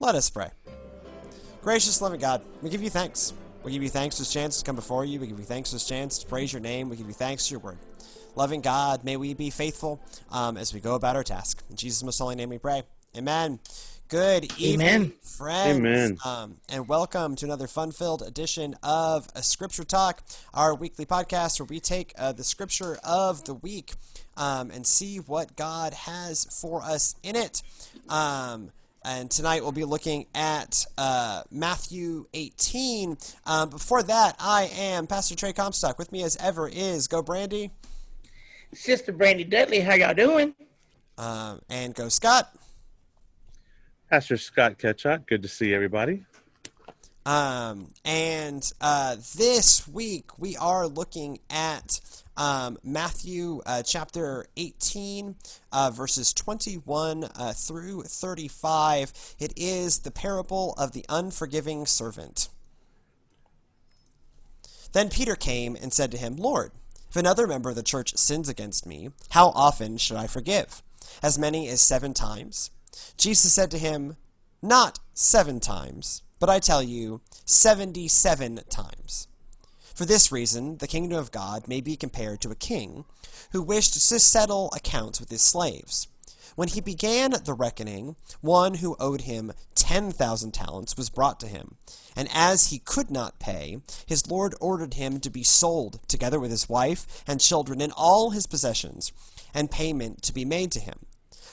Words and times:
Let 0.00 0.14
us 0.14 0.30
pray. 0.30 0.50
Gracious, 1.62 2.00
loving 2.00 2.20
God, 2.20 2.42
we 2.62 2.70
give 2.70 2.82
you 2.82 2.90
thanks. 2.90 3.34
We 3.64 3.72
give 3.72 3.82
you 3.82 3.88
thanks 3.88 4.16
for 4.16 4.22
this 4.22 4.32
chance 4.32 4.58
to 4.58 4.64
come 4.64 4.76
before 4.76 5.04
you. 5.04 5.18
We 5.18 5.26
give 5.26 5.38
you 5.38 5.44
thanks 5.44 5.70
for 5.70 5.74
this 5.76 5.86
chance 5.86 6.18
to 6.20 6.26
praise 6.26 6.52
your 6.52 6.62
name. 6.62 6.88
We 6.88 6.96
give 6.96 7.08
you 7.08 7.12
thanks 7.12 7.48
for 7.48 7.54
your 7.54 7.60
word. 7.60 7.78
Loving 8.36 8.60
God, 8.60 9.02
may 9.02 9.16
we 9.16 9.34
be 9.34 9.50
faithful 9.50 10.00
um, 10.30 10.56
as 10.56 10.72
we 10.72 10.78
go 10.78 10.94
about 10.94 11.16
our 11.16 11.24
task. 11.24 11.64
In 11.68 11.74
Jesus' 11.74 12.04
most 12.04 12.18
holy 12.18 12.36
name 12.36 12.48
we 12.48 12.58
pray. 12.58 12.84
Amen. 13.16 13.58
Good 14.06 14.56
evening, 14.58 14.86
Amen. 14.86 15.12
friends. 15.20 15.78
Amen. 15.78 16.18
Um, 16.24 16.56
and 16.68 16.88
welcome 16.88 17.34
to 17.36 17.44
another 17.44 17.66
fun 17.66 17.90
filled 17.90 18.22
edition 18.22 18.76
of 18.82 19.28
a 19.34 19.42
Scripture 19.42 19.84
Talk, 19.84 20.22
our 20.54 20.74
weekly 20.74 21.04
podcast 21.04 21.58
where 21.58 21.66
we 21.66 21.80
take 21.80 22.14
uh, 22.16 22.32
the 22.32 22.44
scripture 22.44 22.98
of 23.04 23.44
the 23.44 23.52
week 23.52 23.92
um, 24.36 24.70
and 24.70 24.86
see 24.86 25.18
what 25.18 25.56
God 25.56 25.92
has 25.92 26.44
for 26.44 26.82
us 26.82 27.16
in 27.22 27.36
it. 27.36 27.62
Um, 28.08 28.70
and 29.04 29.30
tonight 29.30 29.62
we'll 29.62 29.72
be 29.72 29.84
looking 29.84 30.26
at 30.34 30.84
uh, 30.96 31.42
Matthew 31.50 32.26
18. 32.34 33.16
Um, 33.46 33.70
before 33.70 34.02
that, 34.02 34.36
I 34.38 34.70
am 34.76 35.06
Pastor 35.06 35.34
Trey 35.36 35.52
Comstock. 35.52 35.98
With 35.98 36.12
me 36.12 36.22
as 36.22 36.36
ever 36.36 36.68
is 36.68 37.06
Go 37.06 37.22
Brandy 37.22 37.70
Sister 38.74 39.12
Brandy 39.12 39.44
Dudley, 39.44 39.80
how 39.80 39.94
y'all 39.94 40.14
doing? 40.14 40.54
um, 41.16 41.60
and 41.70 41.94
Go 41.94 42.08
Scott. 42.08 42.54
Pastor 44.10 44.36
Scott 44.36 44.78
Ketchot, 44.78 45.26
good 45.26 45.42
to 45.42 45.48
see 45.48 45.74
everybody. 45.74 46.24
Um, 47.28 47.88
and 48.06 48.72
uh, 48.80 49.16
this 49.36 49.86
week 49.86 50.38
we 50.38 50.56
are 50.56 50.86
looking 50.86 51.40
at 51.50 52.00
um, 52.38 52.78
Matthew 52.82 53.60
uh, 53.66 53.82
chapter 53.82 54.46
18, 54.56 55.36
uh, 55.70 55.90
verses 55.90 56.32
21 56.32 57.24
uh, 57.24 57.52
through 57.52 58.04
35. 58.04 59.12
It 59.38 59.52
is 59.58 59.98
the 59.98 60.10
parable 60.10 60.72
of 60.78 60.92
the 60.92 61.04
unforgiving 61.10 61.84
servant. 61.84 62.48
Then 64.94 65.10
Peter 65.10 65.36
came 65.36 65.76
and 65.76 65.92
said 65.92 66.10
to 66.12 66.16
him, 66.16 66.34
Lord, 66.36 66.72
if 67.10 67.16
another 67.16 67.46
member 67.46 67.68
of 67.68 67.76
the 67.76 67.82
church 67.82 68.16
sins 68.16 68.48
against 68.48 68.86
me, 68.86 69.10
how 69.28 69.48
often 69.48 69.98
should 69.98 70.16
I 70.16 70.28
forgive? 70.28 70.82
As 71.22 71.38
many 71.38 71.68
as 71.68 71.82
seven 71.82 72.14
times? 72.14 72.70
Jesus 73.18 73.52
said 73.52 73.70
to 73.72 73.78
him, 73.78 74.16
Not 74.62 74.98
seven 75.12 75.60
times, 75.60 76.22
but 76.38 76.50
I 76.50 76.58
tell 76.58 76.82
you, 76.82 77.20
seventy 77.44 78.08
seven 78.08 78.60
times. 78.68 79.28
For 79.94 80.04
this 80.04 80.30
reason, 80.30 80.78
the 80.78 80.86
kingdom 80.86 81.18
of 81.18 81.32
God 81.32 81.66
may 81.66 81.80
be 81.80 81.96
compared 81.96 82.40
to 82.42 82.50
a 82.50 82.54
king 82.54 83.04
who 83.52 83.62
wished 83.62 83.94
to 83.94 84.00
settle 84.00 84.70
accounts 84.74 85.18
with 85.18 85.30
his 85.30 85.42
slaves. 85.42 86.06
When 86.54 86.68
he 86.68 86.80
began 86.80 87.30
the 87.30 87.54
reckoning, 87.54 88.16
one 88.40 88.74
who 88.74 88.96
owed 88.98 89.22
him 89.22 89.52
ten 89.74 90.10
thousand 90.10 90.54
talents 90.54 90.96
was 90.96 91.10
brought 91.10 91.38
to 91.40 91.46
him. 91.46 91.76
And 92.16 92.28
as 92.34 92.68
he 92.68 92.80
could 92.80 93.12
not 93.12 93.38
pay, 93.38 93.78
his 94.06 94.28
lord 94.28 94.56
ordered 94.60 94.94
him 94.94 95.20
to 95.20 95.30
be 95.30 95.44
sold, 95.44 96.00
together 96.08 96.40
with 96.40 96.50
his 96.50 96.68
wife 96.68 97.22
and 97.28 97.40
children 97.40 97.80
and 97.80 97.92
all 97.96 98.30
his 98.30 98.48
possessions, 98.48 99.12
and 99.54 99.70
payment 99.70 100.22
to 100.22 100.34
be 100.34 100.44
made 100.44 100.72
to 100.72 100.80
him. 100.80 101.06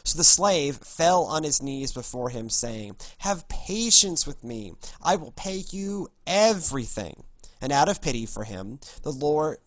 So 0.05 0.17
the 0.17 0.23
slave 0.23 0.77
fell 0.77 1.23
on 1.23 1.43
his 1.43 1.61
knees 1.61 1.91
before 1.91 2.29
him, 2.29 2.49
saying, 2.49 2.95
Have 3.19 3.49
patience 3.49 4.25
with 4.25 4.43
me, 4.43 4.73
I 5.01 5.15
will 5.15 5.31
pay 5.31 5.63
you 5.71 6.09
everything. 6.27 7.23
And 7.59 7.73
out 7.73 7.89
of 7.89 8.01
pity 8.01 8.27
for 8.27 8.43
him, 8.43 8.79
the 9.01 9.11
Lord 9.11 9.57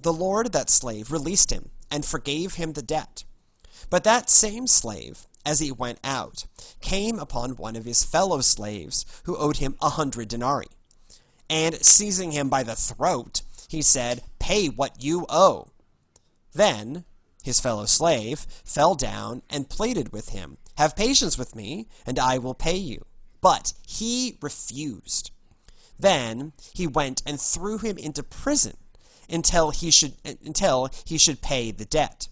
the 0.00 0.12
Lord 0.12 0.52
that 0.52 0.70
slave 0.70 1.10
released 1.10 1.50
him 1.50 1.70
and 1.90 2.04
forgave 2.04 2.54
him 2.54 2.74
the 2.74 2.82
debt. 2.82 3.24
But 3.90 4.04
that 4.04 4.30
same 4.30 4.66
slave, 4.66 5.26
as 5.44 5.58
he 5.58 5.72
went 5.72 5.98
out, 6.04 6.44
came 6.80 7.18
upon 7.18 7.56
one 7.56 7.74
of 7.74 7.84
his 7.84 8.04
fellow 8.04 8.40
slaves 8.42 9.04
who 9.24 9.36
owed 9.36 9.56
him 9.56 9.76
a 9.80 9.90
hundred 9.90 10.28
denarii. 10.28 10.68
And 11.50 11.74
seizing 11.76 12.32
him 12.32 12.48
by 12.48 12.62
the 12.62 12.76
throat, 12.76 13.42
he 13.68 13.82
said, 13.82 14.22
Pay 14.38 14.68
what 14.68 15.02
you 15.02 15.26
owe. 15.28 15.68
Then 16.52 17.04
his 17.48 17.60
fellow 17.60 17.86
slave 17.86 18.40
fell 18.64 18.94
down 18.94 19.42
and 19.50 19.68
pleaded 19.70 20.12
with 20.12 20.28
him, 20.28 20.58
Have 20.76 20.94
patience 20.94 21.36
with 21.36 21.56
me, 21.56 21.88
and 22.06 22.18
I 22.18 22.38
will 22.38 22.54
pay 22.54 22.76
you. 22.76 23.04
But 23.40 23.72
he 23.86 24.36
refused. 24.40 25.30
Then 25.98 26.52
he 26.74 26.86
went 26.86 27.22
and 27.26 27.40
threw 27.40 27.78
him 27.78 27.98
into 27.98 28.22
prison 28.22 28.76
until 29.28 29.70
he 29.70 29.90
should 29.90 30.14
until 30.24 30.90
he 31.04 31.18
should 31.18 31.42
pay 31.42 31.70
the 31.70 31.84
debt. 31.84 32.28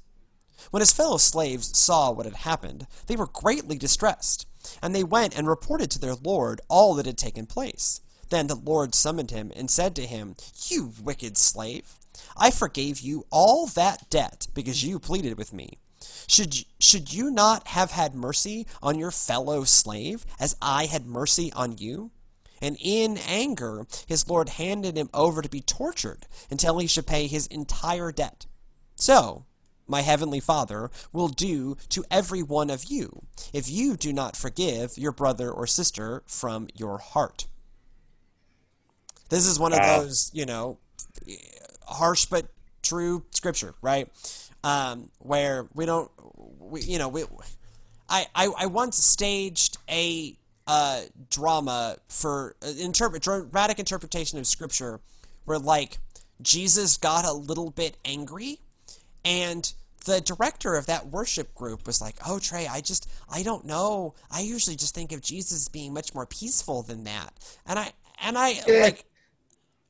When 0.70 0.80
his 0.80 0.92
fellow 0.92 1.16
slaves 1.16 1.76
saw 1.76 2.10
what 2.10 2.26
had 2.26 2.36
happened, 2.36 2.86
they 3.06 3.16
were 3.16 3.26
greatly 3.26 3.78
distressed, 3.78 4.46
and 4.82 4.94
they 4.94 5.04
went 5.04 5.36
and 5.36 5.48
reported 5.48 5.90
to 5.92 5.98
their 5.98 6.14
lord 6.14 6.60
all 6.68 6.94
that 6.94 7.06
had 7.06 7.18
taken 7.18 7.46
place. 7.46 8.00
Then 8.28 8.46
the 8.46 8.56
lord 8.56 8.94
summoned 8.94 9.30
him 9.30 9.52
and 9.54 9.70
said 9.70 9.94
to 9.96 10.06
him, 10.06 10.36
You 10.68 10.92
wicked 11.02 11.36
slave, 11.36 11.94
I 12.36 12.50
forgave 12.50 13.00
you 13.00 13.26
all 13.30 13.66
that 13.68 14.10
debt 14.10 14.48
because 14.54 14.84
you 14.84 14.98
pleaded 14.98 15.38
with 15.38 15.52
me. 15.52 15.78
Should 16.26 16.64
should 16.78 17.12
you 17.12 17.30
not 17.30 17.68
have 17.68 17.92
had 17.92 18.14
mercy 18.14 18.66
on 18.82 18.98
your 18.98 19.10
fellow 19.10 19.64
slave 19.64 20.26
as 20.40 20.56
I 20.60 20.86
had 20.86 21.06
mercy 21.06 21.52
on 21.52 21.78
you? 21.78 22.10
And 22.60 22.76
in 22.80 23.18
anger, 23.18 23.86
his 24.06 24.28
lord 24.28 24.50
handed 24.50 24.96
him 24.96 25.10
over 25.12 25.42
to 25.42 25.48
be 25.48 25.60
tortured 25.60 26.26
until 26.50 26.78
he 26.78 26.86
should 26.86 27.06
pay 27.06 27.26
his 27.26 27.46
entire 27.46 28.12
debt. 28.12 28.46
So, 28.96 29.44
my 29.86 30.00
heavenly 30.00 30.40
Father 30.40 30.90
will 31.12 31.28
do 31.28 31.76
to 31.90 32.04
every 32.10 32.42
one 32.42 32.70
of 32.70 32.84
you 32.84 33.22
if 33.52 33.70
you 33.70 33.96
do 33.96 34.12
not 34.12 34.36
forgive 34.36 34.98
your 34.98 35.12
brother 35.12 35.50
or 35.50 35.66
sister 35.66 36.22
from 36.26 36.68
your 36.74 36.98
heart. 36.98 37.46
This 39.28 39.46
is 39.46 39.58
one 39.58 39.72
of 39.72 39.80
Wow. 39.80 40.00
those, 40.00 40.30
you 40.32 40.46
know, 40.46 40.78
harsh 41.86 42.26
but 42.26 42.46
true 42.82 43.24
scripture, 43.30 43.74
right? 43.82 44.08
Um, 44.64 45.10
where 45.18 45.66
we 45.74 45.86
don't, 45.86 46.10
we, 46.58 46.82
you 46.82 46.98
know, 46.98 47.08
we, 47.08 47.24
I, 48.08 48.26
I, 48.34 48.48
I 48.58 48.66
once 48.66 48.96
staged 48.96 49.78
a 49.88 50.36
uh, 50.66 51.02
drama 51.30 51.96
for 52.08 52.56
uh, 52.62 52.72
interpret 52.78 53.22
dramatic 53.22 53.78
interpretation 53.78 54.38
of 54.38 54.46
scripture, 54.46 55.00
where 55.44 55.58
like 55.58 55.98
Jesus 56.42 56.96
got 56.96 57.24
a 57.24 57.32
little 57.32 57.70
bit 57.70 57.96
angry, 58.04 58.60
and 59.24 59.72
the 60.04 60.20
director 60.20 60.74
of 60.74 60.86
that 60.86 61.06
worship 61.08 61.54
group 61.54 61.86
was 61.86 62.00
like, 62.00 62.16
"Oh 62.26 62.38
Trey, 62.40 62.66
I 62.66 62.80
just 62.80 63.08
I 63.28 63.42
don't 63.44 63.64
know. 63.64 64.14
I 64.30 64.40
usually 64.40 64.76
just 64.76 64.94
think 64.94 65.12
of 65.12 65.20
Jesus 65.20 65.68
being 65.68 65.92
much 65.94 66.14
more 66.14 66.26
peaceful 66.26 66.82
than 66.82 67.04
that." 67.04 67.32
And 67.64 67.78
I 67.78 67.92
and 68.20 68.36
I 68.36 68.60
like. 68.80 69.04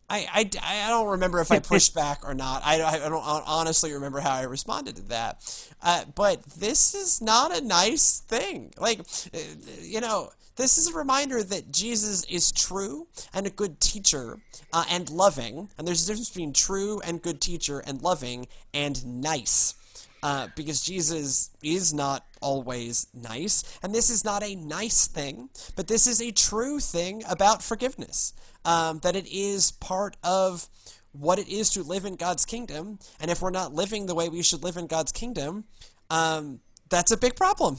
I, 0.09 0.27
I, 0.33 0.87
I 0.87 0.89
don't 0.89 1.09
remember 1.09 1.41
if 1.41 1.50
I 1.50 1.59
pushed 1.61 1.94
back 1.94 2.21
or 2.25 2.34
not. 2.34 2.62
I, 2.65 2.83
I 2.83 2.99
don't 2.99 3.22
honestly 3.22 3.93
remember 3.93 4.21
how 4.21 4.33
I 4.33 4.43
responded 4.43 4.97
to 4.97 5.03
that. 5.09 5.69
Uh, 5.83 6.05
but 6.15 6.43
this 6.44 6.94
is 6.94 7.21
not 7.21 7.56
a 7.56 7.65
nice 7.65 8.21
thing. 8.21 8.72
Like, 8.78 9.00
uh, 9.00 9.39
you 9.81 10.00
know, 10.00 10.31
this 10.56 10.78
is 10.78 10.89
a 10.89 10.95
reminder 10.95 11.43
that 11.43 11.71
Jesus 11.71 12.25
is 12.25 12.50
true 12.50 13.09
and 13.34 13.47
a 13.47 13.50
good 13.50 13.81
teacher 13.81 14.39
uh, 14.72 14.84
and 14.91 15.11
loving. 15.11 15.69
And 15.77 15.87
there's 15.87 16.05
a 16.05 16.06
difference 16.06 16.31
between 16.31 16.53
true 16.53 17.00
and 17.00 17.21
good 17.21 17.41
teacher 17.41 17.81
and 17.81 18.00
loving 18.00 18.49
and 18.72 19.22
nice. 19.22 19.75
Uh, 20.22 20.49
because 20.56 20.81
Jesus 20.81 21.50
is 21.62 21.93
not 21.93 22.25
always 22.41 23.06
nice, 23.15 23.78
and 23.82 23.94
this 23.94 24.10
is 24.10 24.25
not 24.25 24.43
a 24.43 24.56
nice 24.56 25.06
thing, 25.06 25.50
but 25.77 25.87
this 25.87 26.06
is 26.06 26.21
a 26.21 26.32
true 26.32 26.81
thing 26.81 27.22
about 27.28 27.62
forgiveness. 27.62 28.32
Um, 28.65 28.99
that 29.00 29.15
it 29.15 29.27
is 29.31 29.71
part 29.72 30.16
of 30.25 30.69
what 31.12 31.38
it 31.38 31.49
is 31.49 31.71
to 31.71 31.82
live 31.82 32.04
in 32.04 32.16
God's 32.16 32.44
kingdom, 32.44 32.99
and 33.21 33.31
if 33.31 33.41
we're 33.41 33.50
not 33.50 33.75
living 33.75 34.06
the 34.06 34.15
way 34.15 34.28
we 34.28 34.43
should 34.43 34.65
live 34.65 34.77
in 34.77 34.87
God's 34.87 35.12
kingdom, 35.12 35.65
um, 36.10 36.60
that's 36.88 37.12
a 37.12 37.16
big 37.16 37.37
problem. 37.37 37.78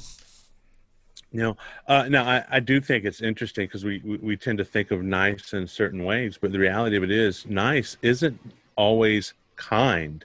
You 1.31 1.41
know, 1.41 1.57
uh, 1.87 2.07
now 2.07 2.23
I, 2.23 2.45
I 2.49 2.59
do 2.61 2.79
think 2.79 3.03
it's 3.03 3.21
interesting 3.21 3.65
because 3.65 3.83
we, 3.83 4.01
we 4.05 4.17
we 4.17 4.37
tend 4.37 4.59
to 4.59 4.65
think 4.65 4.91
of 4.91 5.03
nice 5.03 5.53
in 5.53 5.67
certain 5.67 6.05
ways, 6.05 6.37
but 6.39 6.51
the 6.51 6.59
reality 6.59 6.95
of 6.95 7.03
it 7.03 7.11
is, 7.11 7.45
nice 7.45 7.97
isn't 8.01 8.39
always 8.75 9.33
kind. 9.55 10.23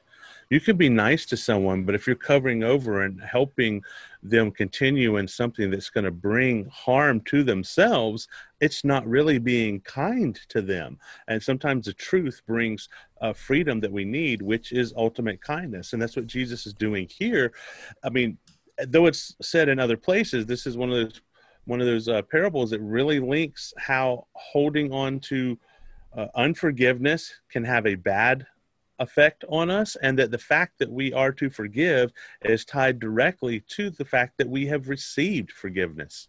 You 0.52 0.60
can 0.60 0.76
be 0.76 0.90
nice 0.90 1.25
to 1.26 1.37
someone, 1.38 1.84
but 1.84 1.94
if 1.94 2.06
you're 2.06 2.14
covering 2.14 2.62
over 2.62 3.04
and 3.04 3.19
helping 3.22 3.82
them 4.22 4.50
continue 4.50 5.16
in 5.16 5.26
something 5.26 5.70
that's 5.70 5.88
going 5.88 6.04
to 6.04 6.10
bring 6.10 6.66
harm 6.66 7.22
to 7.22 7.43
themselves, 7.43 8.28
it's 8.60 8.84
not 8.84 9.06
really 9.06 9.38
being 9.38 9.81
kind 9.81 10.38
to 10.50 10.60
them. 10.60 10.99
And 11.26 11.43
sometimes 11.43 11.87
the 11.87 11.94
truth 11.94 12.43
brings 12.46 12.90
uh, 13.22 13.32
freedom 13.32 13.81
that 13.81 13.90
we 13.90 14.04
need, 14.04 14.43
which 14.43 14.72
is 14.72 14.93
ultimate 14.94 15.40
kindness. 15.40 15.94
And 15.94 16.02
that's 16.02 16.16
what 16.16 16.26
Jesus 16.26 16.66
is 16.66 16.75
doing 16.75 17.08
here. 17.08 17.54
I 18.04 18.10
mean, 18.10 18.37
though 18.88 19.06
it's 19.06 19.34
said 19.40 19.70
in 19.70 19.78
other 19.78 19.96
places, 19.96 20.44
this 20.44 20.66
is 20.66 20.76
one 20.76 20.90
of 20.90 20.96
those 20.96 21.22
one 21.64 21.81
of 21.81 21.87
those 21.87 22.08
uh, 22.08 22.20
parables 22.31 22.69
that 22.72 22.81
really 22.81 23.20
links 23.20 23.72
how 23.78 24.26
holding 24.34 24.93
on 24.93 25.19
to 25.20 25.58
uh, 26.14 26.26
unforgiveness 26.34 27.32
can 27.49 27.64
have 27.64 27.87
a 27.87 27.94
bad 27.94 28.46
effect 28.99 29.44
on 29.49 29.71
us 29.71 29.97
and 29.97 30.19
that 30.19 30.31
the 30.31 30.39
fact 30.39 30.79
that 30.79 30.91
we 30.91 31.12
are 31.12 31.33
to 31.33 31.50
forgive 31.50 32.12
is 32.43 32.65
tied 32.65 32.99
directly 32.99 33.61
to 33.69 33.91
the 33.91 34.05
fact 34.05 34.39
that 34.39 34.49
we 34.49 34.67
have 34.67 34.89
received 34.89 35.53
forgiveness. 35.53 36.29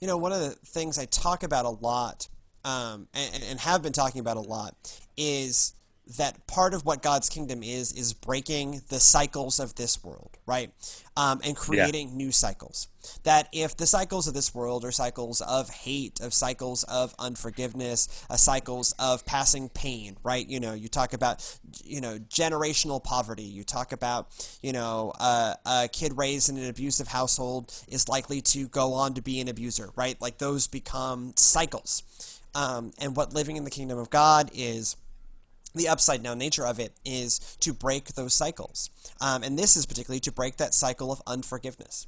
You 0.00 0.06
know, 0.06 0.16
one 0.16 0.32
of 0.32 0.40
the 0.40 0.50
things 0.50 0.98
I 0.98 1.06
talk 1.06 1.42
about 1.42 1.64
a 1.64 1.70
lot, 1.70 2.28
um, 2.64 3.08
and, 3.14 3.44
and 3.50 3.60
have 3.60 3.82
been 3.82 3.92
talking 3.92 4.20
about 4.20 4.36
a 4.36 4.40
lot, 4.40 4.74
is 5.16 5.74
that 6.16 6.46
part 6.46 6.72
of 6.72 6.84
what 6.84 7.02
God's 7.02 7.28
kingdom 7.28 7.62
is 7.62 7.92
is 7.92 8.12
breaking 8.12 8.82
the 8.88 9.00
cycles 9.00 9.58
of 9.58 9.74
this 9.74 10.04
world, 10.04 10.30
right? 10.46 10.70
Um, 11.16 11.40
and 11.44 11.56
creating 11.56 12.10
yeah. 12.10 12.16
new 12.16 12.32
cycles. 12.32 12.88
That 13.24 13.48
if 13.52 13.76
the 13.76 13.86
cycles 13.86 14.28
of 14.28 14.34
this 14.34 14.54
world 14.54 14.84
are 14.84 14.92
cycles 14.92 15.40
of 15.40 15.68
hate, 15.70 16.20
of 16.20 16.32
cycles 16.32 16.84
of 16.84 17.14
unforgiveness, 17.18 18.24
uh, 18.30 18.36
cycles 18.36 18.94
of 18.98 19.24
passing 19.24 19.68
pain, 19.68 20.16
right? 20.22 20.46
You 20.46 20.60
know, 20.60 20.74
you 20.74 20.88
talk 20.88 21.12
about, 21.12 21.58
you 21.84 22.00
know, 22.00 22.18
generational 22.18 23.02
poverty. 23.02 23.44
You 23.44 23.64
talk 23.64 23.92
about, 23.92 24.28
you 24.62 24.72
know, 24.72 25.12
uh, 25.18 25.54
a 25.64 25.88
kid 25.88 26.16
raised 26.16 26.48
in 26.48 26.56
an 26.56 26.68
abusive 26.68 27.08
household 27.08 27.72
is 27.88 28.08
likely 28.08 28.40
to 28.42 28.68
go 28.68 28.94
on 28.94 29.14
to 29.14 29.22
be 29.22 29.40
an 29.40 29.48
abuser, 29.48 29.90
right? 29.96 30.20
Like 30.20 30.38
those 30.38 30.66
become 30.68 31.32
cycles. 31.36 32.02
Um, 32.54 32.92
and 32.98 33.14
what 33.14 33.34
living 33.34 33.56
in 33.56 33.64
the 33.64 33.70
kingdom 33.70 33.98
of 33.98 34.08
God 34.08 34.50
is 34.54 34.96
the 35.76 35.88
upside 35.88 36.22
down 36.22 36.38
nature 36.38 36.66
of 36.66 36.80
it 36.80 36.92
is 37.04 37.56
to 37.60 37.72
break 37.72 38.14
those 38.14 38.34
cycles. 38.34 38.90
Um, 39.20 39.42
and 39.42 39.58
this 39.58 39.76
is 39.76 39.86
particularly 39.86 40.20
to 40.20 40.32
break 40.32 40.56
that 40.56 40.74
cycle 40.74 41.12
of 41.12 41.22
unforgiveness. 41.26 42.06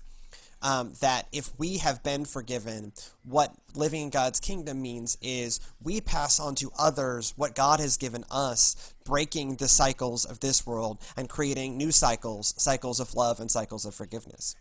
Um, 0.60 0.94
that 1.00 1.28
if 1.30 1.56
we 1.56 1.78
have 1.78 2.02
been 2.02 2.24
forgiven, 2.24 2.92
what 3.22 3.54
living 3.76 4.02
in 4.02 4.10
God's 4.10 4.40
kingdom 4.40 4.82
means 4.82 5.16
is 5.22 5.60
we 5.80 6.00
pass 6.00 6.40
on 6.40 6.56
to 6.56 6.72
others 6.76 7.32
what 7.36 7.54
God 7.54 7.78
has 7.78 7.96
given 7.96 8.24
us, 8.28 8.92
breaking 9.04 9.56
the 9.56 9.68
cycles 9.68 10.24
of 10.24 10.40
this 10.40 10.66
world 10.66 10.98
and 11.16 11.28
creating 11.28 11.76
new 11.76 11.92
cycles, 11.92 12.54
cycles 12.60 12.98
of 12.98 13.14
love 13.14 13.38
and 13.38 13.48
cycles 13.48 13.84
of 13.84 13.94
forgiveness. 13.94 14.56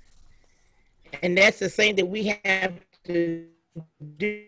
And 1.23 1.35
that's 1.35 1.57
the 1.57 1.69
thing 1.69 1.95
that 1.95 2.05
we 2.05 2.37
have 2.45 2.73
to 3.05 3.47
do 4.17 4.45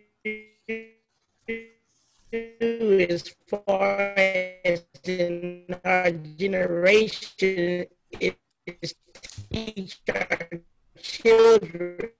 as 2.32 3.34
far 3.48 4.14
as 4.64 4.84
in 5.04 5.66
our 5.84 6.12
generation 6.12 7.86
is 8.20 8.94
teach 9.50 10.00
our 10.14 10.62
children 11.02 12.12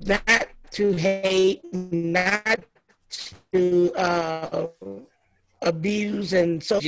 not 0.00 0.48
to 0.70 0.92
hate, 0.92 1.62
not 1.72 2.60
to 3.52 3.92
uh, 3.94 4.66
abuse 5.62 6.32
and 6.32 6.62
so 6.62 6.80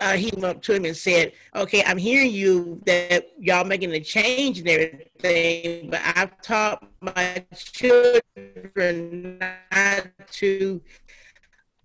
uh, 0.00 0.16
he 0.16 0.30
went 0.34 0.44
up 0.56 0.62
to 0.62 0.74
him 0.74 0.84
and 0.84 0.96
said, 0.96 1.32
"Okay, 1.54 1.82
I'm 1.84 1.98
hearing 1.98 2.32
you 2.32 2.80
that 2.86 3.28
y'all 3.38 3.64
making 3.64 3.92
a 3.92 4.00
change 4.00 4.58
and 4.58 4.68
everything, 4.68 5.90
but 5.90 6.00
I've 6.16 6.40
taught 6.42 6.86
my 7.00 7.44
children 7.54 9.38
not 9.38 10.06
to." 10.32 10.82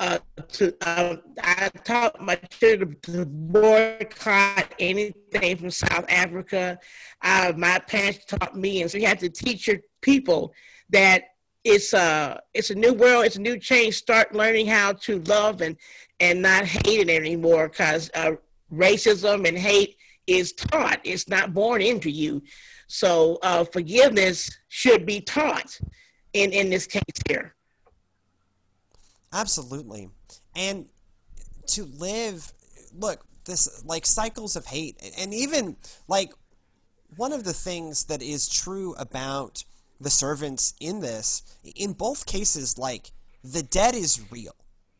Uh, 0.01 0.17
to 0.47 0.73
uh, 0.88 1.17
I 1.44 1.69
taught 1.83 2.21
my 2.21 2.35
children 2.35 2.95
to 3.01 3.25
boycott 3.25 4.73
anything 4.79 5.57
from 5.57 5.71
South 5.71 6.05
Africa. 6.07 6.79
Uh, 7.21 7.51
my 7.57 7.79
parents 7.79 8.23
taught 8.23 8.55
me, 8.55 8.81
and 8.81 8.89
so 8.89 8.97
you 8.97 9.07
have 9.07 9.19
to 9.19 9.29
teach 9.29 9.67
your 9.67 9.79
people 10.00 10.53
that 10.89 11.23
it's 11.63 11.94
a 11.94 12.41
it's 12.53 12.69
a 12.69 12.75
new 12.75 12.94
world, 12.94 13.25
it's 13.25 13.35
a 13.35 13.41
new 13.41 13.57
change. 13.57 13.95
Start 13.95 14.33
learning 14.33 14.67
how 14.67 14.94
to 14.94 15.19
love 15.23 15.61
and 15.61 15.75
and 16.19 16.41
not 16.41 16.65
hate 16.65 17.00
it 17.00 17.09
anymore 17.09 17.69
because 17.69 18.09
uh, 18.13 18.31
racism 18.73 19.47
and 19.47 19.57
hate 19.57 19.97
is 20.27 20.53
taught. 20.53 21.00
It's 21.03 21.27
not 21.27 21.53
born 21.53 21.81
into 21.81 22.09
you. 22.09 22.41
So 22.88 23.39
uh, 23.44 23.63
forgiveness 23.65 24.50
should 24.67 25.06
be 25.06 25.21
taught 25.21 25.79
in 26.33 26.51
in 26.51 26.69
this 26.69 26.88
case 26.88 27.03
here. 27.27 27.56
Absolutely, 29.31 30.09
and 30.55 30.88
to 31.67 31.85
live, 31.85 32.51
look, 32.97 33.25
this 33.45 33.83
like 33.85 34.05
cycles 34.05 34.55
of 34.55 34.65
hate, 34.65 34.97
and 35.19 35.33
even 35.33 35.75
like 36.07 36.33
one 37.15 37.31
of 37.31 37.44
the 37.44 37.53
things 37.53 38.05
that 38.05 38.21
is 38.21 38.47
true 38.47 38.94
about 38.97 39.63
the 40.00 40.10
servants 40.10 40.74
in 40.80 41.01
this, 41.01 41.44
in 41.75 41.94
both 41.94 42.25
cases, 42.25 42.78
like 42.78 43.12
the 43.44 43.63
debt 43.63 43.96
is 43.96 44.22
real, 44.31 44.56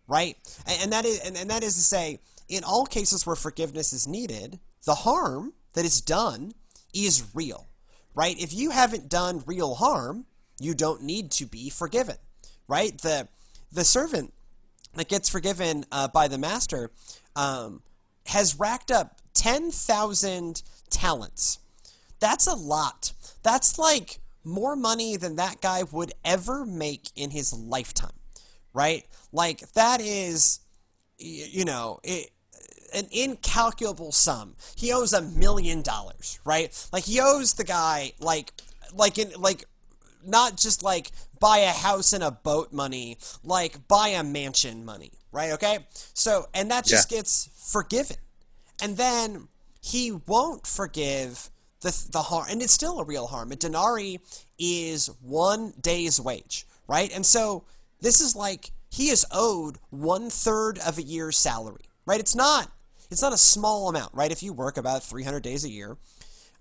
right? 0.08 0.38
And, 0.68 0.84
and 0.84 0.94
that 0.94 1.06
is, 1.06 1.20
and, 1.20 1.38
and 1.38 1.50
that 1.50 1.64
is 1.64 1.76
to 1.76 1.82
say, 1.82 2.20
in 2.48 2.64
all 2.64 2.86
cases 2.86 3.26
where 3.26 3.36
forgiveness 3.36 3.94
is 3.94 4.08
needed, 4.08 4.60
the 4.86 4.96
harm 4.96 5.54
that 5.74 5.86
is 5.86 6.02
done 6.02 6.54
is 6.94 7.24
real, 7.34 7.68
right? 8.16 8.38
If 8.40 8.54
you 8.54 8.72
haven't 8.72 9.10
done 9.10 9.44
real 9.46 9.76
harm, 9.76 10.26
you 10.60 10.74
don't 10.74 11.04
need 11.04 11.32
to 11.32 11.46
be 11.46 11.70
forgiven, 11.70 12.18
right? 12.68 12.98
The 12.98 13.28
the 13.72 13.86
servant 13.86 14.34
that 14.96 15.08
gets 15.08 15.30
forgiven 15.30 15.86
uh, 15.92 16.08
by 16.08 16.28
the 16.28 16.38
master 16.38 16.92
um, 17.36 17.82
has 18.26 18.60
racked 18.60 18.92
up 18.92 19.22
ten 19.34 19.72
thousand 19.72 20.64
talents. 20.90 21.60
That's 22.20 22.48
a 22.48 22.56
lot. 22.56 23.14
That's 23.44 23.78
like 23.80 24.20
more 24.50 24.76
money 24.76 25.16
than 25.18 25.36
that 25.38 25.62
guy 25.62 25.84
would 25.84 26.14
ever 26.26 26.66
make 26.66 27.12
in 27.16 27.30
his 27.30 27.54
lifetime, 27.54 28.18
right? 28.74 29.06
Like 29.32 29.72
that 29.74 30.02
is, 30.02 30.60
you 31.18 31.66
know, 31.66 32.00
it, 32.04 32.32
an 32.94 33.06
incalculable 33.12 34.12
sum. 34.12 34.56
He 34.76 34.92
owes 34.92 35.14
a 35.14 35.22
million 35.22 35.82
dollars, 35.82 36.40
right? 36.44 36.76
Like 36.92 37.06
he 37.06 37.20
owes 37.20 37.54
the 37.54 37.64
guy 37.64 38.14
like, 38.20 38.52
like 38.94 39.18
in 39.18 39.32
like, 39.40 39.66
not 40.26 40.58
just 40.58 40.84
like 40.84 41.12
buy 41.40 41.60
a 41.60 41.72
house 41.72 42.12
and 42.12 42.24
a 42.24 42.32
boat 42.32 42.74
money, 42.74 43.18
like 43.44 43.88
buy 43.88 44.10
a 44.10 44.24
mansion 44.24 44.84
money, 44.84 45.12
right? 45.32 45.52
Okay, 45.54 45.80
so 46.14 46.48
and 46.54 46.70
that 46.72 46.86
just 46.86 47.10
yeah. 47.10 47.18
gets 47.18 47.50
forgiven, 47.72 48.18
and 48.82 48.98
then 48.98 49.48
he 49.82 50.12
won't 50.12 50.68
forgive 50.68 51.50
the, 51.82 52.08
the 52.12 52.22
harm, 52.24 52.48
and 52.50 52.62
it's 52.62 52.74
still 52.74 53.00
a 53.00 53.04
real 53.04 53.28
harm. 53.28 53.52
A 53.52 53.56
denarii 53.56 54.20
is 54.58 55.10
one 55.22 55.74
day's 55.80 56.20
wage, 56.20 56.66
right? 56.88 57.12
And 57.14 57.26
so 57.26 57.64
this 58.02 58.22
is 58.22 58.36
like 58.36 58.72
he 58.90 59.10
is 59.10 59.26
owed 59.32 59.78
one 59.90 60.30
third 60.30 60.80
of 60.80 60.98
a 60.98 61.02
year's 61.02 61.38
salary, 61.38 61.86
right? 62.06 62.20
It's 62.20 62.36
not 62.36 62.72
it's 63.10 63.22
not 63.22 63.34
a 63.34 63.38
small 63.38 63.90
amount, 63.90 64.14
right? 64.14 64.32
If 64.32 64.44
you 64.44 64.54
work 64.54 64.78
about 64.78 65.04
300 65.04 65.42
days 65.42 65.64
a 65.64 65.70
year, 65.70 65.98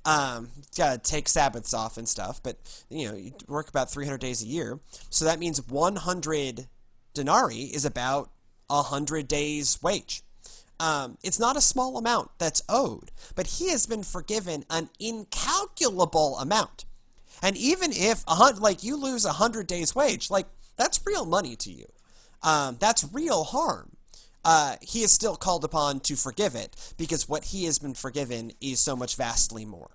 um, 0.04 0.48
gotta 0.76 0.98
take 0.98 1.28
Sabbaths 1.28 1.74
off 1.74 1.98
and 1.98 2.08
stuff, 2.08 2.42
but 2.42 2.56
you 2.88 3.08
know 3.08 3.16
you 3.16 3.32
work 3.46 3.68
about 3.68 3.90
300 3.90 4.20
days 4.20 4.42
a 4.42 4.46
year, 4.46 4.78
so 5.10 5.24
that 5.24 5.38
means 5.38 5.66
100 5.66 6.66
denarii 7.14 7.64
is 7.64 7.84
about 7.84 8.30
100 8.68 9.26
days 9.26 9.78
wage. 9.82 10.22
Um, 10.80 11.18
it's 11.22 11.40
not 11.40 11.56
a 11.56 11.60
small 11.60 11.98
amount 11.98 12.30
that's 12.38 12.62
owed, 12.68 13.10
but 13.34 13.46
he 13.46 13.70
has 13.70 13.86
been 13.86 14.02
forgiven 14.02 14.64
an 14.70 14.90
incalculable 15.00 16.38
amount. 16.38 16.84
And 17.42 17.56
even 17.56 17.90
if 17.92 18.24
a 18.28 18.34
hundred, 18.34 18.60
like 18.60 18.82
you 18.82 18.96
lose 18.96 19.24
a 19.24 19.32
hundred 19.32 19.66
days' 19.66 19.94
wage, 19.94 20.30
like 20.30 20.46
that's 20.76 21.00
real 21.04 21.24
money 21.24 21.56
to 21.56 21.70
you. 21.70 21.86
Um, 22.42 22.76
that's 22.80 23.06
real 23.12 23.44
harm. 23.44 23.96
Uh, 24.44 24.76
he 24.80 25.02
is 25.02 25.12
still 25.12 25.36
called 25.36 25.64
upon 25.64 26.00
to 26.00 26.16
forgive 26.16 26.54
it 26.54 26.94
because 26.96 27.28
what 27.28 27.44
he 27.44 27.64
has 27.64 27.78
been 27.78 27.94
forgiven 27.94 28.52
is 28.60 28.80
so 28.80 28.94
much 28.96 29.16
vastly 29.16 29.64
more. 29.64 29.90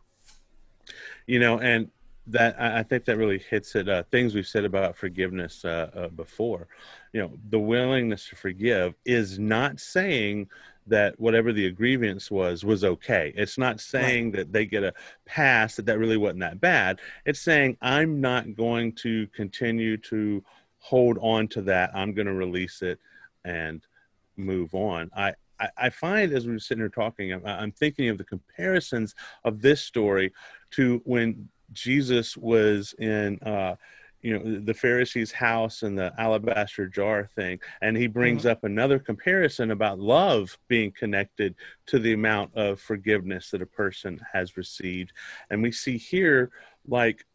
You 1.25 1.39
know, 1.39 1.59
and 1.59 1.89
that 2.27 2.59
I 2.59 2.83
think 2.83 3.05
that 3.05 3.17
really 3.17 3.39
hits 3.39 3.75
it. 3.75 3.89
Uh, 3.89 4.03
things 4.11 4.33
we've 4.33 4.47
said 4.47 4.63
about 4.63 4.95
forgiveness 4.97 5.65
uh, 5.65 5.89
uh, 5.95 6.07
before. 6.09 6.67
You 7.11 7.21
know, 7.21 7.31
the 7.49 7.59
willingness 7.59 8.29
to 8.29 8.35
forgive 8.35 8.95
is 9.05 9.39
not 9.39 9.79
saying 9.79 10.49
that 10.87 11.19
whatever 11.19 11.53
the 11.53 11.69
grievance 11.71 12.29
was 12.29 12.63
was 12.63 12.83
okay. 12.83 13.33
It's 13.35 13.57
not 13.57 13.79
saying 13.79 14.25
right. 14.25 14.37
that 14.37 14.53
they 14.53 14.65
get 14.65 14.83
a 14.83 14.93
pass 15.25 15.75
that 15.75 15.85
that 15.85 15.99
really 15.99 16.17
wasn't 16.17 16.41
that 16.41 16.59
bad. 16.59 16.99
It's 17.25 17.39
saying 17.39 17.77
I'm 17.81 18.21
not 18.21 18.55
going 18.55 18.93
to 18.93 19.27
continue 19.27 19.97
to 19.97 20.43
hold 20.79 21.17
on 21.21 21.47
to 21.49 21.61
that. 21.63 21.91
I'm 21.95 22.13
going 22.13 22.27
to 22.27 22.33
release 22.33 22.81
it 22.81 22.99
and 23.45 23.85
move 24.35 24.73
on. 24.75 25.09
I 25.15 25.33
I, 25.77 25.89
find 25.89 26.33
as 26.33 26.45
we 26.45 26.53
are 26.53 26.59
sitting 26.59 26.81
here 26.81 26.89
talking, 26.89 27.31
I'm, 27.31 27.45
I'm 27.45 27.71
thinking 27.71 28.09
of 28.09 28.17
the 28.17 28.25
comparisons 28.25 29.15
of 29.45 29.61
this 29.61 29.81
story 29.81 30.33
to 30.71 31.01
when 31.05 31.47
Jesus 31.71 32.35
was 32.37 32.93
in 32.99 33.39
uh, 33.39 33.75
you 34.23 34.39
know 34.39 34.59
the 34.61 34.73
pharisees 34.73 35.31
house 35.31 35.83
and 35.83 35.97
the 35.97 36.11
alabaster 36.17 36.87
jar 36.87 37.29
thing 37.35 37.59
and 37.81 37.95
he 37.95 38.07
brings 38.07 38.41
mm-hmm. 38.41 38.51
up 38.51 38.63
another 38.63 38.97
comparison 38.97 39.69
about 39.71 39.99
love 39.99 40.57
being 40.67 40.91
connected 40.91 41.53
to 41.85 41.99
the 41.99 42.13
amount 42.13 42.49
of 42.55 42.79
forgiveness 42.79 43.51
that 43.51 43.61
a 43.61 43.67
person 43.67 44.19
has 44.31 44.57
received 44.57 45.11
and 45.51 45.61
we 45.61 45.71
see 45.71 45.97
here 45.97 46.49
like 46.87 47.25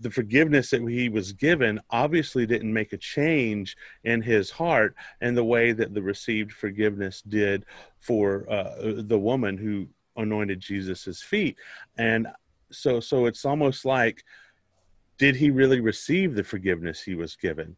the 0.00 0.10
forgiveness 0.10 0.70
that 0.70 0.86
he 0.86 1.08
was 1.08 1.32
given 1.32 1.80
obviously 1.90 2.46
didn't 2.46 2.72
make 2.72 2.92
a 2.92 2.98
change 2.98 3.76
in 4.02 4.20
his 4.20 4.50
heart 4.50 4.94
and 5.20 5.36
the 5.36 5.44
way 5.44 5.72
that 5.72 5.94
the 5.94 6.02
received 6.02 6.52
forgiveness 6.52 7.22
did 7.22 7.64
for 8.00 8.50
uh, 8.52 8.92
the 8.98 9.18
woman 9.18 9.56
who 9.56 9.88
anointed 10.16 10.60
jesus's 10.60 11.22
feet 11.22 11.56
and 11.96 12.28
so 12.70 13.00
so 13.00 13.26
it's 13.26 13.44
almost 13.44 13.84
like 13.84 14.24
did 15.18 15.36
he 15.36 15.50
really 15.50 15.80
receive 15.80 16.34
the 16.34 16.44
forgiveness 16.44 17.02
he 17.02 17.14
was 17.14 17.36
given? 17.36 17.76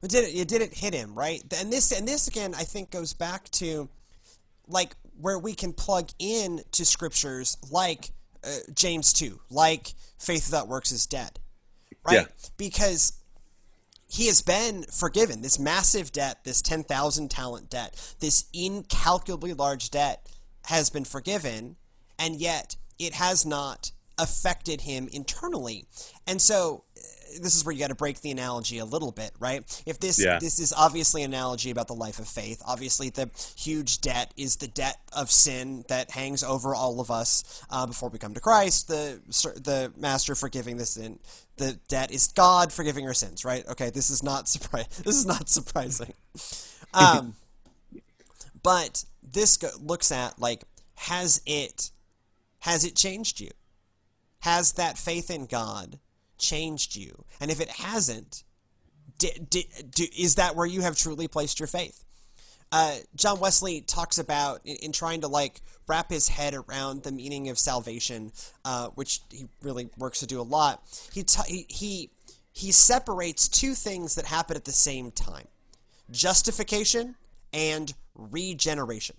But 0.00 0.10
did 0.10 0.24
it, 0.24 0.36
it 0.36 0.48
didn't 0.48 0.74
hit 0.74 0.94
him, 0.94 1.14
right? 1.14 1.42
And 1.58 1.72
this 1.72 1.92
and 1.92 2.06
this 2.06 2.28
again, 2.28 2.54
I 2.54 2.64
think 2.64 2.90
goes 2.90 3.12
back 3.12 3.50
to 3.52 3.88
like 4.68 4.94
where 5.20 5.38
we 5.38 5.54
can 5.54 5.72
plug 5.72 6.10
in 6.18 6.62
to 6.72 6.84
scriptures 6.84 7.56
like 7.70 8.10
uh, 8.44 8.50
James 8.74 9.12
two, 9.12 9.40
like 9.50 9.94
faith 10.18 10.46
without 10.46 10.68
works 10.68 10.92
is 10.92 11.06
dead, 11.06 11.38
right? 12.04 12.14
Yeah. 12.20 12.24
Because 12.56 13.14
he 14.08 14.26
has 14.26 14.42
been 14.42 14.84
forgiven. 14.84 15.42
This 15.42 15.58
massive 15.58 16.12
debt, 16.12 16.44
this 16.44 16.62
ten 16.62 16.84
thousand 16.84 17.30
talent 17.30 17.70
debt, 17.70 18.14
this 18.20 18.44
incalculably 18.52 19.54
large 19.54 19.90
debt 19.90 20.28
has 20.66 20.90
been 20.90 21.04
forgiven, 21.04 21.76
and 22.18 22.36
yet 22.36 22.76
it 22.98 23.14
has 23.14 23.46
not 23.46 23.92
affected 24.18 24.80
him 24.82 25.08
internally. 25.12 25.86
And 26.26 26.40
so 26.40 26.84
this 27.40 27.54
is 27.54 27.64
where 27.64 27.72
you 27.74 27.80
got 27.80 27.88
to 27.88 27.94
break 27.94 28.20
the 28.20 28.30
analogy 28.30 28.78
a 28.78 28.84
little 28.84 29.12
bit, 29.12 29.32
right? 29.38 29.62
If 29.84 29.98
this 30.00 30.18
Yeah. 30.18 30.38
this 30.38 30.58
is 30.58 30.72
obviously 30.72 31.22
an 31.22 31.32
analogy 31.34 31.70
about 31.70 31.86
the 31.88 31.94
life 31.94 32.18
of 32.18 32.28
faith. 32.28 32.62
Obviously, 32.66 33.10
the 33.10 33.30
huge 33.56 34.00
debt 34.00 34.32
is 34.36 34.56
the 34.56 34.68
debt 34.68 34.98
of 35.12 35.30
sin 35.30 35.84
that 35.88 36.12
hangs 36.12 36.42
over 36.42 36.74
all 36.74 37.00
of 37.00 37.10
us 37.10 37.62
uh, 37.68 37.84
before 37.86 38.08
we 38.08 38.18
come 38.18 38.32
to 38.34 38.40
Christ. 38.40 38.88
The 38.88 39.20
the 39.56 39.92
Master 39.96 40.34
forgiving 40.34 40.76
the 40.78 40.86
sin. 40.86 41.18
The 41.56 41.78
debt 41.88 42.10
is 42.10 42.28
God 42.28 42.72
forgiving 42.72 43.06
our 43.06 43.14
sins, 43.14 43.44
right? 43.44 43.66
Okay, 43.68 43.90
this 43.90 44.08
is 44.08 44.22
not 44.22 44.48
surprise. 44.54 44.86
This 45.04 45.16
is 45.16 45.26
not 45.26 45.48
surprising. 45.48 46.14
Um, 46.94 47.34
but 48.62 49.04
this 49.22 49.56
go- 49.56 49.68
looks 49.82 50.10
at 50.12 50.38
like 50.38 50.62
has 50.94 51.42
it 51.44 51.90
has 52.60 52.84
it 52.84 52.96
changed 52.96 53.40
you? 53.40 53.50
Has 54.46 54.74
that 54.74 54.96
faith 54.96 55.28
in 55.28 55.46
God 55.46 55.98
changed 56.38 56.94
you? 56.94 57.24
And 57.40 57.50
if 57.50 57.60
it 57.60 57.68
hasn't, 57.68 58.44
di- 59.18 59.40
di- 59.50 59.68
do, 59.90 60.06
is 60.16 60.36
that 60.36 60.54
where 60.54 60.64
you 60.64 60.82
have 60.82 60.96
truly 60.96 61.26
placed 61.26 61.58
your 61.58 61.66
faith? 61.66 62.04
Uh, 62.70 62.94
John 63.16 63.40
Wesley 63.40 63.80
talks 63.80 64.18
about 64.18 64.60
in, 64.64 64.76
in 64.76 64.92
trying 64.92 65.22
to 65.22 65.26
like 65.26 65.62
wrap 65.88 66.10
his 66.10 66.28
head 66.28 66.54
around 66.54 67.02
the 67.02 67.10
meaning 67.10 67.48
of 67.48 67.58
salvation, 67.58 68.30
uh, 68.64 68.90
which 68.90 69.18
he 69.32 69.48
really 69.62 69.90
works 69.98 70.20
to 70.20 70.28
do 70.28 70.40
a 70.40 70.42
lot. 70.42 70.80
He, 71.12 71.24
t- 71.24 71.42
he 71.48 71.66
he 71.68 72.10
he 72.52 72.70
separates 72.70 73.48
two 73.48 73.74
things 73.74 74.14
that 74.14 74.26
happen 74.26 74.56
at 74.56 74.64
the 74.64 74.70
same 74.70 75.10
time: 75.10 75.48
justification 76.12 77.16
and 77.52 77.92
regeneration. 78.14 79.16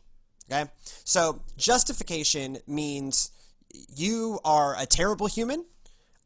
Okay, 0.50 0.72
so 1.04 1.42
justification 1.58 2.60
means 2.66 3.32
you 3.74 4.40
are 4.44 4.76
a 4.78 4.86
terrible 4.86 5.28
human, 5.28 5.66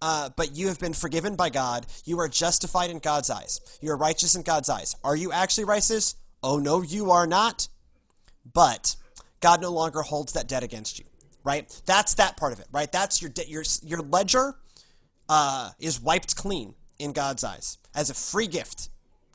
uh, 0.01 0.29
but 0.35 0.55
you 0.55 0.67
have 0.67 0.79
been 0.79 0.93
forgiven 0.93 1.35
by 1.35 1.49
God. 1.49 1.85
You 2.05 2.19
are 2.19 2.27
justified 2.27 2.89
in 2.89 2.99
God's 2.99 3.29
eyes. 3.29 3.61
You 3.81 3.91
are 3.91 3.97
righteous 3.97 4.35
in 4.35 4.41
God's 4.41 4.69
eyes. 4.69 4.95
Are 5.03 5.15
you 5.15 5.31
actually 5.31 5.65
righteous? 5.65 6.15
Oh, 6.43 6.57
no, 6.57 6.81
you 6.81 7.11
are 7.11 7.27
not. 7.27 7.67
But 8.51 8.95
God 9.39 9.61
no 9.61 9.71
longer 9.71 10.01
holds 10.01 10.33
that 10.33 10.47
debt 10.47 10.63
against 10.63 10.97
you, 10.97 11.05
right? 11.43 11.69
That's 11.85 12.15
that 12.15 12.37
part 12.37 12.53
of 12.53 12.59
it, 12.59 12.67
right? 12.71 12.91
That's 12.91 13.21
your 13.21 13.29
de- 13.29 13.47
your 13.47 13.63
your 13.83 13.99
ledger 13.99 14.55
uh, 15.29 15.71
is 15.79 16.01
wiped 16.01 16.35
clean 16.35 16.73
in 16.97 17.13
God's 17.13 17.43
eyes 17.43 17.77
as 17.93 18.09
a 18.09 18.15
free 18.15 18.47
gift. 18.47 18.89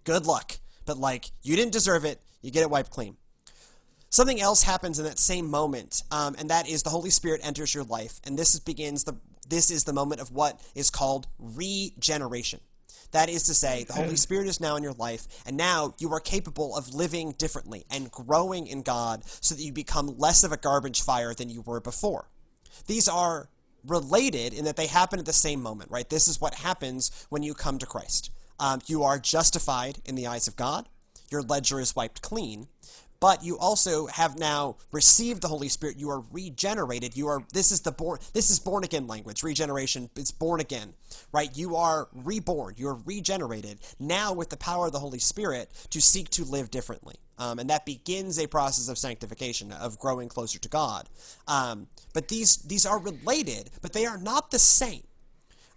Good 0.04 0.26
luck, 0.26 0.58
but 0.84 0.98
like 0.98 1.30
you 1.42 1.54
didn't 1.54 1.72
deserve 1.72 2.04
it, 2.04 2.20
you 2.42 2.50
get 2.50 2.62
it 2.62 2.70
wiped 2.70 2.90
clean 2.90 3.16
something 4.16 4.40
else 4.40 4.62
happens 4.62 4.98
in 4.98 5.04
that 5.04 5.18
same 5.18 5.50
moment, 5.50 6.02
um, 6.10 6.34
and 6.38 6.48
that 6.48 6.66
is 6.66 6.82
the 6.82 6.90
Holy 6.90 7.10
Spirit 7.10 7.42
enters 7.44 7.74
your 7.74 7.84
life, 7.84 8.18
and 8.24 8.38
this 8.38 8.54
is, 8.54 8.60
begins 8.60 9.04
the 9.04 9.14
this 9.48 9.70
is 9.70 9.84
the 9.84 9.92
moment 9.92 10.20
of 10.20 10.32
what 10.32 10.60
is 10.74 10.90
called 10.90 11.28
regeneration. 11.38 12.58
That 13.12 13.28
is 13.28 13.44
to 13.44 13.54
say, 13.54 13.84
the 13.84 13.92
Holy 13.92 14.16
Spirit 14.16 14.48
is 14.48 14.60
now 14.60 14.74
in 14.74 14.82
your 14.82 14.94
life, 14.94 15.28
and 15.46 15.56
now 15.56 15.94
you 15.98 16.12
are 16.12 16.18
capable 16.18 16.74
of 16.74 16.92
living 16.92 17.32
differently 17.38 17.84
and 17.88 18.10
growing 18.10 18.66
in 18.66 18.82
God 18.82 19.22
so 19.24 19.54
that 19.54 19.62
you 19.62 19.72
become 19.72 20.18
less 20.18 20.42
of 20.42 20.50
a 20.50 20.56
garbage 20.56 21.00
fire 21.00 21.32
than 21.32 21.48
you 21.48 21.60
were 21.60 21.78
before. 21.78 22.28
These 22.88 23.06
are 23.06 23.48
related 23.86 24.52
in 24.52 24.64
that 24.64 24.76
they 24.76 24.88
happen 24.88 25.20
at 25.20 25.26
the 25.26 25.32
same 25.32 25.62
moment, 25.62 25.92
right? 25.92 26.10
This 26.10 26.26
is 26.26 26.40
what 26.40 26.54
happens 26.54 27.26
when 27.28 27.44
you 27.44 27.54
come 27.54 27.78
to 27.78 27.86
Christ. 27.86 28.32
Um, 28.58 28.80
you 28.86 29.04
are 29.04 29.20
justified 29.20 29.98
in 30.04 30.16
the 30.16 30.26
eyes 30.26 30.48
of 30.48 30.56
God, 30.56 30.88
your 31.30 31.42
ledger 31.42 31.80
is 31.80 31.94
wiped 31.94 32.22
clean, 32.22 32.66
but 33.20 33.44
you 33.44 33.58
also 33.58 34.06
have 34.06 34.38
now 34.38 34.76
received 34.92 35.42
the 35.42 35.48
Holy 35.48 35.68
Spirit. 35.68 35.98
You 35.98 36.10
are 36.10 36.22
regenerated. 36.32 37.16
You 37.16 37.28
are 37.28 37.42
this 37.52 37.72
is 37.72 37.80
the 37.80 37.92
born 37.92 38.18
this 38.32 38.50
is 38.50 38.58
born 38.58 38.84
again 38.84 39.06
language. 39.06 39.42
Regeneration, 39.42 40.10
it's 40.16 40.30
born 40.30 40.60
again. 40.60 40.94
Right? 41.32 41.56
You 41.56 41.76
are 41.76 42.08
reborn. 42.12 42.74
You 42.76 42.88
are 42.88 42.98
regenerated 43.04 43.78
now 43.98 44.32
with 44.32 44.50
the 44.50 44.56
power 44.56 44.86
of 44.86 44.92
the 44.92 44.98
Holy 44.98 45.18
Spirit 45.18 45.70
to 45.90 46.00
seek 46.00 46.30
to 46.30 46.44
live 46.44 46.70
differently. 46.70 47.16
Um, 47.38 47.58
and 47.58 47.68
that 47.70 47.84
begins 47.84 48.38
a 48.38 48.46
process 48.46 48.88
of 48.88 48.96
sanctification, 48.96 49.70
of 49.72 49.98
growing 49.98 50.28
closer 50.28 50.58
to 50.58 50.68
God. 50.68 51.08
Um, 51.46 51.88
but 52.14 52.28
these 52.28 52.56
these 52.58 52.86
are 52.86 52.98
related, 52.98 53.70
but 53.82 53.92
they 53.92 54.06
are 54.06 54.18
not 54.18 54.50
the 54.50 54.58
same. 54.58 55.02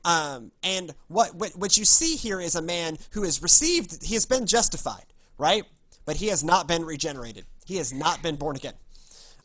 Um, 0.06 0.52
and 0.64 0.96
what, 1.08 1.36
what 1.36 1.58
what 1.58 1.78
you 1.78 1.86
see 1.86 2.16
here 2.16 2.40
is 2.40 2.56
a 2.56 2.62
man 2.62 2.98
who 3.12 3.24
has 3.24 3.42
received, 3.44 4.04
he 4.04 4.14
has 4.14 4.26
been 4.26 4.46
justified, 4.46 5.06
right? 5.38 5.66
But 6.10 6.18
he 6.18 6.26
has 6.30 6.44
not 6.44 6.68
been 6.68 6.84
regenerated. 6.84 7.46
He 7.68 7.76
has 7.76 7.94
not 7.94 8.24
been 8.24 8.36
born 8.36 8.56
again, 8.56 8.74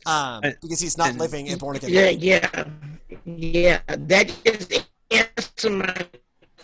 um, 0.07 0.41
because 0.63 0.81
he's 0.81 0.97
not 0.97 1.15
living 1.17 1.53
a 1.53 1.59
born 1.59 1.77
again. 1.77 1.91
Yeah, 1.91 2.07
life. 2.07 2.23
yeah, 2.23 3.21
yeah. 3.27 3.81
That 3.87 4.33
just 4.47 4.89
answer 5.11 5.69
my 5.69 6.07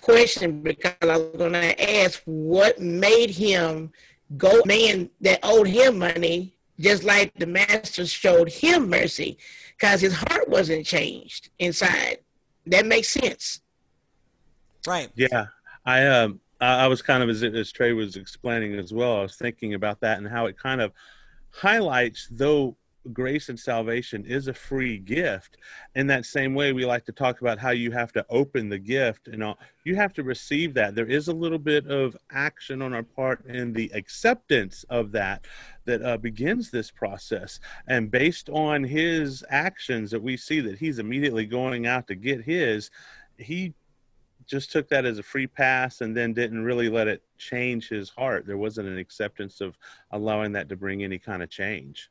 question 0.01 0.63
because 0.63 0.95
I 1.03 1.19
was 1.19 1.37
going 1.37 1.53
to 1.53 2.01
ask 2.03 2.23
what 2.25 2.81
made 2.81 3.29
him 3.29 3.93
go 4.39 4.63
man 4.65 5.11
that 5.21 5.39
owed 5.43 5.69
him 5.69 5.99
money, 5.99 6.55
just 6.79 7.05
like 7.05 7.35
the 7.35 7.45
master 7.45 8.07
showed 8.07 8.49
him 8.49 8.89
mercy, 8.89 9.37
because 9.77 10.01
his 10.01 10.15
heart 10.15 10.49
wasn't 10.49 10.87
changed 10.87 11.51
inside. 11.59 12.21
That 12.65 12.87
makes 12.87 13.11
sense. 13.11 13.61
Right. 14.87 15.11
Yeah, 15.15 15.49
I 15.85 16.07
um 16.07 16.41
I 16.61 16.89
was 16.89 17.03
kind 17.03 17.23
of 17.23 17.29
as 17.29 17.43
as 17.43 17.73
Trey 17.73 17.93
was 17.93 18.17
explaining 18.17 18.75
as 18.79 18.93
well. 18.93 19.19
I 19.19 19.23
was 19.23 19.37
thinking 19.37 19.75
about 19.75 20.01
that 20.01 20.19
and 20.19 20.29
how 20.29 20.47
it 20.47 20.59
kind 20.59 20.81
of 20.81 20.93
highlights 21.51 22.29
though 22.31 22.77
grace 23.13 23.49
and 23.49 23.59
salvation 23.59 24.25
is 24.27 24.47
a 24.47 24.55
free 24.55 24.99
gift. 24.99 25.57
In 25.95 26.07
that 26.09 26.27
same 26.27 26.55
way, 26.55 26.73
we 26.73 26.85
like 26.85 27.05
to 27.07 27.13
talk 27.13 27.41
about 27.41 27.59
how 27.59 27.71
you 27.71 27.91
have 27.93 28.13
to 28.13 28.27
open 28.29 28.69
the 28.69 28.79
gift 28.79 29.29
and. 29.29 29.43
You 29.83 29.97
have 29.97 30.13
to 30.15 30.23
receive 30.23 30.75
that. 30.75 30.95
There 30.95 31.07
is 31.07 31.29
a 31.29 31.33
little 31.33 31.59
bit 31.59 31.87
of 31.87 32.15
action 32.31 32.83
on 32.83 32.93
our 32.93 33.03
part 33.03 33.47
in 33.47 33.73
the 33.73 33.91
acceptance 33.95 34.85
of 34.91 35.11
that 35.13 35.47
that 35.87 36.03
uh, 36.03 36.19
begins 36.19 36.71
this 36.71 36.91
process. 36.91 37.61
And 37.87 38.11
based 38.11 38.51
on 38.51 38.85
his 38.85 39.43
actions, 39.49 40.11
that 40.11 40.23
we 40.23 40.37
see 40.37 40.61
that 40.61 40.79
he's 40.79 40.99
immediately 40.99 41.47
going 41.47 41.87
out 41.87 42.07
to 42.09 42.15
get 42.15 42.45
his. 42.45 42.91
He 43.39 43.73
just 44.51 44.73
took 44.73 44.89
that 44.89 45.07
as 45.07 45.19
a 45.19 45.23
free 45.23 45.47
pass 45.47 46.01
and 46.01 46.17
then 46.17 46.33
didn't 46.33 46.65
really 46.65 46.89
let 46.89 47.07
it 47.07 47.23
change 47.39 47.89
his 47.89 48.11
heart. 48.11 48.47
There 48.47 48.59
wasn't 48.59 48.89
an 48.89 48.99
acceptance 48.99 49.61
of 49.61 49.79
allowing 50.11 50.53
that 50.53 50.69
to 50.71 50.77
bring 50.77 51.05
any 51.05 51.19
kind 51.19 51.43
of 51.43 51.49
change. 51.49 52.11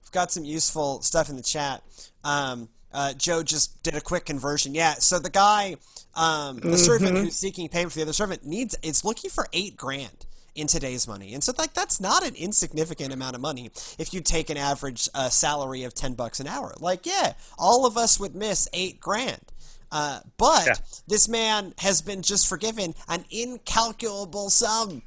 We've 0.00 0.12
got 0.12 0.30
some 0.30 0.44
useful 0.44 1.02
stuff 1.02 1.28
in 1.28 1.36
the 1.36 1.42
chat. 1.42 1.82
Um, 2.22 2.68
uh, 2.92 3.12
Joe 3.12 3.42
just 3.42 3.82
did 3.82 3.94
a 3.94 4.00
quick 4.00 4.24
conversion. 4.24 4.74
Yeah, 4.74 4.94
so 4.94 5.18
the 5.18 5.30
guy, 5.30 5.76
um, 6.14 6.58
the 6.58 6.78
servant 6.78 7.18
who's 7.18 7.34
seeking 7.34 7.68
payment 7.68 7.92
for 7.92 7.98
the 7.98 8.02
other 8.02 8.12
servant 8.12 8.46
needs, 8.46 8.76
it's 8.82 9.04
looking 9.04 9.28
for 9.28 9.46
eight 9.52 9.76
grand 9.76 10.26
in 10.54 10.66
today's 10.66 11.06
money. 11.06 11.34
And 11.34 11.44
so 11.44 11.52
like 11.58 11.74
that's 11.74 12.00
not 12.00 12.26
an 12.26 12.34
insignificant 12.34 13.12
amount 13.12 13.34
of 13.34 13.40
money 13.40 13.70
if 13.98 14.12
you 14.12 14.20
take 14.20 14.50
an 14.50 14.56
average 14.56 15.08
uh, 15.14 15.28
salary 15.28 15.84
of 15.84 15.94
10 15.94 16.14
bucks 16.14 16.40
an 16.40 16.46
hour. 16.46 16.74
Like, 16.80 17.04
yeah, 17.04 17.34
all 17.58 17.84
of 17.86 17.96
us 17.96 18.18
would 18.18 18.34
miss 18.34 18.68
eight 18.72 19.00
grand. 19.00 19.42
Uh, 19.90 20.20
but 20.36 20.66
Yeah. 20.66 20.74
this 21.06 21.28
man 21.28 21.74
has 21.78 22.02
been 22.02 22.22
just 22.22 22.46
forgiven 22.48 22.94
an 23.08 23.24
incalculable 23.30 24.50
sum. 24.50 25.02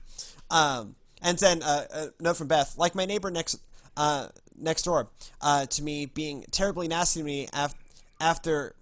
Um, 0.49 0.95
and 1.21 1.37
then 1.37 1.61
uh, 1.63 1.85
a 1.91 2.07
note 2.23 2.37
from 2.37 2.47
Beth, 2.47 2.77
like 2.77 2.95
my 2.95 3.05
neighbor 3.05 3.29
next 3.31 3.57
uh, 3.95 4.27
next 4.57 4.83
door 4.83 5.09
uh, 5.41 5.65
to 5.67 5.83
me, 5.83 6.05
being 6.05 6.45
terribly 6.51 6.87
nasty 6.87 7.19
to 7.19 7.25
me 7.25 7.47
af- 7.53 7.75
after 8.19 8.75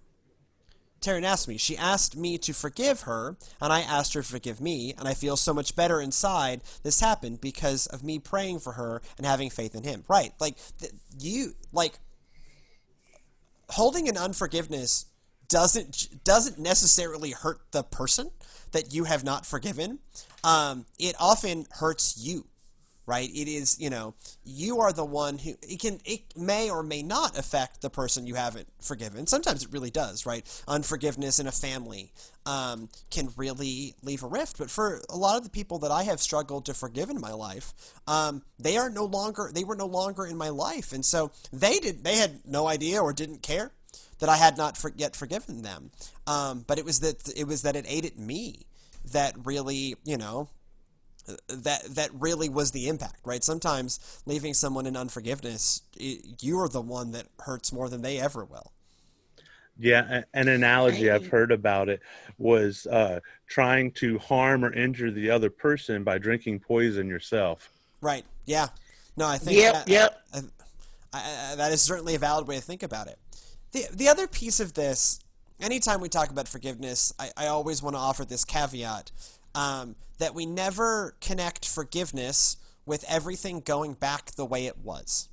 Terry 1.00 1.24
asked 1.24 1.48
me. 1.48 1.56
She 1.58 1.76
asked 1.76 2.16
me 2.16 2.38
to 2.38 2.52
forgive 2.52 3.02
her, 3.02 3.36
and 3.60 3.72
I 3.72 3.80
asked 3.80 4.14
her 4.14 4.22
to 4.22 4.28
forgive 4.28 4.60
me, 4.60 4.94
and 4.98 5.06
I 5.08 5.14
feel 5.14 5.36
so 5.36 5.52
much 5.54 5.74
better 5.76 6.00
inside 6.00 6.62
this 6.82 7.00
happened 7.00 7.40
because 7.40 7.86
of 7.86 8.02
me 8.04 8.18
praying 8.18 8.60
for 8.60 8.72
her 8.72 9.00
and 9.16 9.26
having 9.26 9.50
faith 9.50 9.74
in 9.74 9.82
him. 9.84 10.04
Right? 10.08 10.32
Like 10.40 10.56
th- 10.78 10.92
you 11.18 11.54
like 11.72 11.98
holding 13.70 14.08
an 14.08 14.16
unforgiveness 14.16 15.06
doesn't 15.50 16.24
doesn't 16.24 16.58
necessarily 16.58 17.32
hurt 17.32 17.60
the 17.72 17.82
person 17.82 18.30
that 18.72 18.94
you 18.94 19.04
have 19.04 19.24
not 19.24 19.44
forgiven. 19.44 19.98
Um, 20.42 20.86
it 20.98 21.14
often 21.20 21.66
hurts 21.72 22.16
you, 22.16 22.46
right? 23.04 23.28
It 23.28 23.48
is, 23.48 23.78
you 23.80 23.90
know, 23.90 24.14
you 24.44 24.80
are 24.80 24.92
the 24.92 25.04
one 25.04 25.38
who 25.38 25.54
it 25.60 25.80
can 25.80 25.98
it 26.04 26.22
may 26.36 26.70
or 26.70 26.82
may 26.84 27.02
not 27.02 27.36
affect 27.36 27.82
the 27.82 27.90
person 27.90 28.28
you 28.28 28.36
haven't 28.36 28.68
forgiven. 28.80 29.26
Sometimes 29.26 29.64
it 29.64 29.72
really 29.72 29.90
does, 29.90 30.24
right? 30.24 30.46
Unforgiveness 30.68 31.40
in 31.40 31.48
a 31.48 31.52
family 31.52 32.12
um, 32.46 32.88
can 33.10 33.30
really 33.36 33.96
leave 34.02 34.22
a 34.22 34.28
rift. 34.28 34.56
But 34.56 34.70
for 34.70 35.02
a 35.10 35.16
lot 35.16 35.36
of 35.36 35.42
the 35.42 35.50
people 35.50 35.80
that 35.80 35.90
I 35.90 36.04
have 36.04 36.20
struggled 36.20 36.64
to 36.66 36.74
forgive 36.74 37.10
in 37.10 37.20
my 37.20 37.32
life, 37.32 37.74
um, 38.06 38.42
they 38.58 38.76
are 38.76 38.88
no 38.88 39.04
longer 39.04 39.50
they 39.52 39.64
were 39.64 39.76
no 39.76 39.86
longer 39.86 40.24
in 40.24 40.36
my 40.36 40.48
life, 40.48 40.92
and 40.92 41.04
so 41.04 41.32
they 41.52 41.80
did 41.80 42.04
they 42.04 42.16
had 42.16 42.46
no 42.46 42.68
idea 42.68 43.02
or 43.02 43.12
didn't 43.12 43.42
care 43.42 43.72
that 44.20 44.28
I 44.28 44.36
had 44.36 44.56
not 44.56 44.76
for, 44.76 44.92
yet 44.96 45.16
forgiven 45.16 45.62
them. 45.62 45.90
Um, 46.26 46.64
but 46.66 46.78
it 46.78 46.84
was 46.84 47.00
that 47.00 47.30
it 47.36 47.46
was 47.46 47.62
that 47.62 47.76
it 47.76 47.84
ate 47.88 48.04
at 48.04 48.18
me 48.18 48.66
that 49.12 49.34
really, 49.44 49.96
you 50.04 50.16
know, 50.16 50.48
that 51.48 51.84
that 51.84 52.10
really 52.14 52.48
was 52.48 52.70
the 52.70 52.88
impact, 52.88 53.20
right? 53.24 53.42
Sometimes 53.42 54.22
leaving 54.26 54.54
someone 54.54 54.86
in 54.86 54.96
unforgiveness, 54.96 55.82
you 55.96 56.58
are 56.58 56.68
the 56.68 56.80
one 56.80 57.12
that 57.12 57.26
hurts 57.40 57.72
more 57.72 57.88
than 57.88 58.02
they 58.02 58.18
ever 58.18 58.44
will. 58.44 58.72
Yeah, 59.78 60.24
an 60.34 60.48
analogy 60.48 61.10
I've 61.10 61.28
heard 61.28 61.50
about 61.50 61.88
it 61.88 62.00
was 62.36 62.86
uh, 62.86 63.20
trying 63.46 63.92
to 63.92 64.18
harm 64.18 64.62
or 64.62 64.72
injure 64.74 65.10
the 65.10 65.30
other 65.30 65.48
person 65.48 66.04
by 66.04 66.18
drinking 66.18 66.60
poison 66.60 67.08
yourself. 67.08 67.70
Right. 68.02 68.26
Yeah. 68.44 68.68
No, 69.16 69.26
I 69.26 69.38
think. 69.38 69.56
Yep. 69.56 69.72
That, 69.72 69.88
yep. 69.88 70.20
I, 70.34 70.38
I, 71.14 71.52
I, 71.52 71.54
that 71.56 71.72
is 71.72 71.80
certainly 71.80 72.14
a 72.14 72.18
valid 72.18 72.46
way 72.46 72.56
to 72.56 72.60
think 72.60 72.82
about 72.82 73.06
it. 73.06 73.18
The 73.72 73.86
the 73.92 74.08
other 74.08 74.26
piece 74.26 74.60
of 74.60 74.74
this, 74.74 75.20
anytime 75.60 76.00
we 76.00 76.08
talk 76.08 76.30
about 76.30 76.48
forgiveness, 76.48 77.12
I, 77.18 77.30
I 77.36 77.46
always 77.46 77.82
want 77.82 77.94
to 77.94 78.00
offer 78.00 78.24
this 78.24 78.44
caveat 78.44 79.10
um, 79.54 79.96
that 80.18 80.34
we 80.34 80.46
never 80.46 81.16
connect 81.20 81.68
forgiveness 81.68 82.56
with 82.86 83.04
everything 83.08 83.60
going 83.60 83.94
back 83.94 84.32
the 84.32 84.44
way 84.44 84.66
it 84.66 84.78
was, 84.78 85.28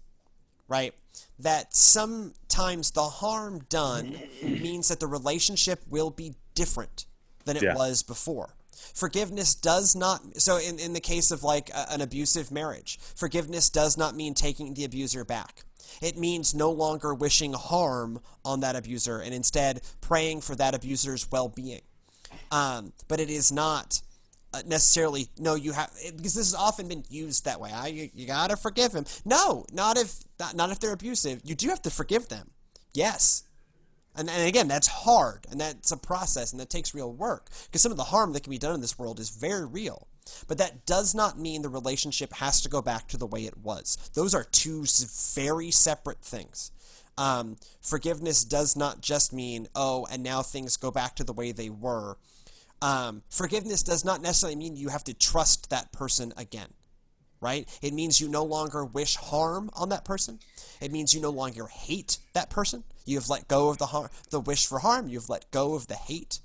right? 0.68 0.94
That 1.40 1.76
sometimes 1.76 2.92
the 2.92 3.04
harm 3.04 3.64
done 3.70 4.20
means 4.44 4.90
that 4.90 5.00
the 5.00 5.08
relationship 5.08 5.82
will 5.90 6.12
be 6.12 6.36
different 6.54 7.06
than 7.46 7.58
it 7.58 7.64
yeah. 7.64 7.76
was 7.76 8.04
before. 8.04 8.54
Forgiveness 8.94 9.56
does 9.56 9.96
not, 9.96 10.22
so 10.40 10.58
in, 10.58 10.78
in 10.78 10.94
the 10.94 11.00
case 11.00 11.32
of 11.32 11.44
like 11.44 11.70
a, 11.72 11.92
an 11.92 12.02
abusive 12.02 12.52
marriage, 12.52 13.00
forgiveness 13.16 13.70
does 13.70 13.98
not 13.98 14.16
mean 14.16 14.34
taking 14.34 14.74
the 14.76 14.86
abuser 14.86 15.26
back. 15.26 15.64
It 16.02 16.18
means 16.18 16.54
no 16.54 16.72
longer 16.72 17.14
wishing 17.14 17.54
harm 17.54 18.20
on 18.44 18.62
that 18.62 18.76
abuser 18.76 19.20
and 19.20 19.34
instead 19.34 19.82
praying 20.02 20.42
for 20.42 20.56
that 20.56 20.76
abuser's 20.76 21.30
well 21.32 21.50
being. 21.50 21.82
Um, 22.52 22.94
but 23.08 23.20
it 23.20 23.30
is 23.30 23.52
not 23.52 24.02
uh, 24.54 24.62
necessarily 24.66 25.28
no 25.38 25.56
you 25.56 25.74
have 25.74 25.92
because 26.16 26.34
this 26.34 26.52
has 26.52 26.56
often 26.56 26.88
been 26.88 27.04
used 27.10 27.46
that 27.46 27.60
way. 27.60 27.72
I, 27.72 27.88
you, 27.88 28.10
you 28.14 28.28
gotta 28.28 28.56
forgive 28.56 28.94
him. 28.94 29.06
No 29.26 29.66
not 29.72 29.98
if 29.98 30.24
not, 30.40 30.56
not 30.56 30.72
if 30.72 30.80
they're 30.80 30.94
abusive. 30.94 31.42
You 31.44 31.56
do 31.56 31.70
have 31.70 31.82
to 31.84 31.90
forgive 31.90 32.30
them. 32.30 32.52
Yes. 32.94 33.44
And, 34.16 34.30
and 34.30 34.48
again 34.48 34.68
that's 34.68 34.88
hard 34.88 35.46
and 35.52 35.60
that's 35.60 35.92
a 35.92 35.98
process 35.98 36.52
and 36.52 36.60
that 36.60 36.70
takes 36.70 36.96
real 36.96 37.12
work 37.12 37.50
because 37.66 37.82
some 37.82 37.92
of 37.92 37.98
the 37.98 38.06
harm 38.06 38.34
that 38.34 38.44
can 38.44 38.52
be 38.52 38.58
done 38.58 38.74
in 38.74 38.82
this 38.82 38.98
world 38.98 39.20
is 39.20 39.30
very 39.30 39.66
real 39.66 40.08
but 40.48 40.58
that 40.58 40.86
does 40.86 41.14
not 41.14 41.40
mean 41.40 41.62
the 41.62 41.70
relationship 41.70 42.34
has 42.34 42.62
to 42.62 42.70
go 42.70 42.82
back 42.82 43.08
to 43.08 43.18
the 43.18 43.28
way 43.28 43.46
it 43.46 43.58
was 43.58 43.98
those 44.14 44.34
are 44.34 44.44
two 44.44 44.86
very 45.36 45.72
separate 45.72 46.22
things 46.22 46.72
um, 47.20 47.58
forgiveness 47.82 48.44
does 48.44 48.76
not 48.76 49.02
just 49.02 49.34
mean 49.34 49.68
oh 49.76 50.08
and 50.12 50.22
now 50.22 50.42
things 50.42 50.78
go 50.78 50.92
back 50.92 51.16
to 51.16 51.24
the 51.24 51.34
way 51.34 51.52
they 51.52 51.70
were 51.70 52.18
um, 52.82 53.24
forgiveness 53.30 53.84
does 53.84 54.06
not 54.06 54.22
necessarily 54.22 54.56
mean 54.56 54.76
you 54.76 54.90
have 54.90 55.04
to 55.06 55.14
trust 55.14 55.70
that 55.70 55.92
person 55.92 56.34
again, 56.38 56.70
right? 57.42 57.68
It 57.82 57.94
means 57.94 58.22
you 58.22 58.30
no 58.30 58.44
longer 58.44 58.86
wish 58.86 59.16
harm 59.16 59.70
on 59.74 59.90
that 59.90 60.06
person. 60.06 60.40
It 60.80 60.92
means 60.92 61.14
you 61.14 61.22
no 61.22 61.32
longer 61.32 61.68
hate 61.68 62.20
that 62.34 62.50
person. 62.50 62.84
You 63.06 63.18
have 63.18 63.30
let 63.30 63.48
go 63.48 63.70
of 63.70 63.78
the 63.78 63.88
harm, 63.88 64.10
the 64.30 64.40
wish 64.40 64.68
for 64.68 64.80
harm. 64.80 65.08
You've 65.08 65.30
let 65.30 65.50
go 65.50 65.74
of 65.74 65.88
the 65.88 65.96
hate. 65.96 66.40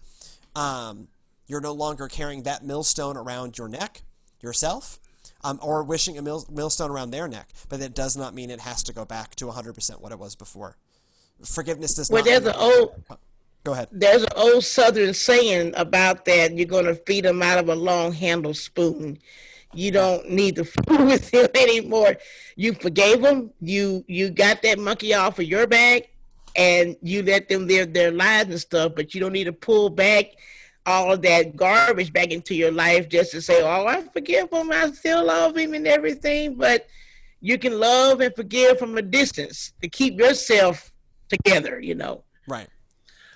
Um, 0.55 1.09
you're 1.53 1.61
no 1.61 1.73
longer 1.73 2.09
carrying 2.09 2.43
that 2.45 2.65
millstone 2.65 3.17
around 3.17 3.59
your 3.59 3.69
neck 3.69 4.03
yourself. 4.41 4.99
Um, 5.45 5.59
or 5.61 5.83
wishing 5.83 6.17
a 6.19 6.23
mill, 6.23 6.47
millstone 6.51 6.91
around 6.91 7.11
their 7.11 7.27
neck, 7.27 7.49
but 7.69 7.81
that 7.81 7.95
does 7.95 8.17
not 8.17 8.33
mean 8.33 8.49
it 8.49 8.61
has 8.61 8.83
to 8.85 8.93
go 8.93 9.05
back 9.05 9.35
to 9.37 9.47
100% 9.47 10.01
what 10.01 10.13
it 10.13 10.19
was 10.19 10.37
before. 10.37 10.77
Forgiveness 11.45 11.95
does 11.95 12.11
well, 12.11 12.25
not. 12.25 12.31
Well, 12.31 12.41
there's 12.41 12.55
an 12.55 12.61
old 12.61 13.19
Go 13.65 13.73
ahead. 13.73 13.89
There's 13.93 14.23
an 14.23 14.33
old 14.37 14.65
Southern 14.65 15.15
saying 15.15 15.73
about 15.77 16.25
that. 16.25 16.57
You're 16.57 16.67
going 16.67 16.87
to 16.87 16.95
feed 16.95 17.25
them 17.25 17.43
out 17.43 17.59
of 17.59 17.69
a 17.69 17.75
long 17.75 18.13
handled 18.13 18.57
spoon. 18.57 19.19
You 19.73 19.91
don't 19.93 20.31
need 20.31 20.57
to 20.57 20.65
fool 20.87 21.07
with 21.07 21.33
him 21.33 21.49
anymore. 21.55 22.17
You 22.57 22.75
forgave 22.75 23.23
them. 23.23 23.51
You 23.61 24.05
you 24.09 24.31
got 24.31 24.63
that 24.63 24.79
monkey 24.79 25.15
off 25.15 25.39
of 25.39 25.45
your 25.45 25.67
back, 25.67 26.11
and 26.57 26.97
you 27.03 27.23
let 27.23 27.49
them 27.49 27.67
live 27.67 27.93
their 27.93 28.11
lives 28.11 28.51
and 28.51 28.61
stuff. 28.61 28.93
But 28.97 29.15
you 29.15 29.21
don't 29.21 29.33
need 29.33 29.45
to 29.45 29.53
pull 29.53 29.91
back 29.91 30.27
all 30.85 31.17
that 31.17 31.57
garbage 31.57 32.13
back 32.13 32.29
into 32.29 32.55
your 32.55 32.73
life 32.73 33.09
just 33.09 33.33
to 33.33 33.43
say, 33.43 33.63
"Oh, 33.63 33.87
I 33.87 34.03
forgive 34.03 34.51
him. 34.53 34.73
I 34.73 34.91
still 34.91 35.25
love 35.25 35.57
him 35.57 35.75
and 35.75 35.87
everything." 35.87 36.55
But 36.55 36.87
you 37.41 37.59
can 37.59 37.79
love 37.79 38.21
and 38.21 38.35
forgive 38.35 38.79
from 38.79 38.97
a 38.99 39.03
distance 39.03 39.73
to 39.83 39.89
keep 39.89 40.19
yourself 40.19 40.93
together. 41.29 41.81
You 41.81 41.95
know. 41.95 42.25
Right. 42.49 42.69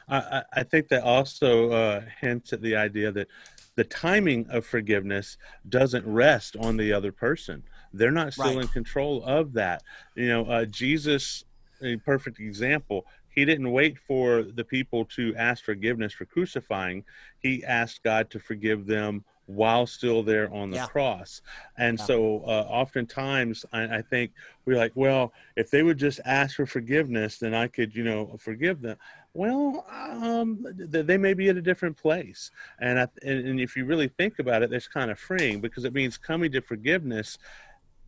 I, 0.08 0.42
I 0.52 0.62
think 0.62 0.88
that 0.88 1.02
also 1.02 1.70
uh, 1.70 2.02
hints 2.20 2.52
at 2.52 2.62
the 2.62 2.76
idea 2.76 3.10
that 3.12 3.28
the 3.76 3.84
timing 3.84 4.46
of 4.50 4.64
forgiveness 4.64 5.36
doesn't 5.68 6.06
rest 6.06 6.56
on 6.56 6.76
the 6.76 6.92
other 6.92 7.12
person. 7.12 7.62
They're 7.92 8.10
not 8.10 8.32
still 8.32 8.56
right. 8.56 8.62
in 8.62 8.68
control 8.68 9.22
of 9.24 9.52
that. 9.54 9.82
You 10.14 10.28
know, 10.28 10.44
uh, 10.46 10.64
Jesus, 10.64 11.44
a 11.82 11.96
perfect 11.98 12.40
example, 12.40 13.06
he 13.36 13.44
didn't 13.44 13.70
wait 13.70 13.98
for 13.98 14.42
the 14.42 14.64
people 14.64 15.04
to 15.04 15.34
ask 15.36 15.62
forgiveness 15.62 16.12
for 16.12 16.24
crucifying. 16.24 17.04
He 17.38 17.62
asked 17.62 18.02
God 18.02 18.30
to 18.30 18.40
forgive 18.40 18.86
them 18.86 19.24
while 19.44 19.86
still 19.86 20.22
there 20.22 20.52
on 20.52 20.70
the 20.70 20.78
yeah. 20.78 20.86
cross. 20.86 21.42
And 21.78 21.98
yeah. 21.98 22.04
so 22.04 22.42
uh, 22.46 22.64
oftentimes 22.68 23.64
I, 23.72 23.98
I, 23.98 24.02
think 24.02 24.32
we're 24.64 24.76
like, 24.76 24.92
well, 24.96 25.32
if 25.54 25.70
they 25.70 25.84
would 25.84 25.98
just 25.98 26.18
ask 26.24 26.56
for 26.56 26.66
forgiveness, 26.66 27.38
then 27.38 27.54
I 27.54 27.68
could, 27.68 27.94
you 27.94 28.02
know, 28.02 28.36
forgive 28.38 28.80
them. 28.80 28.96
Well, 29.34 29.86
um, 29.90 30.66
they 30.74 31.18
may 31.18 31.34
be 31.34 31.50
at 31.50 31.56
a 31.56 31.62
different 31.62 31.96
place. 31.96 32.50
And, 32.80 32.98
I, 32.98 33.06
and, 33.22 33.46
and 33.46 33.60
if 33.60 33.76
you 33.76 33.84
really 33.84 34.08
think 34.08 34.38
about 34.38 34.62
it, 34.62 34.70
that's 34.70 34.88
kind 34.88 35.10
of 35.10 35.18
freeing 35.18 35.60
because 35.60 35.84
it 35.84 35.92
means 35.92 36.16
coming 36.16 36.50
to 36.52 36.62
forgiveness 36.62 37.38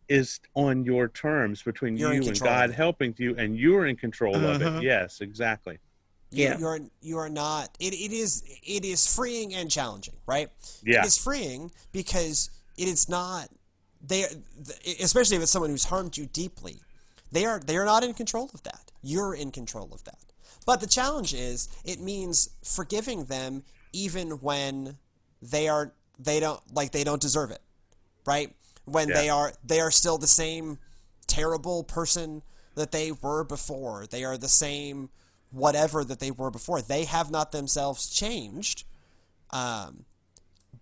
is 0.09 0.39
on 0.55 0.83
your 0.83 1.07
terms 1.07 1.61
between 1.61 1.95
you're 1.95 2.13
you 2.13 2.27
and 2.27 2.39
God 2.39 2.71
helping 2.71 3.13
you, 3.17 3.35
and 3.37 3.57
you're 3.57 3.85
in 3.85 3.95
control 3.95 4.35
uh-huh. 4.35 4.47
of 4.47 4.61
it. 4.61 4.67
Uh-huh. 4.67 4.79
Yes, 4.81 5.21
exactly. 5.21 5.77
Yeah. 6.31 6.59
you 6.59 6.67
are 6.67 6.79
you 7.01 7.17
are 7.17 7.29
not 7.29 7.75
it, 7.79 7.93
it 7.93 8.11
is 8.11 8.43
it 8.63 8.85
is 8.85 9.11
freeing 9.11 9.55
and 9.55 9.69
challenging 9.71 10.13
right? 10.27 10.49
Yeah. 10.83 11.01
It 11.01 11.07
is 11.07 11.17
freeing 11.17 11.71
because 11.91 12.51
it 12.77 12.87
is 12.87 13.09
not 13.09 13.49
they 14.05 14.25
especially 15.01 15.37
if 15.37 15.43
it's 15.43 15.51
someone 15.51 15.71
who's 15.71 15.85
harmed 15.85 16.17
you 16.17 16.27
deeply 16.27 16.81
they 17.31 17.45
are 17.45 17.59
they 17.59 17.77
are 17.77 17.85
not 17.85 18.03
in 18.03 18.13
control 18.13 18.49
of 18.53 18.61
that. 18.63 18.91
You're 19.01 19.33
in 19.33 19.51
control 19.51 19.89
of 19.91 20.03
that. 20.03 20.19
But 20.65 20.81
the 20.81 20.87
challenge 20.87 21.33
is 21.33 21.67
it 21.83 21.99
means 21.99 22.49
forgiving 22.63 23.25
them 23.25 23.63
even 23.91 24.31
when 24.41 24.97
they 25.41 25.67
are 25.67 25.93
they 26.19 26.39
don't 26.39 26.61
like 26.73 26.91
they 26.91 27.03
don't 27.03 27.21
deserve 27.21 27.49
it 27.49 27.61
right 28.25 28.53
when 28.91 29.09
yeah. 29.09 29.15
they 29.15 29.29
are 29.29 29.53
they 29.63 29.79
are 29.79 29.91
still 29.91 30.17
the 30.17 30.27
same 30.27 30.79
terrible 31.27 31.83
person 31.83 32.41
that 32.75 32.91
they 32.91 33.11
were 33.11 33.43
before 33.43 34.05
they 34.09 34.23
are 34.23 34.37
the 34.37 34.49
same 34.49 35.09
whatever 35.51 36.03
that 36.03 36.19
they 36.19 36.31
were 36.31 36.51
before. 36.51 36.81
They 36.81 37.05
have 37.05 37.31
not 37.31 37.51
themselves 37.51 38.09
changed, 38.09 38.83
um, 39.51 40.05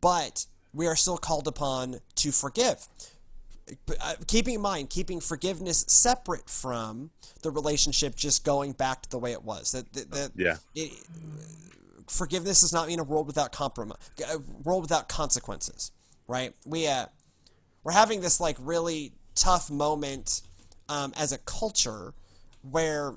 but 0.02 0.46
we 0.74 0.88
are 0.88 0.96
still 0.96 1.18
called 1.18 1.48
upon 1.48 2.00
to 2.16 2.32
forgive. 2.32 2.88
Uh, 4.00 4.14
keeping 4.28 4.56
in 4.56 4.62
mind, 4.62 4.90
keeping 4.90 5.20
forgiveness 5.20 5.84
separate 5.88 6.50
from 6.50 7.10
the 7.42 7.52
relationship 7.52 8.16
just 8.16 8.46
going 8.46 8.72
back 8.72 9.02
to 9.02 9.10
the 9.10 9.20
way 9.20 9.34
it 9.34 9.44
was. 9.44 9.74
That, 9.74 9.92
that, 9.94 10.12
that 10.12 10.32
yeah. 10.36 10.58
It, 10.74 10.94
forgiveness 12.08 12.62
does 12.62 12.72
not 12.72 12.88
mean 12.88 13.00
a 13.00 13.04
world 13.04 13.28
without 13.28 13.52
compromise, 13.52 13.98
a 14.34 14.38
world 14.64 14.84
without 14.84 15.10
consequences, 15.10 15.92
right? 16.28 16.54
We 16.66 16.88
uh, 16.88 17.08
we're 17.88 17.94
having 17.94 18.20
this 18.20 18.42
like 18.42 18.58
really 18.60 19.14
tough 19.34 19.72
moment 19.72 20.42
um, 20.90 21.14
as 21.16 21.32
a 21.32 21.38
culture 21.38 22.14
where 22.70 23.14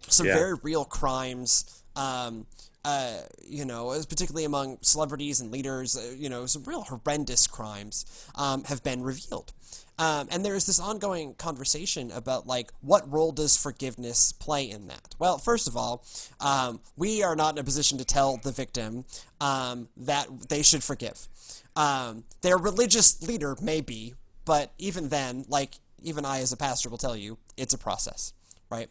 some 0.00 0.26
yeah. 0.26 0.34
very 0.34 0.54
real 0.62 0.86
crimes. 0.86 1.82
Um, 1.94 2.46
uh, 2.88 3.20
you 3.46 3.66
know, 3.66 3.90
particularly 4.08 4.46
among 4.46 4.78
celebrities 4.80 5.40
and 5.40 5.50
leaders, 5.50 5.94
uh, 5.94 6.14
you 6.16 6.30
know, 6.30 6.46
some 6.46 6.64
real 6.64 6.80
horrendous 6.80 7.46
crimes 7.46 8.06
um, 8.34 8.64
have 8.64 8.82
been 8.82 9.02
revealed. 9.02 9.52
Um, 9.98 10.28
and 10.30 10.42
there 10.42 10.54
is 10.54 10.64
this 10.64 10.80
ongoing 10.80 11.34
conversation 11.34 12.10
about 12.10 12.46
like 12.46 12.72
what 12.80 13.10
role 13.12 13.30
does 13.30 13.58
forgiveness 13.58 14.32
play 14.32 14.70
in 14.70 14.88
that? 14.88 15.14
Well, 15.18 15.36
first 15.36 15.68
of 15.68 15.76
all, 15.76 16.02
um, 16.40 16.80
we 16.96 17.22
are 17.22 17.36
not 17.36 17.56
in 17.56 17.58
a 17.58 17.64
position 17.64 17.98
to 17.98 18.06
tell 18.06 18.38
the 18.38 18.52
victim 18.52 19.04
um, 19.38 19.88
that 19.98 20.48
they 20.48 20.62
should 20.62 20.82
forgive. 20.82 21.28
Um, 21.76 22.24
their 22.40 22.56
religious 22.56 23.22
leader 23.22 23.54
may 23.60 23.82
be, 23.82 24.14
but 24.46 24.72
even 24.78 25.10
then, 25.10 25.44
like 25.48 25.74
even 26.02 26.24
I 26.24 26.40
as 26.40 26.52
a 26.52 26.56
pastor 26.56 26.88
will 26.88 26.96
tell 26.96 27.16
you, 27.16 27.36
it's 27.58 27.74
a 27.74 27.78
process, 27.78 28.32
right? 28.70 28.88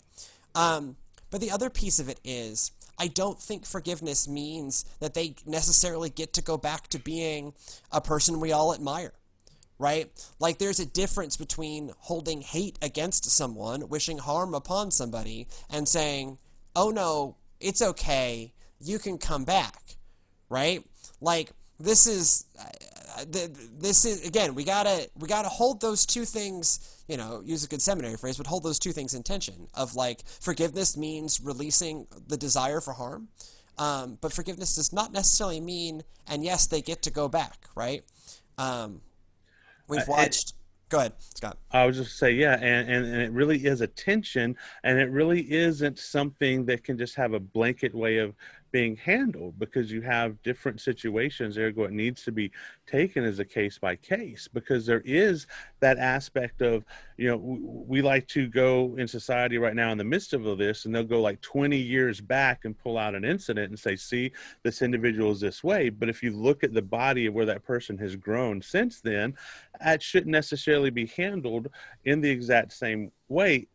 Um, 0.54 0.98
but 1.32 1.42
the 1.42 1.52
other 1.52 1.70
piece 1.70 2.00
of 2.00 2.10
it 2.10 2.20
is, 2.24 2.72
I 3.00 3.08
don't 3.08 3.40
think 3.40 3.66
forgiveness 3.66 4.28
means 4.28 4.86
that 5.00 5.14
they 5.14 5.36
necessarily 5.46 6.10
get 6.10 6.34
to 6.34 6.42
go 6.42 6.58
back 6.58 6.88
to 6.90 7.00
being 7.00 7.54
a 7.92 8.02
person 8.02 8.40
we 8.40 8.52
all 8.52 8.74
admire, 8.74 9.14
right? 9.78 10.10
Like 10.40 10.58
there's 10.58 10.80
a 10.80 10.86
difference 10.86 11.38
between 11.38 11.92
holding 12.00 12.42
hate 12.42 12.78
against 12.82 13.30
someone, 13.30 13.90
wishing 13.90 14.18
harm 14.18 14.54
upon 14.54 14.92
somebody, 14.92 15.48
and 15.70 15.88
saying, 15.88 16.40
oh 16.76 16.90
no, 16.90 17.36
it's 17.60 17.82
okay, 17.82 18.54
you 18.80 19.00
can 19.00 19.18
come 19.18 19.44
back, 19.46 19.98
right? 20.50 20.84
Like 21.22 21.52
this 21.80 22.08
is 22.08 22.46
uh, 22.60 23.26
this 23.30 24.06
is 24.06 24.28
again 24.28 24.56
we 24.56 24.64
gotta 24.64 25.10
we 25.18 25.28
gotta 25.28 25.50
hold 25.50 25.82
those 25.82 26.06
two 26.06 26.26
things 26.26 26.97
you 27.08 27.18
know 27.18 27.42
use 27.46 27.64
a 27.64 27.68
good 27.68 27.82
seminary 27.82 28.18
phrase 28.18 28.38
but 28.38 28.48
hold 28.48 28.64
those 28.64 28.80
two 28.80 28.92
things 28.92 29.14
in 29.14 29.24
tension 29.24 29.68
of 29.74 29.96
like 29.96 30.24
forgiveness 30.26 30.98
means 30.98 31.42
releasing 31.42 32.08
the 32.28 32.38
desire 32.38 32.82
for 32.82 32.94
harm 32.94 33.30
um, 33.80 34.18
but 34.22 34.34
forgiveness 34.34 34.76
does 34.76 34.92
not 34.92 35.14
necessarily 35.14 35.60
mean 35.60 36.04
and 36.28 36.44
yes 36.44 36.68
they 36.68 36.82
get 36.82 37.02
to 37.04 37.12
go 37.12 37.28
back 37.28 37.68
right? 37.76 38.04
Um, 38.58 39.02
we've 39.88 40.08
watched 40.08 40.54
go 40.90 41.00
ahead 41.00 41.14
scott. 41.20 41.58
I 41.72 41.86
was 41.86 41.98
just 41.98 42.18
say 42.18 42.32
yeah 42.32 42.56
and, 42.56 42.90
and 42.90 43.06
and 43.06 43.22
it 43.22 43.32
really 43.32 43.66
is 43.66 43.82
a 43.82 43.88
tension 43.88 44.56
and 44.84 45.00
it 45.00 45.10
really 45.10 45.52
isn't 45.52 46.00
something 46.00 46.66
that 46.66 46.84
can 46.84 46.98
just 46.98 47.16
have 47.16 47.34
a 47.34 47.40
blanket 47.40 47.94
way 47.94 48.18
of 48.18 48.34
being 48.72 48.96
handled 48.96 49.58
because 49.60 49.92
you 49.92 50.02
have 50.02 50.42
different 50.44 50.80
situations 50.82 51.58
ergo 51.58 51.84
it 51.84 51.92
needs 51.92 52.24
to 52.24 52.32
be 52.32 52.52
taken 52.86 53.24
as 53.24 53.40
a 53.40 53.46
case 53.46 53.78
by 53.78 53.96
case 53.96 54.48
because 54.48 54.86
there 54.86 55.02
is 55.06 55.48
that 55.80 55.98
aspect 55.98 56.62
of 56.62 56.84
you 57.18 57.28
know 57.28 57.38
we 57.38 58.02
like 58.02 58.28
to 58.28 58.48
go 58.48 58.96
in 58.98 59.08
society 59.08 59.58
right 59.58 59.76
now 59.76 59.92
in 59.92 59.98
the 59.98 60.04
midst 60.04 60.34
of 60.34 60.58
this 60.58 60.86
and 60.86 60.96
they'll 60.96 61.04
go 61.04 61.22
like 61.22 61.42
20 61.42 61.78
years 61.78 62.22
back 62.22 62.66
and 62.66 62.78
pull 62.78 62.98
out 62.98 63.16
an 63.16 63.26
incident 63.26 63.70
and 63.70 63.80
say 63.80 63.96
see 63.96 64.32
this 64.64 64.82
individual 64.82 65.32
is 65.32 65.40
this 65.40 65.64
way. 65.64 65.90
But 65.90 66.10
if 66.10 66.24
you 66.24 66.32
look 66.32 66.64
at 66.64 66.74
the 66.74 66.82
body 66.82 67.26
of 67.26 67.34
where 67.34 67.46
that 67.46 67.64
person 67.64 67.98
has 67.98 68.16
grown 68.16 68.62
since 68.62 69.02
then 69.02 69.36
that 69.84 70.02
shouldn't 70.02 70.32
necessarily 70.32 70.90
be 70.90 71.08
handled 71.08 71.70
in 72.06 72.22
the 72.22 72.30
exact 72.30 72.74
same 72.74 73.12
way 73.28 73.68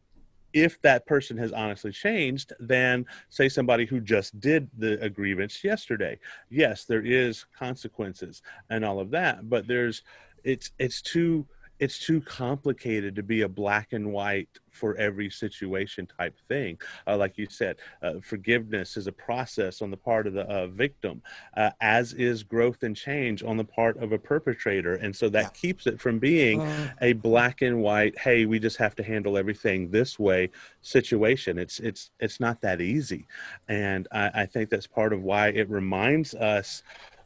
if 0.52 0.80
that 0.82 1.06
person 1.06 1.36
has 1.36 1.52
honestly 1.52 1.92
changed 1.92 2.52
than 2.60 3.06
say 3.28 3.48
somebody 3.48 3.86
who 3.86 4.00
just 4.00 4.38
did 4.40 4.68
the 4.76 5.08
grievance 5.10 5.64
yesterday. 5.64 6.18
Yes 6.50 6.84
there 6.84 7.04
is 7.04 7.46
consequences 7.58 8.42
and 8.70 8.84
all 8.84 9.00
of 9.00 9.10
that 9.10 9.48
but 9.48 9.66
there's 9.66 10.02
it's 10.44 10.72
it's 10.78 11.00
too 11.02 11.46
it's 11.82 11.98
too 11.98 12.20
complicated 12.20 13.16
to 13.16 13.24
be 13.24 13.42
a 13.42 13.48
black 13.48 13.92
and 13.92 14.12
white 14.12 14.60
for 14.70 14.96
every 14.98 15.28
situation 15.28 16.06
type 16.06 16.38
thing. 16.46 16.78
Uh, 17.08 17.16
like 17.16 17.36
you 17.36 17.48
said, 17.50 17.74
uh, 18.02 18.14
forgiveness 18.22 18.96
is 18.96 19.08
a 19.08 19.12
process 19.12 19.82
on 19.82 19.90
the 19.90 19.96
part 19.96 20.28
of 20.28 20.32
the 20.32 20.44
uh, 20.48 20.68
victim, 20.68 21.20
uh, 21.56 21.70
as 21.80 22.12
is 22.12 22.44
growth 22.44 22.84
and 22.84 22.96
change 22.96 23.42
on 23.42 23.56
the 23.56 23.64
part 23.64 23.96
of 23.96 24.12
a 24.12 24.18
perpetrator. 24.18 24.94
And 24.94 25.14
so 25.14 25.28
that 25.30 25.54
keeps 25.54 25.88
it 25.88 26.00
from 26.00 26.20
being 26.20 26.60
uh. 26.60 26.90
a 27.00 27.14
black 27.14 27.62
and 27.62 27.82
white, 27.82 28.16
hey, 28.16 28.46
we 28.46 28.60
just 28.60 28.76
have 28.76 28.94
to 28.94 29.02
handle 29.02 29.36
everything 29.36 29.90
this 29.90 30.20
way 30.20 30.50
situation. 30.82 31.58
It's 31.58 31.80
it's 31.80 32.12
it's 32.20 32.38
not 32.38 32.60
that 32.60 32.80
easy. 32.80 33.26
And 33.66 34.06
I, 34.12 34.30
I 34.42 34.46
think 34.46 34.70
that's 34.70 34.86
part 34.86 35.12
of 35.12 35.24
why 35.24 35.48
it 35.48 35.68
reminds 35.68 36.32
us 36.34 36.84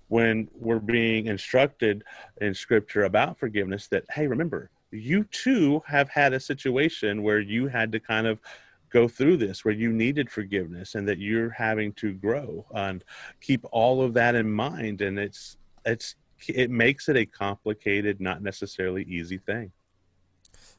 when 0.08 0.48
we're 0.54 0.78
being 0.78 1.26
instructed 1.26 2.04
in 2.40 2.54
scripture 2.54 3.04
about 3.04 3.38
forgiveness 3.38 3.88
that 3.88 4.04
hey 4.12 4.26
remember 4.26 4.70
you 4.90 5.24
too 5.24 5.82
have 5.86 6.08
had 6.08 6.32
a 6.32 6.40
situation 6.40 7.22
where 7.22 7.40
you 7.40 7.66
had 7.68 7.92
to 7.92 8.00
kind 8.00 8.26
of 8.26 8.40
go 8.90 9.08
through 9.08 9.36
this 9.36 9.64
where 9.64 9.74
you 9.74 9.92
needed 9.92 10.30
forgiveness 10.30 10.94
and 10.94 11.08
that 11.08 11.18
you're 11.18 11.50
having 11.50 11.92
to 11.92 12.12
grow 12.14 12.64
and 12.74 13.04
keep 13.40 13.64
all 13.72 14.02
of 14.02 14.14
that 14.14 14.34
in 14.34 14.50
mind. 14.50 15.00
And 15.00 15.18
it's 15.18 15.56
it's 15.84 16.14
it 16.48 16.70
makes 16.70 17.08
it 17.08 17.16
a 17.16 17.26
complicated 17.26 18.20
not 18.20 18.42
necessarily 18.42 19.02
easy 19.04 19.38
thing. 19.38 19.72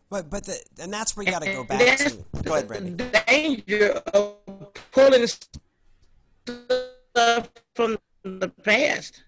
But 0.09 0.29
but 0.29 0.45
the, 0.45 0.57
and 0.79 0.91
that's 0.91 1.17
where 1.17 1.25
you 1.25 1.31
got 1.31 1.43
to 1.43 1.51
go 1.51 1.63
back 1.63 1.97
to. 1.97 2.17
Go 2.43 2.53
ahead 2.53 2.67
Brandon. 2.67 2.97
the 2.97 3.23
danger 3.27 4.01
of 4.13 4.37
pulling 4.91 5.27
stuff 6.45 7.51
from 7.75 7.97
the 8.39 8.49
past. 8.49 9.23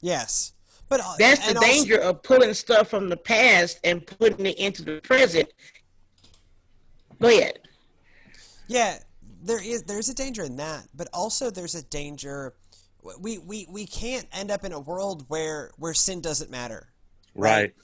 Yes. 0.00 0.52
But 0.88 1.00
uh, 1.00 1.14
that's 1.18 1.50
the 1.50 1.58
danger 1.60 1.96
also, 1.96 2.10
of 2.10 2.22
pulling 2.22 2.54
stuff 2.54 2.88
from 2.88 3.08
the 3.08 3.16
past 3.16 3.80
and 3.82 4.06
putting 4.06 4.46
it 4.46 4.58
into 4.58 4.82
the 4.82 5.00
present. 5.00 5.48
Go 7.20 7.28
ahead. 7.28 7.60
Yeah, 8.66 8.98
there 9.42 9.62
is 9.62 9.84
there's 9.84 10.08
a 10.08 10.14
danger 10.14 10.42
in 10.42 10.56
that, 10.56 10.86
but 10.94 11.08
also 11.12 11.50
there's 11.50 11.74
a 11.74 11.82
danger 11.84 12.54
we 13.18 13.38
we 13.38 13.66
we 13.70 13.86
can't 13.86 14.26
end 14.32 14.50
up 14.50 14.64
in 14.64 14.72
a 14.72 14.80
world 14.80 15.24
where 15.28 15.70
where 15.78 15.94
sin 15.94 16.20
doesn't 16.20 16.50
matter. 16.50 16.88
Right. 17.34 17.52
right? 17.52 17.74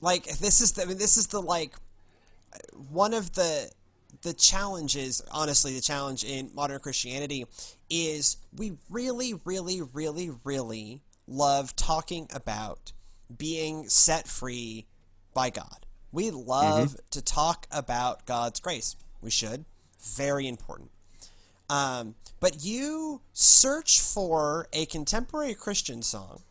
Like 0.00 0.24
this 0.38 0.60
is 0.60 0.72
the 0.72 0.82
I 0.82 0.84
mean 0.86 0.98
this 0.98 1.16
is 1.16 1.28
the 1.28 1.40
like 1.40 1.74
one 2.90 3.14
of 3.14 3.32
the 3.32 3.70
the 4.22 4.34
challenge 4.34 4.96
is 4.96 5.22
honestly 5.30 5.74
the 5.74 5.80
challenge 5.80 6.24
in 6.24 6.50
modern 6.54 6.80
Christianity 6.80 7.46
is 7.88 8.36
we 8.56 8.72
really, 8.88 9.34
really, 9.44 9.80
really, 9.80 10.30
really 10.44 11.02
love 11.26 11.74
talking 11.76 12.28
about 12.32 12.92
being 13.36 13.88
set 13.88 14.28
free 14.28 14.86
by 15.32 15.50
God. 15.50 15.86
We 16.12 16.30
love 16.30 16.90
mm-hmm. 16.90 17.08
to 17.10 17.22
talk 17.22 17.66
about 17.70 18.26
God's 18.26 18.60
grace. 18.60 18.96
We 19.20 19.30
should. 19.30 19.64
Very 20.16 20.48
important. 20.48 20.90
Um, 21.68 22.16
but 22.40 22.64
you 22.64 23.20
search 23.32 24.00
for 24.00 24.66
a 24.72 24.86
contemporary 24.86 25.54
Christian 25.54 26.02
song 26.02 26.42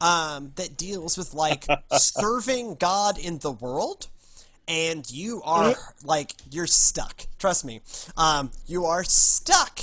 um, 0.00 0.52
that 0.56 0.76
deals 0.76 1.18
with 1.18 1.34
like 1.34 1.66
serving 1.96 2.76
God 2.76 3.18
in 3.18 3.38
the 3.38 3.50
world 3.50 4.08
and 4.68 5.10
you 5.10 5.42
are 5.44 5.74
like 6.04 6.34
you're 6.50 6.66
stuck. 6.66 7.26
Trust 7.38 7.64
me, 7.64 7.80
um, 8.16 8.50
you 8.66 8.86
are 8.86 9.04
stuck. 9.04 9.80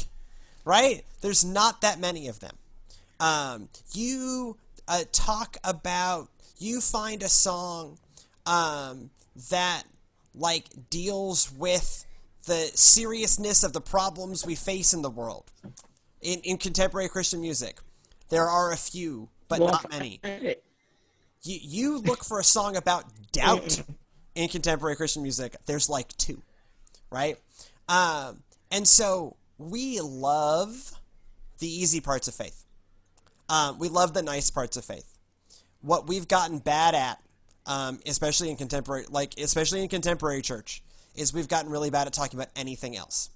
Right? 0.64 1.04
There's 1.22 1.44
not 1.44 1.82
that 1.82 2.00
many 2.00 2.28
of 2.28 2.40
them. 2.40 2.56
Um, 3.20 3.70
you 3.94 4.58
uh, 4.88 5.04
talk 5.12 5.58
about 5.64 6.30
you 6.60 6.82
find 6.82 7.24
a 7.24 7.30
song 7.30 7.98
um, 8.46 9.10
that 9.50 9.84
like 10.36 10.66
deals 10.90 11.52
with 11.52 12.06
the 12.46 12.72
seriousness 12.74 13.64
of 13.64 13.74
the 13.74 13.82
problems 13.82 14.46
we 14.46 14.56
face 14.56 14.94
in 14.94 15.02
the 15.02 15.10
world 15.10 15.52
in, 16.22 16.40
in 16.40 16.58
contemporary 16.58 17.10
Christian 17.10 17.42
music. 17.42 17.80
There 18.30 18.48
are 18.48 18.72
a 18.72 18.78
few, 18.78 19.30
but 19.48 19.60
well, 19.60 19.72
not 19.72 19.90
many. 19.92 20.20
You, 21.44 21.60
you 21.62 21.98
look 22.00 22.24
for 22.24 22.40
a 22.40 22.44
song 22.44 22.76
about 22.76 23.06
doubt 23.32 23.82
in 24.36 24.50
contemporary 24.50 24.96
Christian 24.96 25.22
music, 25.22 25.56
there's 25.66 25.90
like 25.90 26.16
two, 26.18 26.42
right? 27.10 27.38
Um, 27.90 28.44
and 28.72 28.88
so 28.88 29.36
we 29.58 30.00
love 30.00 30.94
the 31.60 31.68
easy 31.68 32.00
parts 32.02 32.28
of 32.28 32.34
faith. 32.36 32.66
Um, 33.50 33.80
we 33.80 33.90
love 33.90 34.14
the 34.14 34.24
nice 34.24 34.50
parts 34.50 34.78
of 34.78 34.86
faith. 34.86 35.18
What 35.82 36.08
we've 36.08 36.28
gotten 36.28 36.60
bad 36.60 36.96
at, 36.96 37.22
um, 37.66 38.00
especially 38.06 38.50
in 38.50 38.56
contemporary, 38.56 39.06
like 39.10 39.38
especially 39.38 39.82
in 39.84 39.90
contemporary 39.90 40.42
church, 40.42 40.82
is 41.16 41.34
we've 41.34 41.48
gotten 41.50 41.70
really 41.70 41.90
bad 41.90 42.08
at 42.08 42.14
talking 42.14 42.40
about 42.40 42.50
anything 42.56 42.96
else. 42.96 43.30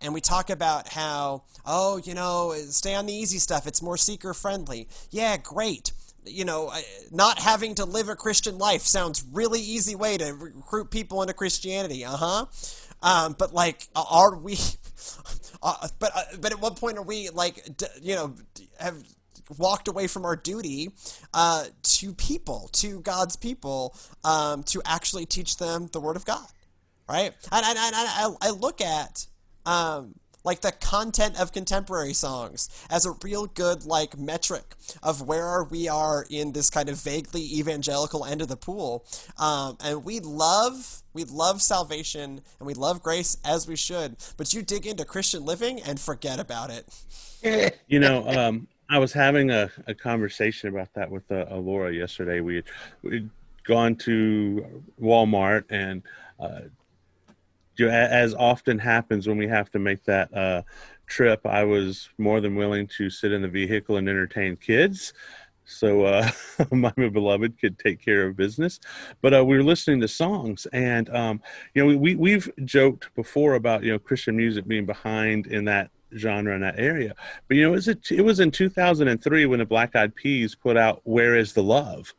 And 0.00 0.14
we 0.14 0.22
talk 0.22 0.48
about 0.48 0.88
how, 0.88 1.42
oh, 1.66 2.00
you 2.02 2.14
know, 2.14 2.54
stay 2.70 2.94
on 2.94 3.04
the 3.04 3.12
easy 3.12 3.38
stuff. 3.38 3.66
It's 3.66 3.82
more 3.82 3.98
seeker 3.98 4.32
friendly. 4.32 4.88
Yeah, 5.10 5.36
great 5.36 5.92
you 6.24 6.44
know, 6.44 6.72
not 7.10 7.38
having 7.38 7.74
to 7.76 7.84
live 7.84 8.08
a 8.08 8.16
Christian 8.16 8.58
life 8.58 8.82
sounds 8.82 9.24
really 9.32 9.60
easy 9.60 9.94
way 9.94 10.16
to 10.18 10.32
recruit 10.32 10.90
people 10.90 11.22
into 11.22 11.34
Christianity. 11.34 12.04
Uh 12.04 12.16
huh. 12.16 12.46
Um, 13.02 13.36
but 13.38 13.54
like, 13.54 13.88
are 13.94 14.36
we? 14.36 14.58
Uh, 15.62 15.88
but 15.98 16.10
uh, 16.14 16.22
but 16.40 16.52
at 16.52 16.60
what 16.60 16.76
point 16.76 16.96
are 16.96 17.02
we 17.02 17.28
like, 17.28 17.62
you 18.00 18.14
know, 18.14 18.34
have 18.78 18.96
walked 19.58 19.88
away 19.88 20.06
from 20.06 20.24
our 20.24 20.36
duty 20.36 20.90
uh, 21.34 21.66
to 21.82 22.14
people, 22.14 22.70
to 22.72 23.00
God's 23.00 23.36
people, 23.36 23.94
um, 24.24 24.62
to 24.64 24.80
actually 24.84 25.26
teach 25.26 25.58
them 25.58 25.88
the 25.92 26.00
Word 26.00 26.16
of 26.16 26.24
God, 26.24 26.46
right? 27.08 27.34
And, 27.52 27.66
and, 27.66 27.78
and 27.78 27.94
I, 27.94 28.30
I 28.40 28.50
look 28.50 28.80
at 28.80 29.26
um, 29.66 30.14
like 30.44 30.60
the 30.60 30.72
content 30.72 31.40
of 31.40 31.52
contemporary 31.52 32.12
songs 32.12 32.68
as 32.90 33.06
a 33.06 33.12
real 33.22 33.46
good 33.46 33.84
like 33.84 34.18
metric 34.18 34.74
of 35.02 35.22
where 35.22 35.64
we 35.64 35.88
are 35.88 36.26
in 36.30 36.52
this 36.52 36.70
kind 36.70 36.88
of 36.88 37.00
vaguely 37.00 37.42
evangelical 37.42 38.24
end 38.24 38.42
of 38.42 38.48
the 38.48 38.56
pool. 38.56 39.04
Um, 39.38 39.76
and 39.84 40.04
we 40.04 40.20
love 40.20 41.02
we 41.12 41.24
love 41.24 41.60
salvation 41.60 42.40
and 42.58 42.66
we 42.66 42.74
love 42.74 43.02
grace 43.02 43.36
as 43.44 43.66
we 43.66 43.74
should 43.74 44.14
but 44.36 44.54
you 44.54 44.62
dig 44.62 44.86
into 44.86 45.04
christian 45.04 45.44
living 45.44 45.80
and 45.82 45.98
forget 45.98 46.38
about 46.38 46.70
it. 46.70 46.86
You 47.88 47.98
know 47.98 48.28
um, 48.28 48.68
i 48.90 48.98
was 48.98 49.12
having 49.12 49.50
a, 49.50 49.70
a 49.86 49.94
conversation 49.94 50.68
about 50.68 50.92
that 50.94 51.10
with 51.10 51.30
uh, 51.32 51.46
laura 51.56 51.92
yesterday. 51.92 52.40
We, 52.40 52.62
we 53.02 53.28
gone 53.64 53.94
to 53.94 54.82
Walmart 55.00 55.64
and 55.70 56.02
uh, 56.38 56.62
know, 57.86 57.92
as 57.92 58.34
often 58.34 58.78
happens 58.78 59.26
when 59.26 59.38
we 59.38 59.48
have 59.48 59.70
to 59.72 59.78
make 59.78 60.04
that 60.04 60.32
uh, 60.34 60.62
trip, 61.06 61.44
I 61.46 61.64
was 61.64 62.08
more 62.18 62.40
than 62.40 62.54
willing 62.54 62.86
to 62.98 63.10
sit 63.10 63.32
in 63.32 63.42
the 63.42 63.48
vehicle 63.48 63.96
and 63.96 64.08
entertain 64.08 64.56
kids. 64.56 65.12
So 65.70 66.04
uh, 66.04 66.28
my 66.72 66.92
beloved 66.92 67.58
could 67.60 67.78
take 67.78 68.04
care 68.04 68.26
of 68.26 68.36
business, 68.36 68.80
but 69.22 69.32
uh, 69.32 69.44
we 69.44 69.56
were 69.56 69.62
listening 69.62 70.00
to 70.00 70.08
songs, 70.08 70.66
and 70.72 71.08
um, 71.14 71.40
you 71.74 71.82
know 71.82 71.96
we 71.96 72.16
we've 72.16 72.50
joked 72.64 73.14
before 73.14 73.54
about 73.54 73.84
you 73.84 73.92
know 73.92 73.98
Christian 73.98 74.36
music 74.36 74.66
being 74.66 74.84
behind 74.84 75.46
in 75.46 75.64
that 75.66 75.90
genre 76.16 76.56
in 76.56 76.60
that 76.62 76.78
area, 76.78 77.14
but 77.46 77.56
you 77.56 77.62
know 77.62 77.68
it 77.74 77.86
was, 77.86 77.88
it 77.88 78.24
was 78.24 78.40
in 78.40 78.50
2003 78.50 79.46
when 79.46 79.60
the 79.60 79.64
Black 79.64 79.94
Eyed 79.94 80.14
Peas 80.16 80.56
put 80.56 80.76
out 80.76 81.02
"Where 81.04 81.36
Is 81.36 81.52
the 81.52 81.62
Love," 81.62 82.14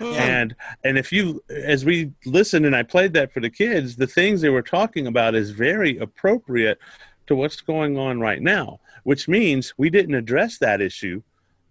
and 0.00 0.54
and 0.84 0.96
if 0.98 1.12
you 1.12 1.42
as 1.48 1.84
we 1.84 2.10
listened 2.24 2.64
and 2.64 2.74
i 2.74 2.82
played 2.82 3.12
that 3.12 3.32
for 3.32 3.40
the 3.40 3.50
kids 3.50 3.96
the 3.96 4.06
things 4.06 4.40
they 4.40 4.48
were 4.48 4.62
talking 4.62 5.06
about 5.06 5.34
is 5.34 5.50
very 5.50 5.98
appropriate 5.98 6.78
to 7.26 7.34
what's 7.36 7.60
going 7.60 7.98
on 7.98 8.18
right 8.18 8.42
now 8.42 8.80
which 9.04 9.28
means 9.28 9.74
we 9.76 9.90
didn't 9.90 10.14
address 10.14 10.58
that 10.58 10.80
issue. 10.80 11.22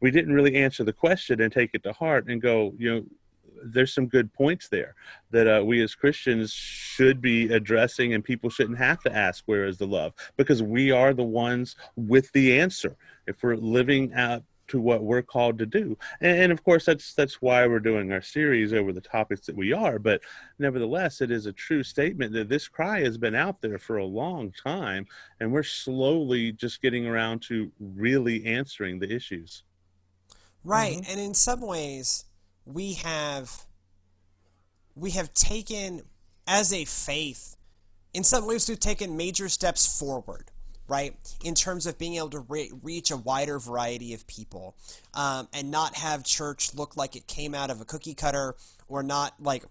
We 0.01 0.11
didn't 0.11 0.33
really 0.33 0.55
answer 0.55 0.83
the 0.83 0.93
question 0.93 1.41
and 1.41 1.51
take 1.51 1.71
it 1.73 1.83
to 1.83 1.93
heart 1.93 2.27
and 2.27 2.41
go 2.41 2.73
you 2.77 2.93
know 2.93 3.05
there's 3.61 3.93
some 3.93 4.07
good 4.07 4.31
points 4.31 4.69
there 4.69 4.95
that 5.31 5.45
uh, 5.45 5.61
we 5.61 5.83
as 5.83 5.93
christians 5.93 6.53
should 6.53 7.21
be 7.21 7.51
addressing 7.51 8.13
and 8.13 8.23
people 8.23 8.49
shouldn't 8.49 8.77
have 8.77 9.01
to 9.01 9.13
ask 9.13 9.43
where 9.47 9.65
is 9.65 9.77
the 9.77 9.87
love? 9.87 10.13
Because 10.37 10.63
we 10.63 10.91
are 10.91 11.13
the 11.13 11.23
ones 11.23 11.75
with 11.97 12.31
the 12.31 12.57
answer. 12.57 12.95
If 13.27 13.43
we're 13.43 13.57
living 13.57 14.13
out 14.13 14.43
to 14.69 14.79
what 14.79 15.03
we're 15.03 15.21
called 15.21 15.57
to 15.59 15.65
do. 15.65 15.97
And, 16.21 16.39
and, 16.39 16.51
of 16.51 16.63
course 16.63 16.85
that's 16.85 17.13
that's 17.13 17.41
why 17.41 17.65
we're 17.67 17.79
doing 17.79 18.11
our 18.11 18.21
series 18.21 18.73
over 18.73 18.93
the 18.93 19.01
topics 19.01 19.45
that 19.47 19.55
we 19.55 19.73
are. 19.73 19.99
But 19.99 20.21
nevertheless 20.57 21.21
it 21.21 21.31
is 21.31 21.45
a 21.45 21.53
true 21.53 21.83
statement 21.83 22.33
that 22.33 22.49
this 22.49 22.67
cry 22.67 23.01
has 23.01 23.17
been 23.17 23.35
out 23.35 23.61
there 23.61 23.77
for 23.77 23.97
a 23.97 24.05
long 24.05 24.51
time 24.51 25.05
and 25.39 25.51
we're 25.51 25.63
slowly 25.63 26.51
just 26.51 26.81
getting 26.81 27.05
around 27.05 27.41
to 27.43 27.71
really 27.79 28.45
answering 28.45 28.99
the 28.99 29.13
issues. 29.13 29.63
Right. 30.63 30.97
Mm-hmm. 30.97 31.11
and 31.11 31.19
in 31.19 31.33
some 31.33 31.61
ways 31.61 32.25
we 32.65 32.93
have 32.93 33.65
we 34.95 35.11
have 35.11 35.33
taken 35.33 36.01
as 36.47 36.73
a 36.73 36.85
faith 36.85 37.55
in 38.13 38.23
some 38.23 38.45
ways 38.45 38.67
we've 38.67 38.79
taken 38.79 39.15
major 39.15 39.47
steps 39.49 39.99
forward 39.99 40.51
right? 40.89 41.15
In 41.43 41.55
terms 41.55 41.85
of 41.85 41.97
being 41.97 42.15
able 42.15 42.31
to 42.31 42.39
re- 42.39 42.71
reach 42.81 43.11
a 43.11 43.17
wider 43.17 43.59
variety 43.59 44.13
of 44.13 44.27
people 44.27 44.75
um, 45.13 45.47
and 45.53 45.71
not 45.71 45.95
have 45.95 46.23
church 46.23 46.73
look 46.73 46.97
like 46.97 47.15
it 47.15 47.27
came 47.27 47.55
out 47.55 47.69
of 47.69 47.79
a 47.79 47.85
cookie 47.85 48.15
cutter 48.15 48.55
or 48.87 49.03
not 49.03 49.33
like 49.39 49.63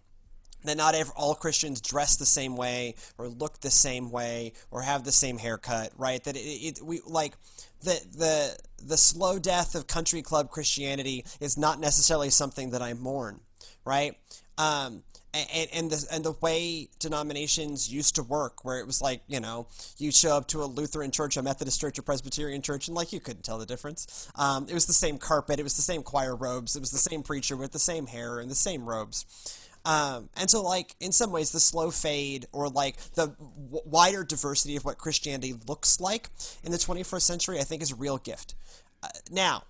that 0.65 0.77
not 0.77 0.95
all 1.17 1.35
Christians 1.35 1.81
dress 1.81 2.17
the 2.17 2.27
same 2.27 2.57
way 2.57 2.95
or 3.17 3.29
look 3.29 3.61
the 3.61 3.71
same 3.71 4.11
way 4.11 4.53
or 4.71 4.83
have 4.83 5.05
the 5.05 5.13
same 5.13 5.39
haircut, 5.39 5.93
right? 5.97 6.23
That 6.25 6.37
it, 6.37 6.41
it 6.41 6.83
we 6.83 7.01
like 7.07 7.35
the 7.83 8.01
the 8.17 8.59
the 8.85 8.97
slow 8.97 9.39
death 9.39 9.75
of 9.75 9.87
country 9.87 10.23
club 10.23 10.51
Christianity 10.51 11.25
is 11.41 11.57
not 11.57 11.81
necessarily 11.81 12.31
something 12.31 12.71
that 12.71 12.83
I 12.83 12.95
mourn, 12.95 13.41
right? 13.85 14.17
Um, 14.57 15.05
and, 15.53 15.69
and 15.73 15.91
the 15.91 16.07
and 16.13 16.25
the 16.25 16.33
way 16.33 16.89
denominations 16.99 17.93
used 17.93 18.15
to 18.17 18.23
work, 18.23 18.65
where 18.65 18.79
it 18.79 18.87
was 18.87 19.01
like 19.01 19.23
you 19.27 19.41
know 19.41 19.67
you 19.97 20.11
show 20.13 20.37
up 20.37 20.49
to 20.49 20.63
a 20.63 20.67
Lutheran 20.67 21.11
church, 21.11 21.37
a 21.37 21.43
Methodist 21.43 21.81
church, 21.81 21.99
a 21.99 22.03
Presbyterian 22.03 22.63
church, 22.63 22.89
and 22.89 22.95
like 22.95 23.13
you 23.13 23.21
couldn't 23.21 23.43
tell 23.43 23.59
the 23.59 23.67
difference. 23.67 24.31
Um, 24.35 24.67
it 24.69 24.75
was 24.75 24.87
the 24.87 24.93
same 24.93 25.19
carpet, 25.19 25.59
it 25.59 25.65
was 25.65 25.77
the 25.77 25.83
same 25.83 26.03
choir 26.03 26.35
robes, 26.37 26.77
it 26.77 26.81
was 26.81 26.91
the 26.91 26.99
same 26.99 27.23
preacher 27.23 27.57
with 27.57 27.73
the 27.73 27.79
same 27.79 28.07
hair 28.07 28.39
and 28.39 28.51
the 28.51 28.55
same 28.55 28.89
robes. 28.89 29.59
Um, 29.85 30.29
and 30.37 30.51
so, 30.51 30.63
like 30.63 30.95
in 31.01 31.13
some 31.13 31.33
ways, 31.33 31.51
the 31.51 31.61
slow 31.61 31.91
fade 31.91 32.47
or 32.53 32.69
like 32.69 32.99
the 33.15 33.29
w- 33.29 33.83
wider 33.87 34.25
diversity 34.25 34.77
of 34.77 34.85
what 34.85 34.99
Christianity 34.99 35.55
looks 35.67 36.01
like 36.01 36.29
in 36.63 36.73
the 36.73 36.79
21st 36.79 37.23
century, 37.23 37.59
I 37.59 37.63
think, 37.63 37.83
is 37.83 37.93
a 37.93 37.97
real 37.97 38.19
gift. 38.19 38.55
Uh, 39.03 39.09
now, 39.31 39.63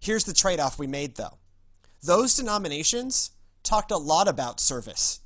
here's 0.00 0.24
the 0.24 0.32
trade-off 0.32 0.78
we 0.78 0.86
made, 0.86 1.16
though. 1.16 1.38
Those 2.02 2.34
denominations 2.34 3.30
talked 3.66 3.90
a 3.90 3.96
lot 3.96 4.28
about 4.28 4.60
service. 4.60 5.20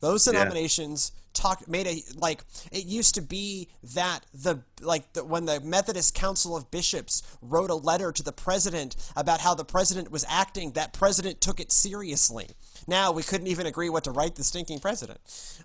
Those 0.00 0.24
denominations 0.24 1.12
yeah. 1.14 1.20
talked 1.32 1.68
made 1.68 1.86
a 1.86 2.02
like 2.16 2.44
it 2.70 2.84
used 2.84 3.14
to 3.14 3.22
be 3.22 3.68
that 3.94 4.20
the 4.34 4.60
like 4.82 5.12
the, 5.14 5.24
when 5.24 5.46
the 5.46 5.60
Methodist 5.60 6.14
Council 6.14 6.54
of 6.54 6.70
Bishops 6.70 7.22
wrote 7.40 7.70
a 7.70 7.74
letter 7.74 8.12
to 8.12 8.22
the 8.22 8.32
president 8.32 8.96
about 9.16 9.40
how 9.40 9.54
the 9.54 9.64
president 9.64 10.10
was 10.10 10.24
acting, 10.28 10.72
that 10.72 10.92
president 10.92 11.40
took 11.40 11.60
it 11.60 11.72
seriously. 11.72 12.48
Now 12.86 13.12
we 13.12 13.22
couldn't 13.22 13.46
even 13.46 13.66
agree 13.66 13.88
what 13.88 14.04
to 14.04 14.10
write 14.10 14.34
the 14.34 14.44
stinking 14.44 14.80
president. 14.80 15.20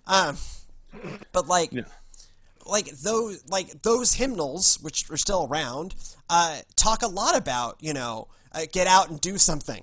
Um, 0.06 0.36
but 1.32 1.46
like. 1.46 1.72
Yeah 1.72 1.82
like 2.64 2.86
those 2.90 3.42
like 3.48 3.82
those 3.82 4.14
hymnals 4.14 4.78
which 4.82 5.10
are 5.10 5.16
still 5.16 5.48
around 5.50 5.96
uh, 6.30 6.58
talk 6.76 7.02
a 7.02 7.08
lot 7.08 7.36
about 7.36 7.76
you 7.80 7.92
know 7.92 8.28
uh, 8.52 8.60
get 8.70 8.86
out 8.86 9.10
and 9.10 9.20
do 9.20 9.36
something 9.36 9.82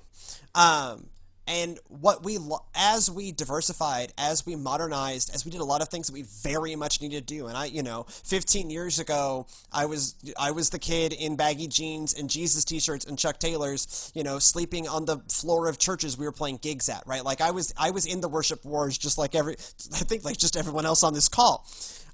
um, 0.55 1.07
and 1.49 1.79
what 1.87 2.23
we 2.23 2.37
as 2.75 3.09
we 3.09 3.31
diversified 3.31 4.13
as 4.17 4.45
we 4.45 4.55
modernized 4.55 5.33
as 5.33 5.43
we 5.43 5.51
did 5.51 5.59
a 5.59 5.65
lot 5.65 5.81
of 5.81 5.89
things 5.89 6.07
that 6.07 6.13
we 6.13 6.21
very 6.43 6.75
much 6.75 7.01
needed 7.01 7.27
to 7.27 7.33
do. 7.33 7.47
And 7.47 7.57
i 7.57 7.65
you 7.65 7.83
know 7.83 8.05
15 8.07 8.69
years 8.69 8.99
ago 8.99 9.47
i 9.73 9.85
was 9.85 10.15
i 10.37 10.51
was 10.51 10.69
the 10.69 10.79
kid 10.79 11.11
in 11.11 11.35
baggy 11.35 11.67
jeans 11.67 12.13
and 12.13 12.29
jesus 12.29 12.63
t-shirts 12.63 13.05
and 13.05 13.17
chuck 13.17 13.39
taylors 13.39 14.11
you 14.13 14.23
know 14.23 14.37
sleeping 14.37 14.87
on 14.87 15.05
the 15.05 15.17
floor 15.29 15.67
of 15.67 15.79
churches 15.79 16.17
we 16.17 16.25
were 16.25 16.31
playing 16.31 16.57
gigs 16.57 16.87
at 16.87 17.03
right? 17.07 17.25
Like 17.25 17.41
i 17.41 17.51
was 17.51 17.73
i 17.77 17.89
was 17.89 18.05
in 18.05 18.21
the 18.21 18.29
worship 18.29 18.63
wars 18.63 18.97
just 18.97 19.17
like 19.17 19.33
every 19.33 19.53
i 19.53 20.03
think 20.03 20.23
like 20.23 20.37
just 20.37 20.55
everyone 20.55 20.85
else 20.85 21.03
on 21.03 21.13
this 21.13 21.27
call. 21.27 21.67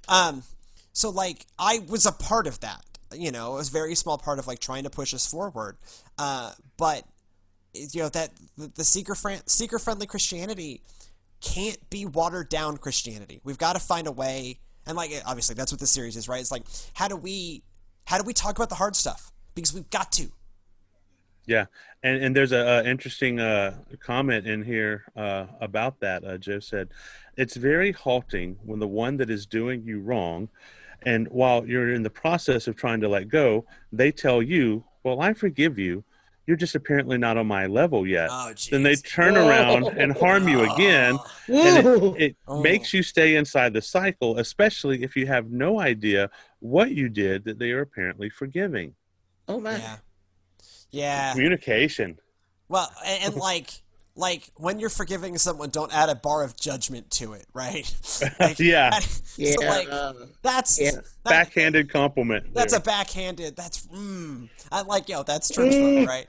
Um 0.08 0.42
so 0.92 1.10
like 1.10 1.46
i 1.58 1.80
was 1.88 2.06
a 2.06 2.12
part 2.12 2.46
of 2.46 2.58
that 2.60 2.82
you 3.14 3.30
know 3.30 3.54
it 3.54 3.58
was 3.58 3.68
a 3.68 3.72
very 3.72 3.94
small 3.94 4.16
part 4.16 4.38
of 4.38 4.46
like 4.46 4.60
trying 4.60 4.84
to 4.84 4.90
push 4.90 5.12
us 5.12 5.26
forward. 5.26 5.76
Uh 6.18 6.52
but 6.78 7.04
you 7.92 8.02
know 8.02 8.08
that 8.10 8.30
the, 8.56 8.84
seeker 8.84 9.14
seeker 9.46 9.78
friendly 9.78 10.06
Christianity 10.06 10.82
can't 11.40 11.78
be 11.90 12.06
watered 12.06 12.48
down 12.48 12.76
Christianity. 12.76 13.40
We've 13.44 13.58
got 13.58 13.74
to 13.74 13.80
find 13.80 14.06
a 14.06 14.12
way, 14.12 14.58
and 14.86 14.96
like 14.96 15.10
obviously 15.26 15.54
that's 15.54 15.72
what 15.72 15.80
the 15.80 15.86
series 15.86 16.16
is, 16.16 16.28
right? 16.28 16.40
It's 16.40 16.52
like 16.52 16.64
how 16.94 17.08
do 17.08 17.16
we 17.16 17.62
how 18.06 18.18
do 18.18 18.24
we 18.24 18.32
talk 18.32 18.56
about 18.56 18.68
the 18.68 18.76
hard 18.76 18.96
stuff 18.96 19.32
because 19.54 19.74
we've 19.74 19.90
got 19.90 20.12
to. 20.12 20.28
Yeah, 21.46 21.66
and 22.02 22.22
and 22.22 22.36
there's 22.36 22.52
a, 22.52 22.58
a 22.58 22.84
interesting 22.84 23.38
uh, 23.38 23.78
comment 24.00 24.46
in 24.46 24.62
here 24.62 25.04
uh, 25.16 25.46
about 25.60 26.00
that. 26.00 26.24
Uh, 26.24 26.38
Joe 26.38 26.58
said, 26.58 26.88
"It's 27.36 27.56
very 27.56 27.92
halting 27.92 28.58
when 28.64 28.80
the 28.80 28.88
one 28.88 29.16
that 29.18 29.30
is 29.30 29.46
doing 29.46 29.84
you 29.84 30.00
wrong, 30.00 30.48
and 31.02 31.28
while 31.28 31.64
you're 31.66 31.92
in 31.92 32.02
the 32.02 32.10
process 32.10 32.66
of 32.66 32.76
trying 32.76 33.00
to 33.00 33.08
let 33.08 33.28
go, 33.28 33.64
they 33.92 34.10
tell 34.10 34.42
you, 34.42 34.84
well, 35.04 35.20
I 35.20 35.34
forgive 35.34 35.78
you.'" 35.78 36.04
You're 36.46 36.56
just 36.56 36.74
apparently 36.74 37.18
not 37.18 37.36
on 37.36 37.46
my 37.46 37.66
level 37.66 38.06
yet. 38.06 38.28
Oh, 38.30 38.52
then 38.70 38.82
they 38.82 38.94
turn 38.94 39.36
around 39.36 39.88
and 39.98 40.16
harm 40.16 40.48
you 40.48 40.62
again. 40.72 41.18
And 41.48 41.86
it, 41.86 42.22
it 42.22 42.36
oh. 42.46 42.62
makes 42.62 42.94
you 42.94 43.02
stay 43.02 43.34
inside 43.34 43.72
the 43.72 43.82
cycle, 43.82 44.38
especially 44.38 45.02
if 45.02 45.16
you 45.16 45.26
have 45.26 45.50
no 45.50 45.80
idea 45.80 46.30
what 46.60 46.92
you 46.92 47.08
did 47.08 47.44
that 47.44 47.58
they 47.58 47.72
are 47.72 47.80
apparently 47.80 48.30
forgiving. 48.30 48.94
Oh, 49.48 49.60
man. 49.60 49.80
Yeah. 49.80 49.96
Yeah. 50.90 51.32
Communication. 51.32 52.18
Well, 52.68 52.90
and, 53.04 53.24
and 53.24 53.34
like, 53.40 53.82
like 54.16 54.50
when 54.56 54.78
you're 54.78 54.88
forgiving 54.88 55.36
someone, 55.38 55.70
don't 55.70 55.94
add 55.94 56.08
a 56.08 56.14
bar 56.14 56.42
of 56.42 56.56
judgment 56.56 57.10
to 57.12 57.34
it, 57.34 57.46
right? 57.52 57.92
Like, 58.40 58.58
yeah, 58.58 58.90
that, 58.90 59.20
yeah. 59.36 59.52
So 59.58 59.66
like 59.66 59.88
that's 60.42 60.80
yeah. 60.80 60.90
That, 60.92 61.04
backhanded 61.24 61.90
compliment. 61.90 62.52
That's 62.54 62.72
there. 62.72 62.80
a 62.80 62.82
backhanded. 62.82 63.56
That's 63.56 63.86
mm, 63.86 64.48
I 64.70 64.82
like 64.82 65.08
yo. 65.08 65.22
That's 65.22 65.48
church 65.48 65.72
mm. 65.72 66.06
right? 66.06 66.26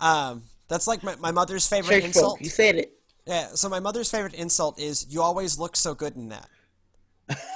Um, 0.00 0.42
that's 0.68 0.86
like 0.86 1.02
my, 1.02 1.16
my 1.16 1.30
mother's 1.30 1.66
favorite 1.66 1.96
Church 1.96 2.04
insult. 2.04 2.38
Folk, 2.38 2.44
you 2.44 2.50
said 2.50 2.76
it. 2.76 2.92
Yeah. 3.26 3.48
So 3.54 3.68
my 3.68 3.80
mother's 3.80 4.10
favorite 4.10 4.34
insult 4.34 4.80
is 4.80 5.06
"You 5.08 5.22
always 5.22 5.58
look 5.58 5.76
so 5.76 5.94
good 5.94 6.16
in 6.16 6.30
that." 6.30 6.48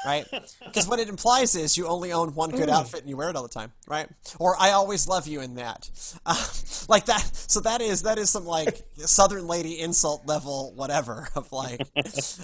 right? 0.05 0.27
Because 0.65 0.89
what 0.89 0.99
it 0.99 1.09
implies 1.09 1.55
is 1.55 1.77
you 1.77 1.87
only 1.87 2.13
own 2.13 2.35
one 2.35 2.51
good 2.51 2.69
mm. 2.69 2.73
outfit 2.73 3.01
and 3.01 3.09
you 3.09 3.17
wear 3.17 3.31
it 3.31 3.37
all 3.37 3.45
the 3.45 3.49
time, 3.49 3.73
right? 3.87 4.09
Or 4.41 4.57
I 4.59 4.73
always 4.73 5.07
love 5.07 5.29
you 5.29 5.41
in 5.41 5.55
that, 5.55 5.89
uh, 6.27 6.47
like 6.89 7.05
that. 7.07 7.31
So 7.37 7.61
that 7.61 7.81
is 7.81 8.03
that 8.03 8.19
is 8.19 8.31
some 8.31 8.45
like 8.45 8.83
Southern 8.97 9.47
lady 9.47 9.79
insult 9.79 10.27
level 10.27 10.73
whatever 10.75 11.29
of 11.37 11.53
like, 11.53 11.87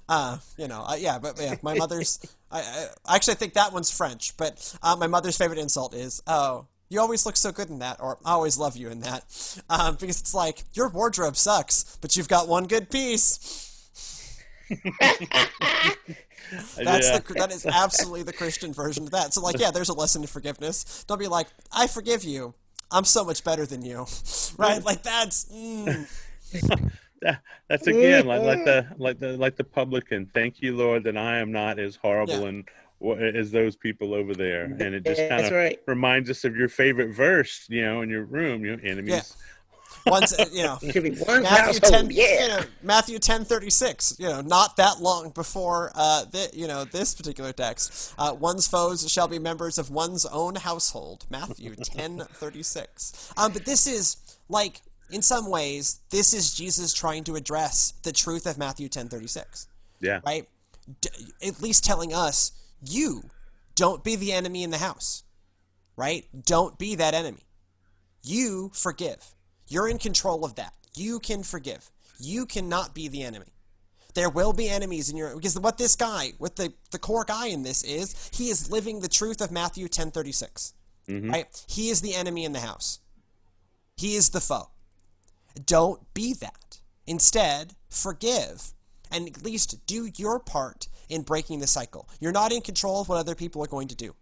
uh, 0.08 0.38
you 0.56 0.68
know, 0.68 0.84
uh, 0.86 0.94
yeah. 0.94 1.18
But 1.18 1.40
yeah, 1.40 1.56
my 1.62 1.74
mother's. 1.74 2.20
I, 2.52 2.88
I 3.04 3.16
actually 3.16 3.34
think 3.34 3.54
that 3.54 3.72
one's 3.72 3.90
French, 3.90 4.36
but 4.36 4.76
uh, 4.82 4.94
my 4.94 5.08
mother's 5.08 5.36
favorite 5.36 5.58
insult 5.58 5.94
is 5.94 6.22
oh 6.28 6.66
you 6.90 7.00
always 7.00 7.24
look 7.24 7.36
so 7.36 7.52
good 7.52 7.70
in 7.70 7.78
that, 7.78 7.98
or 8.00 8.18
I 8.24 8.32
always 8.32 8.58
love 8.58 8.76
you 8.76 8.90
in 8.90 9.00
that, 9.00 9.24
um, 9.70 9.96
because 9.98 10.20
it's 10.20 10.34
like 10.34 10.64
your 10.74 10.88
wardrobe 10.88 11.36
sucks, 11.36 11.96
but 12.02 12.16
you've 12.16 12.28
got 12.28 12.48
one 12.48 12.66
good 12.66 12.90
piece. 12.90 13.88
That's 16.76 17.08
yeah. 17.08 17.18
the 17.18 17.34
that 17.34 17.52
is 17.52 17.64
absolutely 17.64 18.24
the 18.24 18.32
Christian 18.32 18.72
version 18.72 19.04
of 19.04 19.12
that. 19.12 19.32
So 19.32 19.40
like, 19.40 19.58
yeah, 19.58 19.70
there's 19.70 19.88
a 19.88 19.94
lesson 19.94 20.22
in 20.22 20.26
forgiveness. 20.26 21.04
Don't 21.06 21.18
be 21.18 21.28
like, 21.28 21.46
I 21.72 21.86
forgive 21.86 22.24
you. 22.24 22.54
I'm 22.90 23.04
so 23.04 23.24
much 23.24 23.44
better 23.44 23.66
than 23.66 23.82
you, 23.82 24.06
right? 24.58 24.84
Like 24.84 25.02
that's. 25.02 25.44
Mm. 25.46 26.08
That's 27.68 27.86
again 27.86 28.26
like, 28.26 28.40
like 28.40 28.64
the 28.64 28.86
like 28.96 29.18
the 29.18 29.36
like 29.36 29.56
the 29.56 29.62
publican. 29.62 30.30
Thank 30.32 30.62
you, 30.62 30.74
Lord, 30.74 31.04
that 31.04 31.18
I 31.18 31.36
am 31.38 31.52
not 31.52 31.78
as 31.78 31.96
horrible 31.96 32.40
Yeah. 32.40 32.48
and 32.48 32.64
wha- 32.64 32.89
as 33.18 33.50
those 33.50 33.76
people 33.76 34.14
over 34.14 34.34
there. 34.34 34.64
And 34.64 34.94
it 34.94 35.04
just 35.04 35.28
kind 35.28 35.44
of 35.46 35.52
right. 35.52 35.80
reminds 35.86 36.30
us 36.30 36.44
of 36.44 36.56
your 36.56 36.68
favorite 36.68 37.14
verse, 37.14 37.66
you 37.68 37.82
know, 37.82 38.02
in 38.02 38.10
your 38.10 38.24
room, 38.24 38.64
you 38.64 38.76
know, 38.76 38.82
enemies. 38.82 39.36
Once 40.06 40.34
you 40.52 40.62
know, 40.62 40.76
one 41.26 41.42
Matthew 41.42 41.80
10, 41.80 42.10
yeah. 42.10 42.42
you 42.42 42.48
know, 42.48 42.60
Matthew 42.82 43.18
10:36, 43.18 44.18
you 44.18 44.28
know, 44.28 44.40
not 44.40 44.76
that 44.76 45.00
long 45.00 45.30
before 45.30 45.92
uh 45.94 46.24
thi- 46.24 46.56
you 46.58 46.66
know, 46.66 46.84
this 46.84 47.14
particular 47.14 47.52
text. 47.52 48.14
Uh, 48.18 48.34
one's 48.38 48.66
foes 48.66 49.10
shall 49.10 49.28
be 49.28 49.38
members 49.38 49.78
of 49.78 49.90
one's 49.90 50.24
own 50.26 50.54
household. 50.54 51.26
Matthew 51.28 51.74
10:36. 51.76 53.32
Um 53.36 53.52
but 53.52 53.64
this 53.64 53.86
is 53.86 54.16
like 54.48 54.80
in 55.10 55.22
some 55.22 55.50
ways 55.50 56.00
this 56.10 56.32
is 56.32 56.54
Jesus 56.54 56.94
trying 56.94 57.24
to 57.24 57.34
address 57.36 57.92
the 58.02 58.12
truth 58.12 58.46
of 58.46 58.56
Matthew 58.56 58.88
10:36 58.88 59.66
Yeah. 60.00 60.20
right? 60.24 60.48
D- 61.00 61.10
at 61.46 61.60
least 61.60 61.84
telling 61.84 62.14
us, 62.14 62.52
you 62.82 63.22
don't 63.74 64.04
be 64.04 64.16
the 64.16 64.32
enemy 64.32 64.62
in 64.62 64.70
the 64.70 64.78
house, 64.78 65.24
right? 65.96 66.26
Don't 66.44 66.78
be 66.78 66.94
that 66.96 67.14
enemy. 67.14 67.46
You 68.22 68.70
forgive. 68.74 69.34
You're 69.68 69.88
in 69.88 69.98
control 69.98 70.44
of 70.44 70.56
that. 70.56 70.74
You 70.96 71.20
can 71.20 71.42
forgive. 71.42 71.90
You 72.18 72.46
cannot 72.46 72.94
be 72.94 73.08
the 73.08 73.22
enemy. 73.22 73.54
There 74.14 74.28
will 74.28 74.52
be 74.52 74.68
enemies 74.68 75.08
in 75.08 75.16
your 75.16 75.34
because 75.34 75.58
what 75.58 75.78
this 75.78 75.96
guy, 75.96 76.32
what 76.38 76.56
the 76.56 76.72
the 76.90 76.98
core 76.98 77.24
guy 77.24 77.46
in 77.46 77.62
this 77.62 77.82
is, 77.84 78.30
he 78.32 78.50
is 78.50 78.70
living 78.70 79.00
the 79.00 79.08
truth 79.08 79.40
of 79.40 79.50
Matthew 79.50 79.86
10:36. 79.88 80.72
Mm-hmm. 81.08 81.30
Right? 81.30 81.64
He 81.68 81.88
is 81.88 82.00
the 82.00 82.14
enemy 82.14 82.44
in 82.44 82.52
the 82.52 82.60
house. 82.60 82.98
He 83.96 84.16
is 84.16 84.30
the 84.30 84.40
foe. 84.40 84.70
Don't 85.64 86.12
be 86.14 86.34
that. 86.34 86.80
Instead, 87.06 87.74
forgive 87.88 88.72
and 89.10 89.28
at 89.28 89.42
least 89.42 89.86
do 89.86 90.10
your 90.16 90.38
part 90.38 90.88
in 91.10 91.22
breaking 91.22 91.60
the 91.60 91.66
cycle. 91.66 92.08
You're 92.20 92.32
not 92.32 92.52
in 92.52 92.62
control 92.62 93.00
of 93.00 93.08
what 93.08 93.18
other 93.18 93.34
people 93.34 93.62
are 93.62 93.68
going 93.68 93.88
to 93.88 93.94
do. 93.94 94.14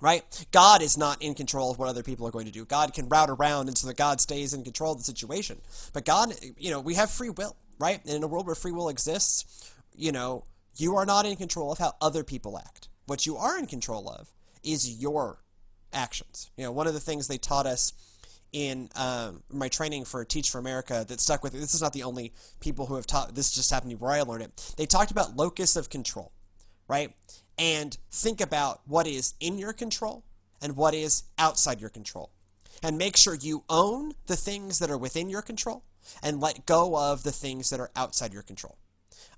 Right? 0.00 0.22
God 0.52 0.80
is 0.80 0.96
not 0.96 1.20
in 1.22 1.34
control 1.34 1.72
of 1.72 1.78
what 1.78 1.88
other 1.88 2.04
people 2.04 2.26
are 2.26 2.30
going 2.30 2.46
to 2.46 2.52
do. 2.52 2.64
God 2.64 2.94
can 2.94 3.08
route 3.08 3.30
around 3.30 3.66
and 3.66 3.76
so 3.76 3.88
that 3.88 3.96
God 3.96 4.20
stays 4.20 4.54
in 4.54 4.62
control 4.62 4.92
of 4.92 4.98
the 4.98 5.04
situation. 5.04 5.60
But 5.92 6.04
God, 6.04 6.32
you 6.56 6.70
know, 6.70 6.80
we 6.80 6.94
have 6.94 7.10
free 7.10 7.30
will, 7.30 7.56
right? 7.80 8.00
And 8.04 8.14
in 8.14 8.22
a 8.22 8.28
world 8.28 8.46
where 8.46 8.54
free 8.54 8.70
will 8.70 8.88
exists, 8.88 9.72
you 9.96 10.12
know, 10.12 10.44
you 10.76 10.94
are 10.96 11.04
not 11.04 11.26
in 11.26 11.34
control 11.34 11.72
of 11.72 11.78
how 11.78 11.94
other 12.00 12.22
people 12.22 12.56
act. 12.58 12.88
What 13.06 13.26
you 13.26 13.36
are 13.36 13.58
in 13.58 13.66
control 13.66 14.08
of 14.08 14.28
is 14.62 15.00
your 15.00 15.42
actions. 15.92 16.50
You 16.56 16.64
know, 16.64 16.72
one 16.72 16.86
of 16.86 16.94
the 16.94 17.00
things 17.00 17.26
they 17.26 17.38
taught 17.38 17.66
us 17.66 17.92
in 18.52 18.88
um, 18.96 19.42
my 19.50 19.68
training 19.68 20.04
for 20.04 20.24
Teach 20.24 20.50
for 20.50 20.58
America 20.58 21.04
that 21.08 21.20
stuck 21.20 21.42
with 21.42 21.54
me. 21.54 21.60
This 21.60 21.74
is 21.74 21.82
not 21.82 21.92
the 21.92 22.02
only 22.02 22.32
people 22.60 22.86
who 22.86 22.94
have 22.94 23.06
taught. 23.06 23.34
This 23.34 23.50
just 23.50 23.70
happened 23.70 23.90
to 23.90 23.96
be 23.96 24.02
where 24.02 24.12
I 24.12 24.22
learned 24.22 24.44
it. 24.44 24.74
They 24.76 24.86
talked 24.86 25.10
about 25.10 25.36
locus 25.36 25.76
of 25.76 25.90
control, 25.90 26.32
right? 26.88 27.14
And 27.58 27.96
think 28.10 28.40
about 28.40 28.80
what 28.86 29.06
is 29.06 29.34
in 29.40 29.58
your 29.58 29.72
control 29.72 30.24
and 30.62 30.76
what 30.76 30.94
is 30.94 31.24
outside 31.38 31.80
your 31.80 31.90
control, 31.90 32.30
and 32.82 32.98
make 32.98 33.16
sure 33.16 33.34
you 33.34 33.64
own 33.68 34.12
the 34.26 34.36
things 34.36 34.78
that 34.78 34.90
are 34.90 34.98
within 34.98 35.28
your 35.28 35.42
control 35.42 35.84
and 36.22 36.40
let 36.40 36.66
go 36.66 36.96
of 36.96 37.22
the 37.22 37.32
things 37.32 37.70
that 37.70 37.80
are 37.80 37.90
outside 37.94 38.32
your 38.32 38.42
control. 38.42 38.78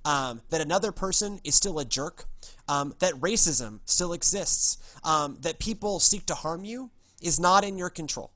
Um, 0.05 0.41
that 0.49 0.63
another 0.63 0.93
person 0.93 1.41
is 1.45 1.55
still 1.55 1.79
a 1.79 1.85
jerk, 1.85 2.25
um, 2.69 2.95
that 3.01 3.13
racism 3.15 3.81
still 3.85 4.15
exists, 4.15 4.79
um, 5.05 5.37
that 5.41 5.59
people 5.59 6.01
seek 6.01 6.25
to 6.27 6.35
harm 6.35 6.65
you 6.65 6.91
is 7.21 7.39
not 7.39 7.65
in 7.65 7.77
your 7.77 7.91
control 7.91 8.31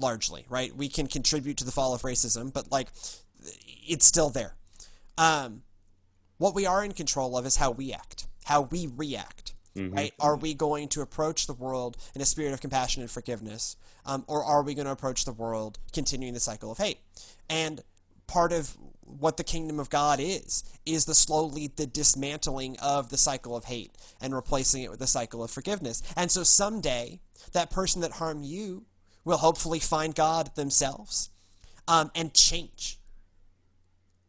largely, 0.00 0.46
right? 0.48 0.74
We 0.74 0.88
can 0.88 1.06
contribute 1.06 1.56
to 1.58 1.64
the 1.64 1.72
fall 1.72 1.94
of 1.94 2.02
racism, 2.02 2.52
but 2.52 2.70
like 2.70 2.88
it's 3.86 4.06
still 4.06 4.30
there. 4.30 4.54
Um, 5.18 5.62
what 6.38 6.54
we 6.54 6.66
are 6.66 6.84
in 6.84 6.92
control 6.92 7.36
of 7.36 7.46
is 7.46 7.56
how 7.56 7.70
we 7.70 7.92
act, 7.92 8.26
how 8.44 8.62
we 8.62 8.88
react, 8.96 9.54
right? 9.92 10.12
Are 10.18 10.36
we 10.36 10.54
going 10.54 10.88
to 10.88 11.02
approach 11.02 11.46
the 11.46 11.52
world 11.52 11.96
in 12.14 12.20
a 12.20 12.24
spirit 12.24 12.52
of 12.52 12.60
compassion 12.60 13.02
and 13.02 13.10
forgiveness, 13.10 13.76
um, 14.06 14.24
or 14.26 14.42
are 14.44 14.62
we 14.62 14.74
going 14.74 14.86
to 14.86 14.92
approach 14.92 15.24
the 15.24 15.32
world 15.32 15.78
continuing 15.92 16.34
the 16.34 16.40
cycle 16.40 16.70
of 16.72 16.78
hate? 16.78 16.98
And 17.48 17.82
part 18.26 18.52
of 18.52 18.76
what 19.02 19.36
the 19.36 19.44
kingdom 19.44 19.80
of 19.80 19.90
God 19.90 20.20
is 20.20 20.62
is 20.86 21.04
the 21.04 21.14
slowly 21.14 21.66
the 21.74 21.86
dismantling 21.86 22.78
of 22.78 23.10
the 23.10 23.18
cycle 23.18 23.56
of 23.56 23.64
hate 23.64 23.92
and 24.20 24.34
replacing 24.34 24.82
it 24.82 24.90
with 24.90 25.00
the 25.00 25.06
cycle 25.06 25.42
of 25.42 25.50
forgiveness. 25.50 26.02
And 26.16 26.30
so 26.30 26.44
someday 26.44 27.20
that 27.52 27.70
person 27.70 28.02
that 28.02 28.12
harmed 28.12 28.44
you 28.44 28.86
will 29.24 29.38
hopefully 29.38 29.78
find 29.80 30.14
God 30.14 30.54
themselves 30.56 31.30
um, 31.88 32.10
and 32.14 32.34
change. 32.34 32.98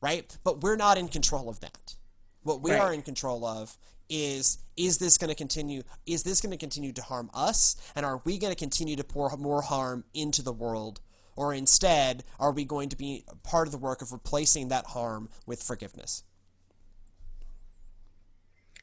Right? 0.01 0.36
But 0.43 0.62
we're 0.62 0.75
not 0.77 0.97
in 0.97 1.08
control 1.10 1.49
of 1.49 1.60
that. 1.62 1.95
What 2.43 2.62
we 2.62 2.71
Right. 2.71 2.82
are 2.82 2.93
in 2.93 3.01
control 3.04 3.45
of 3.45 3.77
is 4.10 4.58
is 4.75 4.97
this 4.97 5.17
going 5.17 5.30
to 5.30 5.36
continue 5.36 5.84
is 6.06 6.23
this 6.23 6.41
going 6.41 6.51
to 6.51 6.58
continue 6.58 6.91
to 6.91 7.01
harm 7.04 7.30
us 7.34 7.77
and 7.95 8.06
are 8.06 8.21
we 8.25 8.38
going 8.38 8.51
to 8.54 8.60
continue 8.60 8.95
to 8.97 9.04
pour 9.06 9.36
more 9.38 9.62
harm 9.62 10.04
into 10.13 10.41
the 10.41 10.51
world 10.51 10.99
or 11.38 11.54
instead 11.54 12.23
are 12.39 12.51
we 12.51 12.65
going 12.65 12.89
to 12.89 12.97
be 12.97 13.23
part 13.43 13.67
of 13.67 13.71
the 13.71 13.77
work 13.77 14.01
of 14.01 14.12
replacing 14.12 14.67
that 14.67 14.88
harm 14.88 15.30
with 15.45 15.63
forgiveness 15.63 16.23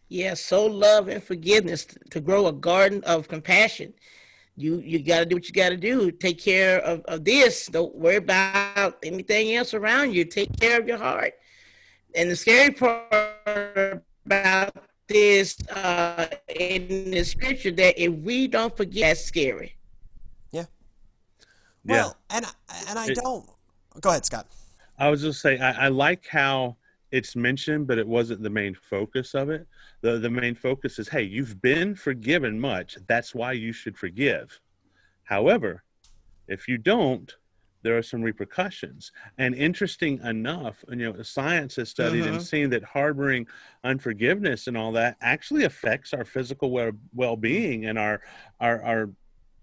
Yeah, 0.08 0.34
so 0.34 0.66
love 0.66 1.08
and 1.08 1.22
forgiveness 1.22 1.86
to 2.10 2.20
grow 2.20 2.46
a 2.46 2.52
garden 2.52 3.02
of 3.04 3.28
compassion. 3.28 3.94
You 4.58 4.78
you 4.80 4.98
got 5.04 5.20
to 5.20 5.26
do 5.26 5.36
what 5.36 5.46
you 5.46 5.54
got 5.54 5.68
to 5.68 5.76
do. 5.76 6.10
Take 6.10 6.40
care 6.42 6.80
of, 6.80 7.00
of 7.04 7.24
this. 7.24 7.66
Don't 7.66 7.94
worry 7.94 8.16
about 8.16 8.98
anything 9.04 9.54
else 9.54 9.72
around 9.72 10.12
you. 10.14 10.24
Take 10.24 10.58
care 10.58 10.80
of 10.80 10.88
your 10.88 10.98
heart. 10.98 11.34
And 12.16 12.28
the 12.30 12.34
scary 12.36 12.72
part 12.72 14.02
about 14.26 14.74
this 15.06 15.56
uh, 15.70 16.26
in 16.48 17.12
the 17.12 17.22
scripture 17.22 17.70
that 17.70 18.02
if 18.02 18.12
we 18.14 18.48
don't 18.48 18.76
forget, 18.76 19.10
that's 19.10 19.24
scary. 19.24 19.76
yeah 20.50 20.64
Yeah. 21.84 21.92
well 21.94 22.16
and 22.30 22.44
I- 22.44 22.84
and 22.88 22.98
I 22.98 23.06
It- 23.06 23.14
don't 23.22 23.48
go 24.00 24.10
ahead 24.10 24.26
Scott 24.26 24.46
I 24.98 25.08
was 25.10 25.20
just 25.22 25.40
saying, 25.40 25.62
I, 25.62 25.84
I 25.84 25.88
like 25.88 26.26
how 26.26 26.76
it's 27.12 27.36
mentioned, 27.36 27.86
but 27.86 27.98
it 27.98 28.06
wasn't 28.08 28.42
the 28.42 28.50
main 28.50 28.74
focus 28.74 29.32
of 29.34 29.48
it. 29.48 29.64
The 30.02 30.18
the 30.18 30.30
main 30.30 30.54
focus 30.54 30.98
is, 30.98 31.08
hey, 31.08 31.22
you've 31.22 31.60
been 31.60 31.94
forgiven 31.94 32.60
much. 32.60 32.96
That's 33.08 33.34
why 33.34 33.52
you 33.52 33.72
should 33.72 33.98
forgive. 33.98 34.60
However, 35.24 35.84
if 36.48 36.68
you 36.68 36.78
don't, 36.78 37.34
there 37.82 37.96
are 37.96 38.02
some 38.02 38.22
repercussions. 38.22 39.12
And 39.38 39.54
interesting 39.54 40.20
enough, 40.22 40.84
you 40.88 40.96
know, 41.12 41.22
science 41.22 41.76
has 41.76 41.88
studied 41.90 42.26
and 42.26 42.38
Mhm. 42.38 42.42
seen 42.42 42.70
that 42.70 42.82
harboring 42.84 43.46
unforgiveness 43.84 44.66
and 44.66 44.76
all 44.76 44.92
that 44.92 45.16
actually 45.20 45.64
affects 45.64 46.12
our 46.12 46.24
physical 46.24 46.70
well 46.70 46.92
well 47.14 47.36
being 47.36 47.86
and 47.86 47.98
our 47.98 48.20
our 48.60 48.82
our 48.82 49.10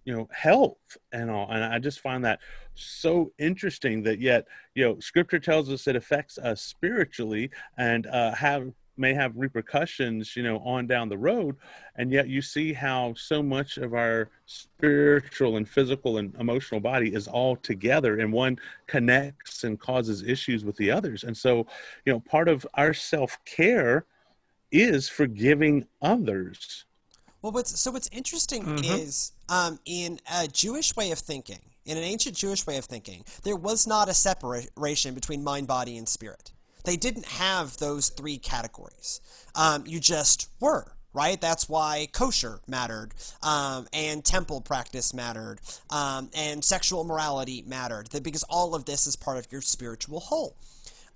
you 0.06 0.14
know 0.16 0.28
health 0.32 0.98
and 1.12 1.32
all 1.32 1.50
and 1.50 1.64
i 1.64 1.80
just 1.80 2.00
find 2.00 2.24
that 2.24 2.40
so 2.76 3.34
interesting 3.40 4.04
that 4.04 4.20
yet 4.22 4.48
you 4.76 4.86
know 4.86 5.00
scripture 5.00 5.40
tells 5.40 5.70
us 5.72 5.88
it 5.88 5.96
affects 5.96 6.38
us 6.38 6.62
spiritually 6.62 7.50
and 7.78 8.06
uh 8.08 8.32
have 8.36 8.72
may 8.98 9.14
have 9.14 9.36
repercussions 9.36 10.36
you 10.36 10.44
know 10.44 10.60
on 10.60 10.88
down 10.88 11.10
the 11.10 11.18
road 11.18 11.56
and 11.98 12.12
yet 12.12 12.28
you 12.28 12.42
see 12.42 12.74
how 12.74 13.14
so 13.16 13.44
much 13.44 13.78
of 13.78 13.94
our 13.94 14.30
spiritual 14.46 15.58
and 15.58 15.68
physical 15.68 16.18
and 16.18 16.36
emotional 16.40 16.80
body 16.80 17.14
is 17.14 17.28
all 17.28 17.56
together 17.58 18.20
and 18.20 18.32
one 18.32 18.58
connects 18.88 19.64
and 19.64 19.80
causes 19.80 20.24
issues 20.24 20.64
with 20.64 20.76
the 20.78 20.90
others 20.92 21.24
and 21.24 21.36
so 21.36 21.66
you 22.06 22.14
know 22.14 22.20
part 22.22 22.48
of 22.48 22.66
our 22.76 22.94
self-care 22.94 24.06
is 24.72 25.08
forgiving 25.10 25.86
others 26.02 26.86
Well, 27.42 27.52
what's 27.52 27.80
so 27.80 27.92
what's 27.92 28.10
interesting 28.12 28.64
Mhm. 28.66 29.00
is 29.02 29.32
um, 29.50 29.80
in 29.86 30.20
a 30.32 30.48
Jewish 30.48 30.96
way 30.96 31.12
of 31.12 31.20
thinking, 31.20 31.60
in 31.86 31.96
an 31.96 32.04
ancient 32.04 32.36
Jewish 32.36 32.66
way 32.66 32.78
of 32.78 32.86
thinking, 32.86 33.24
there 33.44 33.56
was 33.56 33.86
not 33.86 34.10
a 34.10 34.14
separation 34.16 35.14
between 35.14 35.44
mind, 35.44 35.68
body, 35.68 35.96
and 36.00 36.10
spirit. 36.10 36.52
They 36.86 36.98
didn't 36.98 37.26
have 37.26 37.78
those 37.78 38.10
three 38.10 38.38
categories. 38.38 39.22
Um, 39.56 39.84
you 39.86 40.00
just 40.00 40.50
were. 40.60 40.92
Right, 41.14 41.40
that's 41.40 41.70
why 41.70 42.10
kosher 42.12 42.60
mattered, 42.68 43.14
um, 43.42 43.88
and 43.94 44.22
temple 44.22 44.60
practice 44.60 45.14
mattered, 45.14 45.62
um, 45.90 46.30
and 46.36 46.62
sexual 46.62 47.06
morality 47.06 47.64
mattered. 47.66 48.10
Because 48.22 48.44
all 48.50 48.76
of 48.76 48.84
this 48.84 49.08
is 49.08 49.16
part 49.16 49.38
of 49.38 49.50
your 49.50 49.62
spiritual 49.62 50.20
whole. 50.20 50.58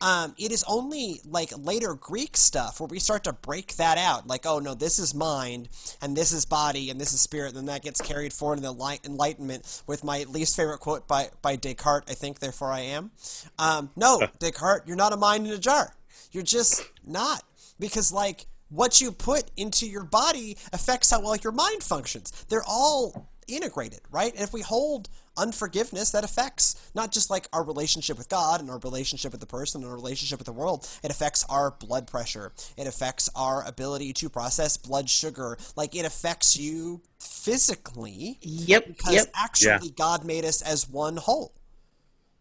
Um, 0.02 0.34
it 0.38 0.52
is 0.52 0.64
only 0.68 1.22
like 1.26 1.52
later 1.58 1.94
Greek 1.94 2.38
stuff 2.38 2.80
where 2.80 2.88
we 2.88 3.00
start 3.00 3.26
to 3.26 3.34
break 3.34 3.76
that 3.76 3.98
out. 3.98 4.28
Like, 4.28 4.46
oh 4.46 4.60
no, 4.60 4.74
this 4.74 5.00
is 5.00 5.14
mind, 5.14 5.70
and 6.02 6.16
this 6.16 6.32
is 6.32 6.46
body, 6.46 6.90
and 6.90 7.00
this 7.00 7.14
is 7.14 7.22
spirit. 7.22 7.50
And 7.50 7.58
then 7.58 7.66
that 7.66 7.82
gets 7.82 8.02
carried 8.02 8.34
forward 8.34 8.58
in 8.58 8.64
the 8.64 8.72
light 8.72 9.02
Enlightenment 9.06 9.84
with 9.88 10.04
my 10.04 10.24
least 10.24 10.56
favorite 10.56 10.80
quote 10.80 11.08
by 11.08 11.30
by 11.42 11.56
Descartes. 11.56 12.10
I 12.10 12.14
think, 12.14 12.40
therefore 12.40 12.72
I 12.72 12.82
am. 12.82 13.12
Um, 13.58 13.90
no, 13.96 14.22
Descartes, 14.40 14.88
you're 14.88 14.96
not 14.96 15.14
a 15.14 15.18
mind 15.18 15.48
in 15.48 15.54
a 15.54 15.58
jar. 15.58 15.94
You're 16.32 16.44
just 16.44 16.84
not 17.06 17.44
because 17.80 18.12
like 18.12 18.46
what 18.70 19.02
you 19.02 19.12
put 19.12 19.50
into 19.58 19.88
your 19.88 20.04
body 20.04 20.58
affects 20.72 21.12
how 21.12 21.22
well 21.22 21.36
your 21.36 21.52
mind 21.52 21.84
functions. 21.84 22.32
They're 22.50 22.64
all 22.68 23.30
integrated, 23.56 24.02
right? 24.12 24.34
And 24.34 24.42
if 24.44 24.54
we 24.54 24.62
hold 24.62 25.10
unforgiveness, 25.38 26.12
that 26.12 26.24
affects 26.24 26.76
not 26.94 27.12
just 27.12 27.30
like 27.30 27.48
our 27.54 27.64
relationship 27.64 28.18
with 28.18 28.30
God 28.30 28.62
and 28.62 28.70
our 28.70 28.80
relationship 28.80 29.32
with 29.32 29.42
the 29.42 29.48
person 29.48 29.82
and 29.82 29.90
our 29.90 29.96
relationship 29.96 30.40
with 30.40 30.46
the 30.46 30.54
world. 30.54 30.88
It 31.04 31.12
affects 31.12 31.46
our 31.50 31.72
blood 31.72 32.08
pressure. 32.08 32.52
It 32.78 32.88
affects 32.88 33.30
our 33.36 33.66
ability 33.68 34.14
to 34.14 34.30
process 34.30 34.78
blood 34.78 35.10
sugar. 35.10 35.58
Like 35.76 35.96
it 35.96 36.06
affects 36.06 36.58
you 36.58 37.02
physically. 37.20 38.38
Yep. 38.42 38.88
Because 38.88 39.14
Yep. 39.14 39.32
actually, 39.36 39.88
Yeah. 39.88 39.94
God 39.96 40.24
made 40.26 40.46
us 40.46 40.62
as 40.62 40.88
one 40.90 41.18
whole 41.18 41.54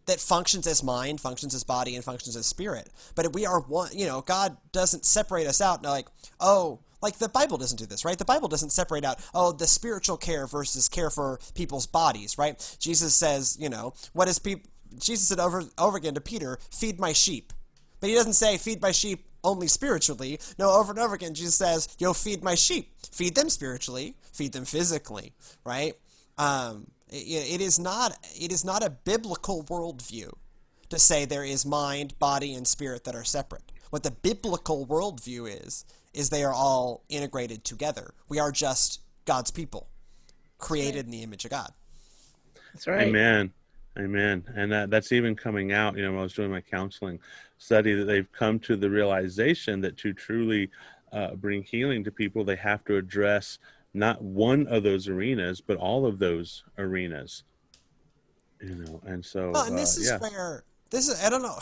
that 0.07 0.21
functions 0.21 0.67
as 0.67 0.83
mind, 0.83 1.21
functions 1.21 1.55
as 1.55 1.65
body, 1.65 1.95
and 1.95 2.03
functions 2.05 2.35
as 2.35 2.47
spirit. 2.47 2.89
But 3.15 3.33
we 3.35 3.45
are 3.45 3.61
one, 3.61 3.91
you 3.97 4.07
know, 4.07 4.23
God 4.23 4.57
doesn't 4.73 5.05
separate 5.05 5.47
us 5.47 5.61
out 5.61 5.83
like, 5.83 6.07
oh, 6.41 6.81
like 7.01 7.19
the 7.19 7.29
Bible 7.29 7.59
doesn't 7.59 7.79
do 7.79 7.87
this, 7.87 8.05
right? 8.05 8.19
The 8.19 8.25
Bible 8.25 8.49
doesn't 8.49 8.71
separate 8.71 9.05
out, 9.05 9.19
oh, 9.35 9.53
the 9.53 9.67
spiritual 9.67 10.17
care 10.17 10.47
versus 10.47 10.89
care 10.89 11.11
for 11.11 11.39
people's 11.55 11.87
bodies, 11.87 12.39
right? 12.39 12.77
Jesus 12.79 13.15
says, 13.15 13.57
you 13.61 13.69
know, 13.69 13.95
what 14.13 14.29
is 14.29 14.39
people, 14.39 14.71
Jesus 14.99 15.29
said 15.29 15.41
over, 15.41 15.65
over 15.79 15.97
again 15.97 16.15
to 16.15 16.21
Peter, 16.21 16.59
feed 16.71 16.99
my 16.99 17.13
sheep. 17.13 17.53
But 18.01 18.11
he 18.11 18.15
doesn't 18.15 18.35
say, 18.35 18.59
feed 18.59 18.81
my 18.81 18.93
sheep 18.93 19.27
only 19.45 19.67
spiritually. 19.67 20.39
No, 20.59 20.71
over 20.71 20.93
and 20.93 21.01
over 21.01 21.15
again, 21.15 21.35
Jesus 21.35 21.57
says, 21.57 21.89
yo, 21.99 22.13
feed 22.13 22.43
my 22.43 22.55
sheep. 22.55 22.93
Feed 23.11 23.35
them 23.35 23.51
spiritually, 23.51 24.15
feed 24.33 24.53
them 24.53 24.65
physically, 24.65 25.33
right? 25.65 25.95
Um, 26.37 26.89
it, 27.11 27.55
it 27.55 27.61
is 27.61 27.79
not 27.79 28.17
it 28.39 28.53
is 28.53 28.65
not 28.65 28.85
a 28.85 28.91
biblical 28.91 29.65
worldview 29.65 30.33
to 30.91 30.99
say 30.99 31.25
there 31.25 31.45
is 31.45 31.67
mind, 31.67 32.19
body, 32.19 32.55
and 32.55 32.67
spirit 32.67 33.05
that 33.05 33.15
are 33.15 33.25
separate. 33.25 33.73
What 33.91 34.03
the 34.03 34.11
biblical 34.11 34.87
worldview 34.87 35.65
is 35.65 35.85
is 36.19 36.31
they 36.31 36.43
are 36.43 36.53
all 36.53 37.05
integrated 37.09 37.63
together. 37.63 38.13
We 38.29 38.41
are 38.41 38.51
just 38.51 39.03
God's 39.25 39.53
people, 39.53 39.89
created 40.59 41.05
in 41.05 41.13
the 41.13 41.23
image 41.23 41.45
of 41.45 41.53
God. 41.53 41.73
That's 42.75 42.89
right. 42.89 43.07
Amen. 43.07 43.53
Amen. 43.97 44.45
And 44.57 44.71
that, 44.73 44.91
that's 44.91 45.13
even 45.13 45.37
coming 45.37 45.73
out, 45.73 45.97
you 45.97 46.03
know, 46.03 46.11
when 46.11 46.21
I 46.21 46.23
was 46.25 46.33
doing 46.33 46.51
my 46.51 46.61
counseling 46.61 47.21
study, 47.59 47.95
that 47.95 48.05
they've 48.05 48.31
come 48.33 48.59
to 48.61 48.77
the 48.77 48.91
realization 48.91 49.81
that 49.83 49.97
to 49.99 50.13
truly 50.13 50.71
uh, 51.13 51.35
bring 51.37 51.63
healing 51.63 52.03
to 52.05 52.11
people, 52.11 52.45
they 52.45 52.57
have 52.57 52.85
to 52.87 52.97
address 52.97 53.59
not 53.95 54.21
one 54.21 54.67
of 54.67 54.83
those 54.83 55.09
arenas, 55.09 55.61
but 55.61 55.77
all 55.77 56.05
of 56.05 56.19
those 56.19 56.65
arenas. 56.79 57.45
You 58.61 58.75
know, 58.75 59.01
and 59.07 59.25
so, 59.25 59.53
Well, 59.53 59.67
and 59.67 59.79
this 59.79 59.99
uh, 59.99 60.01
is 60.01 60.09
yeah. 60.09 60.19
where 60.19 60.65
this 60.91 61.09
is. 61.09 61.23
I 61.23 61.31
don't 61.31 61.43
know. 61.43 61.59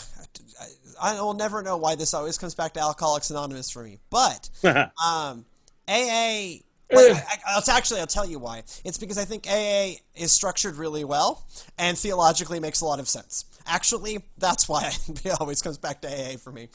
I, 1.00 1.16
I 1.16 1.20
will 1.20 1.34
never 1.34 1.62
know 1.62 1.76
why 1.76 1.94
this 1.94 2.14
always 2.14 2.38
comes 2.38 2.54
back 2.54 2.74
to 2.74 2.80
Alcoholics 2.80 3.30
Anonymous 3.30 3.70
for 3.70 3.82
me, 3.82 3.98
but 4.10 4.48
um, 4.64 5.44
AA. 5.88 6.60
Like, 6.88 7.16
I, 7.16 7.18
I, 7.18 7.38
I'll 7.48 7.62
actually 7.68 7.98
I'll 7.98 8.06
tell 8.06 8.26
you 8.26 8.38
why. 8.38 8.62
It's 8.84 8.96
because 8.96 9.18
I 9.18 9.24
think 9.24 9.48
AA 9.48 10.00
is 10.14 10.30
structured 10.30 10.76
really 10.76 11.04
well 11.04 11.44
and 11.78 11.98
theologically 11.98 12.60
makes 12.60 12.80
a 12.80 12.84
lot 12.84 13.00
of 13.00 13.08
sense. 13.08 13.44
Actually, 13.66 14.22
that's 14.38 14.68
why 14.68 14.92
it 15.08 15.40
always 15.40 15.60
comes 15.62 15.78
back 15.78 16.00
to 16.02 16.08
AA 16.08 16.36
for 16.36 16.52
me. 16.52 16.68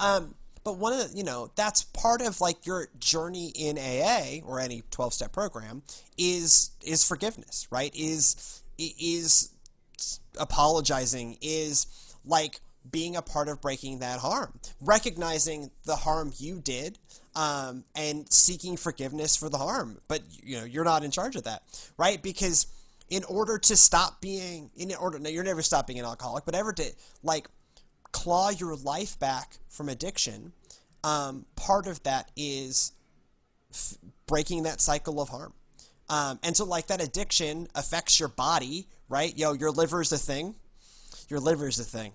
Um, 0.00 0.34
but 0.64 0.78
one 0.78 0.92
of 0.92 1.10
the, 1.10 1.16
you 1.16 1.24
know, 1.24 1.50
that's 1.56 1.82
part 1.82 2.22
of 2.22 2.40
like 2.40 2.66
your 2.66 2.88
journey 2.98 3.52
in 3.54 3.78
AA 3.78 4.44
or 4.44 4.60
any 4.60 4.82
12 4.90 5.14
step 5.14 5.32
program 5.32 5.82
is 6.16 6.70
is 6.84 7.06
forgiveness, 7.06 7.66
right? 7.70 7.94
Is 7.94 8.62
is 8.78 9.50
apologizing 10.38 11.38
is 11.40 11.86
like 12.24 12.60
being 12.90 13.16
a 13.16 13.22
part 13.22 13.48
of 13.48 13.60
breaking 13.60 14.00
that 14.00 14.18
harm, 14.18 14.58
recognizing 14.80 15.70
the 15.84 15.96
harm 15.96 16.32
you 16.38 16.60
did, 16.60 16.98
um, 17.36 17.84
and 17.94 18.30
seeking 18.32 18.76
forgiveness 18.76 19.36
for 19.36 19.48
the 19.48 19.58
harm. 19.58 20.00
But 20.08 20.22
you 20.42 20.58
know 20.58 20.64
you're 20.64 20.84
not 20.84 21.04
in 21.04 21.10
charge 21.10 21.36
of 21.36 21.44
that, 21.44 21.62
right? 21.96 22.22
Because 22.22 22.66
in 23.08 23.24
order 23.24 23.58
to 23.58 23.76
stop 23.76 24.20
being, 24.20 24.70
in 24.76 24.94
order, 24.94 25.18
no, 25.18 25.28
you're 25.28 25.44
never 25.44 25.62
stopping 25.62 25.98
an 25.98 26.04
alcoholic, 26.04 26.44
but 26.44 26.54
ever 26.54 26.72
to 26.72 26.92
like 27.22 27.46
claw 28.10 28.50
your 28.50 28.74
life 28.76 29.18
back 29.18 29.58
from 29.68 29.88
addiction, 29.88 30.52
um, 31.04 31.44
part 31.56 31.86
of 31.86 32.02
that 32.04 32.30
is 32.36 32.92
f- 33.72 33.98
breaking 34.26 34.62
that 34.62 34.80
cycle 34.80 35.20
of 35.20 35.28
harm. 35.28 35.52
Um, 36.08 36.38
and 36.42 36.56
so, 36.56 36.64
like, 36.64 36.88
that 36.88 37.02
addiction 37.02 37.68
affects 37.74 38.18
your 38.20 38.28
body, 38.28 38.86
right? 39.08 39.36
Yo, 39.36 39.52
your 39.54 39.70
liver's 39.70 40.12
a 40.12 40.18
thing. 40.18 40.54
Your 41.28 41.40
liver's 41.40 41.78
a 41.78 41.84
thing. 41.84 42.12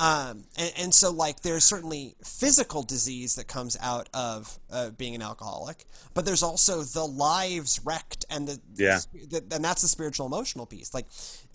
Um, 0.00 0.44
and, 0.58 0.72
and 0.76 0.94
so, 0.94 1.12
like, 1.12 1.40
there's 1.40 1.62
certainly 1.64 2.16
physical 2.24 2.82
disease 2.82 3.36
that 3.36 3.46
comes 3.46 3.76
out 3.80 4.08
of 4.12 4.58
uh, 4.70 4.90
being 4.90 5.14
an 5.14 5.22
alcoholic, 5.22 5.84
but 6.14 6.24
there's 6.24 6.42
also 6.42 6.82
the 6.82 7.04
lives 7.04 7.80
wrecked, 7.84 8.24
and 8.28 8.48
the, 8.48 8.60
Yeah. 8.74 9.00
the 9.12 9.44
and 9.52 9.64
that's 9.64 9.82
the 9.82 9.88
spiritual 9.88 10.26
emotional 10.26 10.66
piece. 10.66 10.92
Like, 10.92 11.06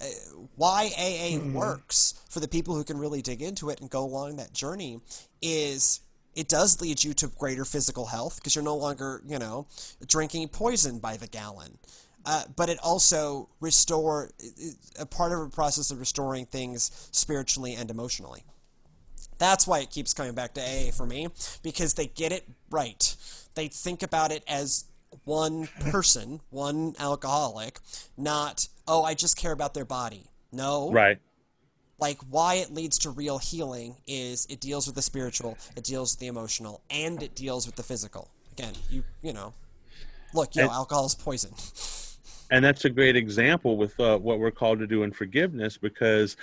uh, 0.01 0.05
why 0.55 0.89
AA 0.97 1.38
works 1.51 2.13
for 2.30 2.39
the 2.39 2.47
people 2.47 2.76
who 2.76 2.86
can 2.86 2.97
really 2.97 3.22
dig 3.22 3.41
into 3.41 3.70
it 3.70 3.82
and 3.82 3.89
go 3.89 4.03
along 4.05 4.38
that 4.38 4.53
journey 4.53 5.01
is 5.41 5.99
it 6.40 6.48
does 6.48 6.80
lead 6.80 7.04
you 7.04 7.14
to 7.16 7.28
greater 7.28 7.66
physical 7.66 8.06
health 8.06 8.38
because 8.38 8.56
you're 8.56 8.64
no 8.64 8.78
longer, 8.78 9.22
you 9.28 9.38
know, 9.38 9.68
drinking 10.08 10.48
poison 10.48 10.98
by 10.98 11.18
the 11.18 11.28
gallon. 11.28 11.78
Uh, 12.26 12.44
but 12.56 12.70
it 12.70 12.80
also 12.82 13.50
restore 13.60 14.32
a 14.98 15.06
part 15.06 15.34
of 15.34 15.40
a 15.40 15.50
process 15.50 15.92
of 15.92 16.00
restoring 16.00 16.46
things 16.46 17.10
spiritually 17.12 17.76
and 17.76 17.92
emotionally. 17.92 18.44
That's 19.38 19.68
why 19.68 19.80
it 19.80 19.92
keeps 19.92 20.14
coming 20.14 20.34
back 20.34 20.54
to 20.54 20.62
AA 20.62 20.92
for 20.92 21.06
me 21.06 21.28
because 21.62 21.96
they 21.96 22.08
get 22.08 22.32
it 22.32 22.46
right. 22.70 23.16
They 23.56 23.68
think 23.68 24.02
about 24.02 24.32
it 24.32 24.44
as 24.48 24.86
one 25.26 25.68
person, 25.92 26.40
one 26.52 26.96
alcoholic, 27.00 27.80
not 28.16 28.68
oh, 28.88 29.04
I 29.04 29.14
just 29.14 29.38
care 29.38 29.52
about 29.52 29.74
their 29.74 29.86
body. 29.86 30.24
No, 30.52 30.90
right. 30.92 31.20
Like 32.00 32.20
why 32.30 32.56
it 32.56 32.72
leads 32.74 32.97
to 33.00 33.10
real 33.10 33.38
healing 33.38 33.95
is 34.08 34.45
it 34.50 34.60
deals 34.62 34.88
with 34.88 34.95
the 34.95 35.02
spiritual, 35.02 35.58
it 35.76 35.84
deals 35.84 36.14
with 36.14 36.20
the 36.20 36.28
emotional, 36.28 36.82
and 36.89 37.22
it 37.22 37.36
deals 37.36 37.66
with 37.66 37.76
the 37.76 37.84
physical. 37.84 38.30
Again, 38.54 38.74
you 38.89 39.04
you 39.22 39.34
know, 39.34 39.54
look, 40.34 40.56
you 40.56 40.62
know, 40.62 40.68
And- 40.70 40.76
alcohol 40.76 41.06
is 41.06 41.16
poison. 41.16 41.52
and 42.52 42.64
that's 42.66 42.86
a 42.86 42.89
great 42.89 43.16
example 43.16 43.78
with 43.78 44.00
uh, 44.00 44.18
what 44.18 44.39
we're 44.39 44.52
called 44.52 44.80
to 44.80 44.88
do 44.88 45.04
in 45.04 45.12
forgiveness 45.12 45.78
because 45.78 46.36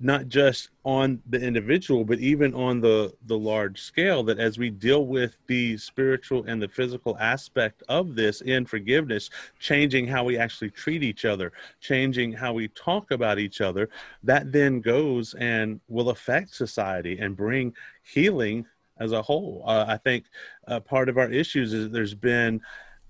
not 0.00 0.28
just 0.28 0.70
on 0.84 1.20
the 1.30 1.40
individual 1.40 2.04
but 2.04 2.18
even 2.18 2.52
on 2.54 2.80
the 2.80 3.12
the 3.26 3.38
large 3.38 3.80
scale 3.80 4.22
that 4.24 4.38
as 4.38 4.58
we 4.58 4.68
deal 4.68 5.06
with 5.06 5.36
the 5.46 5.76
spiritual 5.78 6.44
and 6.46 6.60
the 6.60 6.68
physical 6.68 7.16
aspect 7.18 7.82
of 7.88 8.14
this 8.14 8.40
in 8.40 8.66
forgiveness 8.66 9.30
changing 9.60 10.06
how 10.06 10.24
we 10.24 10.36
actually 10.36 10.70
treat 10.70 11.02
each 11.02 11.24
other 11.24 11.52
changing 11.80 12.32
how 12.32 12.52
we 12.52 12.66
talk 12.68 13.12
about 13.12 13.38
each 13.38 13.60
other 13.60 13.88
that 14.22 14.50
then 14.50 14.80
goes 14.80 15.34
and 15.34 15.80
will 15.88 16.10
affect 16.10 16.54
society 16.54 17.18
and 17.18 17.36
bring 17.36 17.72
healing 18.02 18.66
as 18.98 19.12
a 19.12 19.22
whole. 19.22 19.62
Uh, 19.66 19.84
i 19.88 19.96
think 19.96 20.24
uh, 20.66 20.80
part 20.80 21.08
of 21.08 21.18
our 21.18 21.30
issues 21.30 21.72
is 21.72 21.90
there's 21.90 22.14
been 22.14 22.60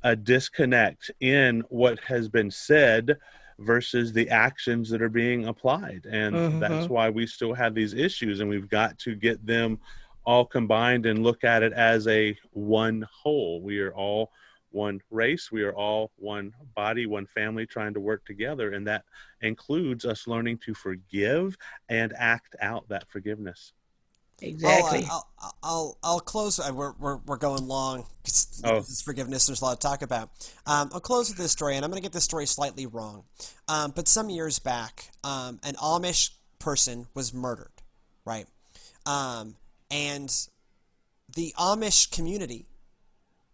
a 0.03 0.15
disconnect 0.15 1.11
in 1.21 1.63
what 1.71 1.99
has 2.01 2.29
been 2.29 2.51
said 2.51 3.17
versus 3.59 4.13
the 4.13 4.29
actions 4.31 4.91
that 4.91 5.03
are 5.03 5.09
being 5.09 5.47
applied. 5.47 6.07
And 6.11 6.61
that's 6.61 6.87
Mhm. 6.87 6.91
why 6.91 7.11
we 7.11 7.27
still 7.27 7.55
have 7.55 7.75
these 7.75 7.95
issues, 7.95 8.41
and 8.41 8.51
we've 8.51 8.69
got 8.69 8.99
to 9.01 9.15
get 9.15 9.45
them 9.47 9.79
all 10.25 10.45
combined 10.45 11.07
and 11.07 11.23
look 11.23 11.45
at 11.45 11.63
it 11.63 11.73
as 11.73 12.07
a 12.09 12.37
one 12.53 13.07
whole. 13.13 13.61
We 13.61 13.81
are 13.81 13.95
all 13.95 14.33
one 14.71 15.01
race, 15.11 15.53
we 15.53 15.63
are 15.63 15.75
all 15.75 16.11
one 16.17 16.53
body, 16.75 17.07
one 17.07 17.27
family 17.27 17.65
trying 17.65 17.95
to 17.95 18.01
work 18.01 18.25
together, 18.25 18.73
and 18.73 18.87
that 18.89 19.05
includes 19.41 20.05
us 20.05 20.27
learning 20.27 20.59
to 20.59 20.75
forgive 20.75 21.57
and 21.89 22.13
act 22.17 22.57
out 22.61 22.89
that 22.89 23.09
forgiveness. 23.09 23.73
Exactly. 24.43 25.07
I'll, 25.11 25.29
I'll, 25.41 25.57
I'll, 25.63 25.99
I'll 26.03 26.21
close. 26.21 26.59
uh, 26.59 26.71
We're, 26.75 26.93
we're, 26.99 27.17
we're 27.19 27.37
going 27.37 27.67
long. 27.67 28.03
'cause 28.25 28.63
Oh. 28.65 28.81
This 28.81 28.91
is 28.91 29.03
forgiveness. 29.03 29.47
There's 29.47 29.61
a 29.61 29.65
lot 29.65 29.81
to 29.81 29.87
talk 29.87 30.03
about. 30.03 30.31
Um, 30.67 30.91
I'll 30.93 31.01
close 31.01 31.29
with 31.29 31.39
this 31.39 31.53
story, 31.53 31.77
and 31.77 31.85
I'm 31.85 31.91
going 31.91 32.01
to 32.01 32.05
get 32.07 32.13
this 32.13 32.25
story 32.25 32.47
slightly 32.47 32.87
wrong. 32.87 33.25
Um, 33.69 33.93
but 33.95 34.09
some 34.09 34.31
years 34.31 34.59
back, 34.59 35.11
um, 35.23 35.61
an 35.63 35.75
Amish 35.77 36.31
person 36.59 37.07
was 37.15 37.33
murdered, 37.35 37.73
right? 38.25 38.47
Um, 39.07 39.57
and 39.91 40.35
the 41.35 41.55
Amish 41.59 42.11
community 42.11 42.67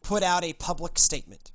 put 0.03 0.22
out 0.22 0.45
a 0.45 0.53
public 0.55 0.99
statement. 0.99 1.51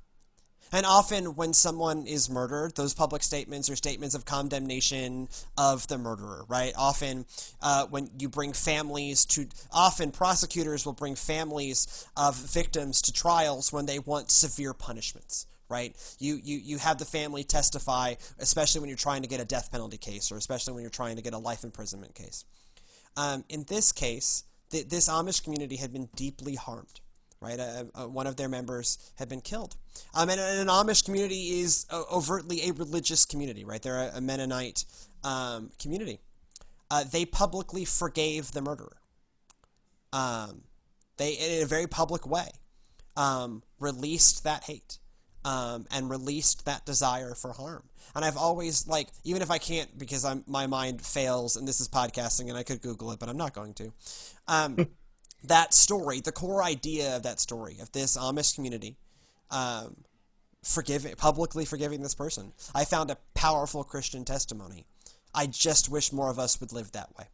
And 0.72 0.84
often, 0.84 1.36
when 1.36 1.52
someone 1.52 2.06
is 2.06 2.28
murdered, 2.28 2.74
those 2.74 2.92
public 2.92 3.22
statements 3.22 3.70
are 3.70 3.76
statements 3.76 4.14
of 4.14 4.24
condemnation 4.24 5.28
of 5.56 5.86
the 5.86 5.96
murderer, 5.96 6.44
right? 6.48 6.72
Often, 6.76 7.26
uh, 7.62 7.86
when 7.86 8.10
you 8.18 8.28
bring 8.28 8.52
families 8.52 9.24
to, 9.26 9.46
often 9.72 10.10
prosecutors 10.10 10.84
will 10.84 10.92
bring 10.92 11.14
families 11.14 12.06
of 12.16 12.34
victims 12.36 13.00
to 13.02 13.12
trials 13.12 13.72
when 13.72 13.86
they 13.86 14.00
want 14.00 14.30
severe 14.30 14.74
punishments, 14.74 15.46
right? 15.68 15.94
You, 16.18 16.40
you, 16.42 16.58
you 16.58 16.78
have 16.78 16.98
the 16.98 17.04
family 17.04 17.44
testify, 17.44 18.14
especially 18.38 18.80
when 18.80 18.88
you're 18.88 18.96
trying 18.96 19.22
to 19.22 19.28
get 19.28 19.40
a 19.40 19.44
death 19.44 19.70
penalty 19.70 19.98
case 19.98 20.32
or 20.32 20.36
especially 20.36 20.74
when 20.74 20.82
you're 20.82 20.90
trying 20.90 21.16
to 21.16 21.22
get 21.22 21.32
a 21.32 21.38
life 21.38 21.62
imprisonment 21.62 22.14
case. 22.14 22.44
Um, 23.16 23.44
in 23.48 23.64
this 23.68 23.92
case, 23.92 24.44
th- 24.70 24.88
this 24.88 25.08
Amish 25.08 25.44
community 25.44 25.76
had 25.76 25.92
been 25.92 26.08
deeply 26.16 26.56
harmed 26.56 27.00
right? 27.40 27.58
Uh, 27.58 27.84
uh, 27.94 28.08
one 28.08 28.26
of 28.26 28.36
their 28.36 28.48
members 28.48 28.98
had 29.16 29.28
been 29.28 29.40
killed. 29.40 29.76
Um, 30.14 30.28
and, 30.28 30.40
and 30.40 30.60
an 30.60 30.68
Amish 30.68 31.04
community 31.04 31.60
is 31.60 31.86
uh, 31.90 32.02
overtly 32.12 32.68
a 32.68 32.72
religious 32.72 33.24
community, 33.24 33.64
right? 33.64 33.82
They're 33.82 34.08
a, 34.08 34.16
a 34.16 34.20
Mennonite 34.20 34.84
um, 35.24 35.70
community. 35.80 36.20
Uh, 36.90 37.04
they 37.04 37.24
publicly 37.24 37.84
forgave 37.84 38.52
the 38.52 38.62
murderer. 38.62 38.96
Um, 40.12 40.62
they, 41.16 41.32
in 41.32 41.62
a 41.62 41.66
very 41.66 41.86
public 41.86 42.26
way, 42.26 42.48
um, 43.16 43.62
released 43.78 44.44
that 44.44 44.64
hate 44.64 44.98
um, 45.44 45.86
and 45.90 46.10
released 46.10 46.64
that 46.66 46.84
desire 46.84 47.34
for 47.34 47.52
harm. 47.52 47.84
And 48.14 48.24
I've 48.24 48.36
always 48.36 48.86
like, 48.88 49.08
even 49.24 49.42
if 49.42 49.50
I 49.50 49.58
can't 49.58 49.96
because 49.98 50.24
I'm 50.24 50.42
my 50.46 50.66
mind 50.66 51.02
fails, 51.02 51.56
and 51.56 51.66
this 51.68 51.80
is 51.80 51.88
podcasting, 51.88 52.48
and 52.48 52.56
I 52.56 52.62
could 52.62 52.82
Google 52.82 53.12
it, 53.12 53.18
but 53.18 53.28
I'm 53.28 53.36
not 53.36 53.54
going 53.54 53.74
to. 53.74 53.92
That 55.44 55.74
story, 55.74 56.20
the 56.20 56.32
core 56.32 56.62
idea 56.62 57.16
of 57.16 57.22
that 57.22 57.40
story 57.40 57.78
of 57.80 57.92
this 57.92 58.16
Amish 58.16 58.54
community, 58.54 58.96
um, 59.50 59.96
forgiving 60.62 61.14
publicly 61.14 61.64
forgiving 61.64 62.02
this 62.02 62.14
person, 62.14 62.52
I 62.74 62.84
found 62.84 63.10
a 63.10 63.18
powerful 63.34 63.84
Christian 63.84 64.24
testimony. 64.24 64.86
I 65.34 65.46
just 65.46 65.88
wish 65.88 66.12
more 66.12 66.30
of 66.30 66.38
us 66.38 66.60
would 66.60 66.72
live 66.72 66.92
that 66.92 67.16
way. 67.16 67.26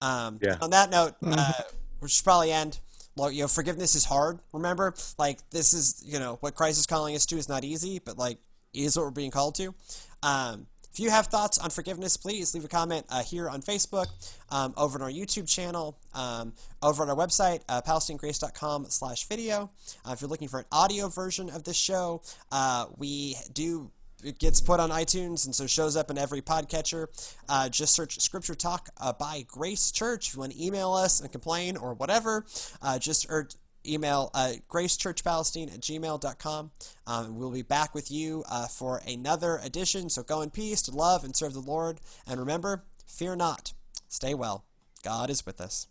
Um, 0.00 0.38
Yeah. 0.42 0.58
On 0.60 0.70
that 0.70 0.90
note, 0.90 1.14
uh, 1.24 1.52
we 2.00 2.08
should 2.08 2.24
probably 2.24 2.52
end. 2.52 2.78
Well, 3.16 3.30
you 3.30 3.42
know, 3.42 3.48
forgiveness 3.48 3.94
is 3.94 4.04
hard. 4.04 4.40
Remember, 4.52 4.94
like 5.18 5.38
this 5.50 5.72
is 5.72 6.02
you 6.04 6.18
know 6.18 6.36
what 6.40 6.54
Christ 6.54 6.78
is 6.78 6.86
calling 6.86 7.14
us 7.16 7.26
to 7.26 7.36
is 7.36 7.48
not 7.48 7.64
easy, 7.64 7.98
but 7.98 8.18
like 8.18 8.38
is 8.72 8.96
what 8.96 9.04
we're 9.04 9.10
being 9.10 9.30
called 9.30 9.54
to. 9.56 9.74
Um, 10.22 10.66
if 10.94 11.00
you 11.00 11.10
have 11.10 11.26
thoughts 11.26 11.58
on 11.58 11.70
forgiveness, 11.70 12.16
please 12.16 12.54
leave 12.54 12.64
a 12.64 12.68
comment 12.68 13.04
uh, 13.08 13.20
here 13.20 13.50
on 13.50 13.62
Facebook, 13.62 14.06
um, 14.50 14.72
over 14.76 14.96
on 14.96 15.02
our 15.02 15.10
YouTube 15.10 15.48
channel, 15.48 15.98
um, 16.14 16.52
over 16.84 17.02
on 17.02 17.10
our 17.10 17.16
website, 17.16 17.62
uh, 17.68 17.82
palestinegrace.com 17.82 18.86
slash 18.90 19.26
video. 19.26 19.72
Uh, 20.06 20.12
if 20.12 20.20
you're 20.20 20.30
looking 20.30 20.46
for 20.46 20.60
an 20.60 20.66
audio 20.70 21.08
version 21.08 21.50
of 21.50 21.64
this 21.64 21.76
show, 21.76 22.22
uh, 22.52 22.86
we 22.96 23.34
do 23.52 23.90
it 24.22 24.38
gets 24.38 24.60
put 24.60 24.80
on 24.80 24.90
iTunes 24.90 25.44
and 25.44 25.54
so 25.54 25.66
shows 25.66 25.96
up 25.96 26.10
in 26.10 26.16
every 26.16 26.40
podcatcher. 26.40 27.08
Uh, 27.48 27.68
just 27.68 27.94
search 27.94 28.20
Scripture 28.20 28.54
Talk 28.54 28.88
uh, 28.98 29.12
by 29.12 29.44
Grace 29.48 29.90
Church. 29.90 30.28
If 30.28 30.34
you 30.34 30.40
want 30.40 30.52
to 30.52 30.64
email 30.64 30.94
us 30.94 31.20
and 31.20 31.30
complain 31.30 31.76
or 31.76 31.94
whatever, 31.94 32.46
uh, 32.80 32.98
just 33.00 33.28
er, 33.28 33.48
email 33.86 34.30
uh, 34.34 34.54
gracechurchpalestine 34.68 35.72
at 35.72 35.80
gmail.com. 35.80 36.70
Um, 37.06 37.38
we'll 37.38 37.50
be 37.50 37.62
back 37.62 37.94
with 37.94 38.10
you 38.10 38.44
uh, 38.50 38.66
for 38.66 39.00
another 39.06 39.60
edition. 39.62 40.10
So 40.10 40.22
go 40.22 40.40
in 40.42 40.50
peace 40.50 40.82
to 40.82 40.90
love 40.90 41.24
and 41.24 41.34
serve 41.34 41.54
the 41.54 41.60
Lord. 41.60 42.00
And 42.26 42.40
remember, 42.40 42.84
fear 43.06 43.36
not. 43.36 43.72
Stay 44.08 44.34
well. 44.34 44.64
God 45.02 45.30
is 45.30 45.44
with 45.44 45.60
us. 45.60 45.88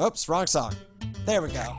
Oops, 0.00 0.28
wrong 0.28 0.46
song. 0.46 0.74
There 1.26 1.42
we 1.42 1.48
go. 1.50 1.78